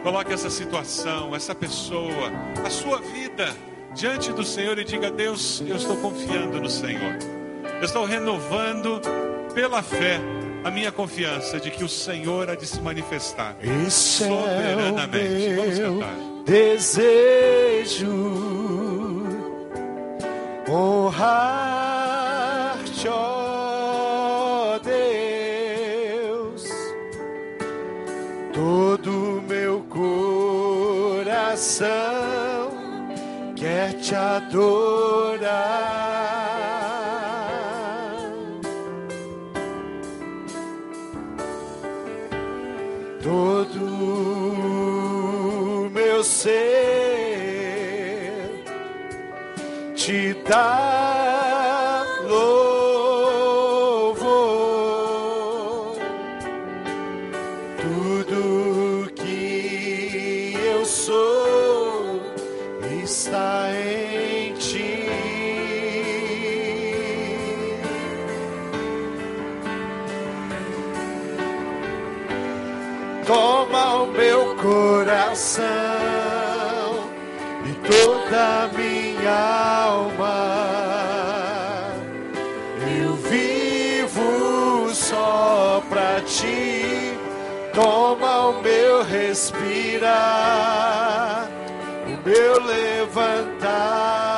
Coloque 0.02 0.32
essa 0.32 0.50
situação, 0.50 1.34
essa 1.34 1.54
pessoa, 1.54 2.32
a 2.64 2.70
sua 2.70 3.00
vida 3.00 3.54
diante 3.94 4.32
do 4.32 4.44
Senhor 4.44 4.78
e 4.78 4.84
diga: 4.84 5.10
Deus, 5.10 5.62
eu 5.66 5.76
estou 5.76 5.96
confiando 5.96 6.60
no 6.60 6.68
Senhor. 6.68 7.18
Eu 7.78 7.84
estou 7.84 8.04
renovando 8.04 9.00
pela 9.54 9.82
fé 9.82 10.20
a 10.64 10.70
minha 10.70 10.90
confiança 10.92 11.58
de 11.60 11.70
que 11.70 11.84
o 11.84 11.88
Senhor 11.88 12.48
há 12.50 12.54
de 12.54 12.66
se 12.66 12.80
manifestar 12.80 13.56
Esse 13.60 14.24
é 14.24 14.28
soberanamente. 14.28 15.54
Vamos 15.56 15.78
meu 15.78 15.94
cantar. 16.00 16.14
desejo 16.44 18.08
honrar-te, 21.42 23.08
coração 31.62 32.72
quer 33.54 33.92
te 33.94 34.14
adorar. 34.14 35.92
todo 43.22 43.78
meu 45.92 46.24
ser 46.24 46.50
te 49.94 50.34
dá 50.48 50.91
e 78.32 78.34
toda 78.34 78.64
a 78.64 78.68
minha 78.68 79.84
alma. 79.84 80.32
Eu 82.98 83.14
vivo 83.16 84.88
só 84.94 85.82
pra 85.90 86.22
ti, 86.22 87.18
toma 87.74 88.48
o 88.48 88.62
meu 88.62 89.02
respirar, 89.04 90.10
o 92.06 92.16
meu 92.26 92.64
levantar. 92.64 94.31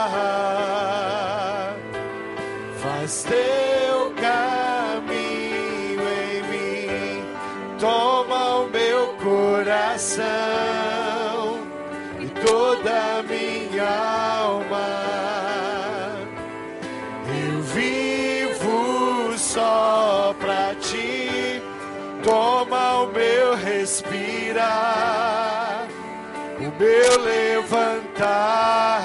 O 26.59 26.73
meu 26.79 27.21
levantar. 27.21 29.03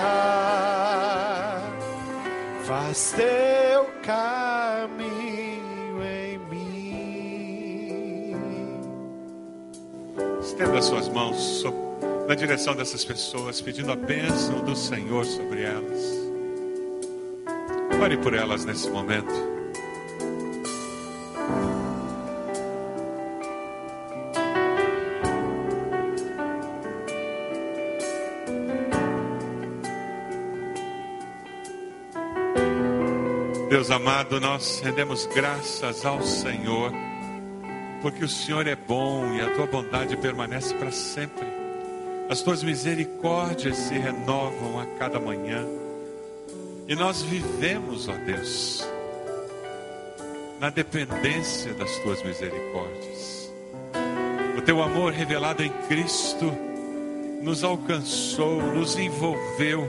Faz 2.65 3.11
teu 3.11 3.85
caminho 4.03 6.03
em 6.03 6.37
mim. 6.49 8.35
Estenda 10.41 10.81
suas 10.81 11.07
mãos 11.09 11.63
na 12.27 12.35
direção 12.35 12.75
dessas 12.75 13.03
pessoas, 13.03 13.59
pedindo 13.59 13.91
a 13.91 13.95
bênção 13.95 14.63
do 14.63 14.75
Senhor 14.75 15.25
sobre 15.25 15.63
elas. 15.63 16.19
Ore 17.99 18.17
por 18.17 18.35
elas 18.35 18.65
nesse 18.65 18.87
momento. 18.89 19.58
Deus 33.69 33.91
amado, 33.91 34.41
nós 34.41 34.81
rendemos 34.83 35.27
graças 35.27 36.03
ao 36.03 36.23
Senhor, 36.23 36.91
porque 38.01 38.25
o 38.25 38.27
Senhor 38.27 38.65
é 38.65 38.75
bom 38.75 39.31
e 39.35 39.41
a 39.41 39.53
tua 39.53 39.67
bondade 39.67 40.17
permanece 40.17 40.73
para 40.73 40.91
sempre. 40.91 41.45
As 42.27 42.41
tuas 42.41 42.63
misericórdias 42.63 43.77
se 43.77 43.93
renovam 43.93 44.79
a 44.79 44.87
cada 44.97 45.19
manhã. 45.19 45.67
E 46.87 46.95
nós 46.95 47.21
vivemos, 47.21 48.09
ó 48.09 48.13
Deus, 48.13 48.83
na 50.59 50.71
dependência 50.71 51.71
das 51.75 51.95
tuas 51.99 52.23
misericórdias. 52.23 53.53
O 54.57 54.63
teu 54.63 54.81
amor 54.81 55.13
revelado 55.13 55.61
em 55.61 55.69
Cristo 55.87 56.51
nos 57.43 57.63
alcançou, 57.63 58.63
nos 58.73 58.97
envolveu. 58.97 59.87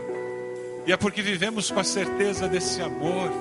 E 0.86 0.92
é 0.92 0.98
porque 0.98 1.22
vivemos 1.22 1.70
com 1.70 1.80
a 1.80 1.84
certeza 1.84 2.46
desse 2.46 2.82
amor 2.82 3.32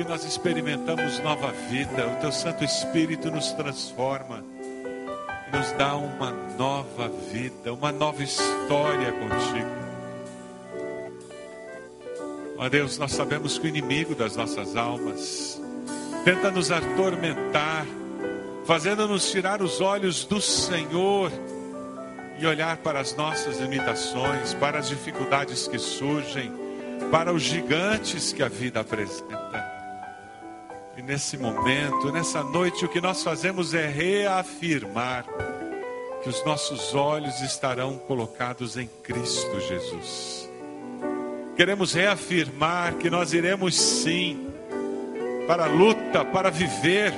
que 0.00 0.08
nós 0.08 0.24
experimentamos 0.24 1.18
nova 1.18 1.52
vida, 1.68 2.06
o 2.06 2.16
teu 2.22 2.32
Santo 2.32 2.64
Espírito 2.64 3.30
nos 3.30 3.52
transforma, 3.52 4.42
nos 5.52 5.72
dá 5.72 5.94
uma 5.94 6.30
nova 6.56 7.10
vida, 7.30 7.74
uma 7.74 7.92
nova 7.92 8.22
história 8.22 9.12
contigo. 9.12 9.68
Ó 12.56 12.66
Deus, 12.70 12.96
nós 12.96 13.12
sabemos 13.12 13.58
que 13.58 13.66
o 13.66 13.68
inimigo 13.68 14.14
das 14.14 14.36
nossas 14.36 14.74
almas 14.74 15.60
tenta 16.24 16.50
nos 16.50 16.70
atormentar, 16.70 17.84
fazendo-nos 18.64 19.30
tirar 19.30 19.60
os 19.60 19.82
olhos 19.82 20.24
do 20.24 20.40
Senhor 20.40 21.30
e 22.38 22.46
olhar 22.46 22.78
para 22.78 23.00
as 23.00 23.14
nossas 23.14 23.58
limitações, 23.58 24.54
para 24.54 24.78
as 24.78 24.88
dificuldades 24.88 25.68
que 25.68 25.78
surgem, 25.78 26.50
para 27.10 27.30
os 27.34 27.42
gigantes 27.42 28.32
que 28.32 28.42
a 28.42 28.48
vida 28.48 28.80
apresenta. 28.80 29.49
Nesse 31.10 31.36
momento, 31.36 32.12
nessa 32.12 32.40
noite, 32.40 32.84
o 32.84 32.88
que 32.88 33.00
nós 33.00 33.20
fazemos 33.24 33.74
é 33.74 33.84
reafirmar 33.84 35.26
que 36.22 36.28
os 36.28 36.44
nossos 36.44 36.94
olhos 36.94 37.40
estarão 37.40 37.98
colocados 37.98 38.76
em 38.76 38.88
Cristo 39.02 39.58
Jesus. 39.58 40.48
Queremos 41.56 41.94
reafirmar 41.94 42.94
que 42.94 43.10
nós 43.10 43.32
iremos 43.32 43.74
sim 43.74 44.52
para 45.48 45.64
a 45.64 45.68
luta, 45.68 46.24
para 46.24 46.48
viver, 46.48 47.12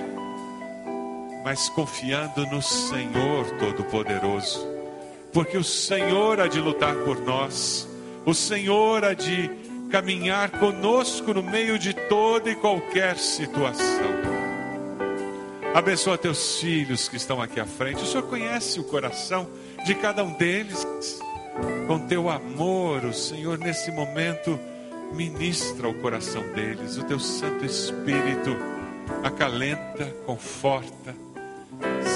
mas 1.45 1.69
confiando 1.69 2.47
no 2.47 2.63
Senhor 2.63 3.45
Todo-Poderoso, 3.59 4.67
porque 5.35 5.59
o 5.59 5.65
Senhor 5.65 6.41
há 6.41 6.49
de 6.49 6.61
lutar 6.61 6.95
por 7.05 7.21
nós, 7.21 7.87
o 8.25 8.33
Senhor 8.33 9.05
há 9.05 9.13
de 9.13 9.51
caminhar 9.93 10.51
conosco 10.53 11.35
no 11.35 11.43
meio 11.43 11.79
de 11.79 11.93
toda 11.93 12.51
e 12.51 12.57
qualquer 12.57 13.19
situação. 13.19 14.11
Abençoa 15.75 16.17
teus 16.17 16.59
filhos 16.59 17.11
que 17.11 17.17
estão 17.17 17.43
aqui 17.43 17.61
à 17.61 17.67
frente. 17.67 18.03
O 18.03 18.07
Senhor 18.07 18.23
conhece 18.23 18.81
o 18.81 18.85
coração 18.85 19.47
de 19.85 19.95
cada 19.95 20.25
um 20.25 20.33
deles. 20.33 20.87
Com 21.87 21.99
teu 22.07 22.31
amor, 22.31 23.05
o 23.05 23.13
Senhor, 23.13 23.59
nesse 23.59 23.91
momento, 23.91 24.59
ministra 25.13 25.87
o 25.87 25.95
coração 25.95 26.43
deles. 26.55 26.97
O 26.97 27.05
teu 27.05 27.19
Santo 27.19 27.63
Espírito 27.67 28.57
acalenta, 29.23 30.07
conforta, 30.25 31.15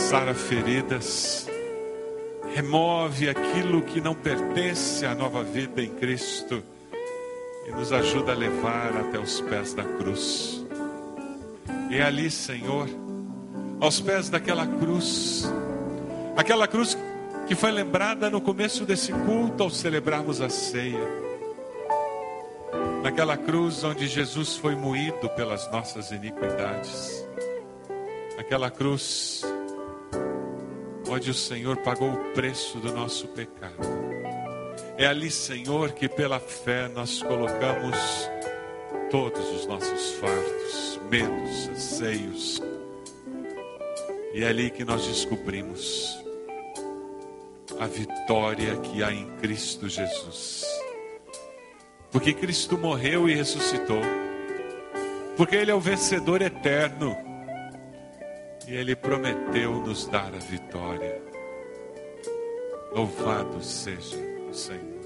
sara 0.09 0.35
feridas, 0.35 1.47
remove 2.55 3.29
aquilo 3.29 3.83
que 3.83 4.01
não 4.01 4.15
pertence 4.15 5.05
à 5.05 5.15
nova 5.15 5.43
vida 5.45 5.83
em 5.83 5.91
Cristo 5.91 6.63
e 7.67 7.71
nos 7.73 7.93
ajuda 7.93 8.33
a 8.33 8.35
levar 8.35 8.97
até 8.97 9.19
os 9.19 9.41
pés 9.41 9.75
da 9.75 9.83
cruz. 9.83 10.65
E 11.91 12.01
ali, 12.01 12.31
Senhor, 12.31 12.89
aos 13.81 14.01
pés 14.01 14.29
daquela 14.29 14.67
cruz, 14.67 15.51
aquela 16.37 16.69
cruz 16.69 16.97
que 17.47 17.55
foi 17.55 17.71
lembrada 17.71 18.31
no 18.31 18.41
começo 18.41 18.85
desse 18.85 19.13
culto 19.13 19.63
ao 19.63 19.71
celebrarmos 19.71 20.41
a 20.41 20.49
ceia. 20.49 21.27
Naquela 23.03 23.37
cruz 23.37 23.85
onde 23.85 24.07
Jesus 24.07 24.57
foi 24.57 24.75
moído 24.75 25.29
pelas 25.31 25.71
nossas 25.71 26.11
iniquidades. 26.11 27.27
Aquela 28.37 28.71
cruz 28.71 29.43
onde 31.09 31.31
o 31.31 31.35
Senhor 31.35 31.77
pagou 31.79 32.13
o 32.13 32.33
preço 32.33 32.79
do 32.79 32.93
nosso 32.93 33.29
pecado 33.29 34.06
é 34.99 35.07
ali, 35.07 35.31
Senhor, 35.31 35.93
que 35.93 36.09
pela 36.09 36.41
fé 36.41 36.89
nós 36.89 37.23
colocamos 37.23 37.97
todos 39.11 39.47
os 39.51 39.67
nossos 39.67 40.13
fardos, 40.15 41.01
medos, 41.11 41.69
anseios. 41.69 42.63
E 44.33 44.43
é 44.43 44.49
ali 44.49 44.71
que 44.71 44.85
nós 44.85 45.07
descobrimos 45.07 46.19
a 47.79 47.87
vitória 47.87 48.77
que 48.79 49.03
há 49.03 49.13
em 49.13 49.27
Cristo 49.37 49.87
Jesus. 49.87 50.65
Porque 52.11 52.33
Cristo 52.33 52.79
morreu 52.79 53.29
e 53.29 53.35
ressuscitou. 53.35 54.01
Porque 55.37 55.57
Ele 55.57 55.71
é 55.71 55.75
o 55.75 55.81
vencedor 55.81 56.41
eterno. 56.41 57.15
E 58.67 58.75
Ele 58.75 58.97
prometeu 58.97 59.75
nos 59.75 60.07
dar 60.07 60.35
a 60.35 60.39
vitória. 60.39 61.21
Louvado 62.95 63.63
seja 63.63 64.36
Senhor. 64.57 64.97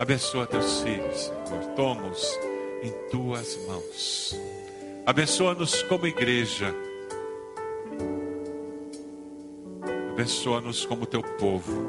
Abençoa 0.00 0.46
teus 0.46 0.80
filhos, 0.80 1.32
Senhor. 1.48 1.64
Toma-os 1.76 2.38
em 2.82 2.90
tuas 3.10 3.58
mãos. 3.66 4.38
Abençoa-nos 5.04 5.82
como 5.82 6.06
igreja. 6.06 6.74
Abençoa-nos 10.10 10.84
como 10.84 11.06
teu 11.06 11.22
povo. 11.22 11.86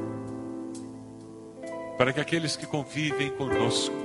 Para 1.98 2.14
que 2.14 2.20
aqueles 2.20 2.56
que 2.56 2.66
convivem 2.66 3.32
conosco 3.32 3.96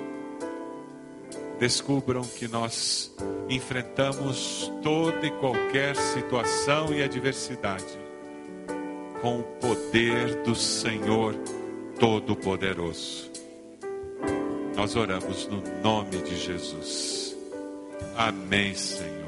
descubram 1.58 2.22
que 2.22 2.48
nós 2.48 3.14
enfrentamos 3.48 4.72
toda 4.82 5.26
e 5.26 5.30
qualquer 5.32 5.94
situação 5.96 6.92
e 6.92 7.02
adversidade 7.02 7.98
com 9.20 9.40
o 9.40 9.42
poder 9.42 10.42
do 10.42 10.54
Senhor 10.54 11.34
Todo-Poderoso. 12.02 13.30
Nós 14.74 14.96
oramos 14.96 15.46
no 15.46 15.62
nome 15.84 16.16
de 16.16 16.36
Jesus. 16.36 17.36
Amém, 18.16 18.74
Senhor. 18.74 19.21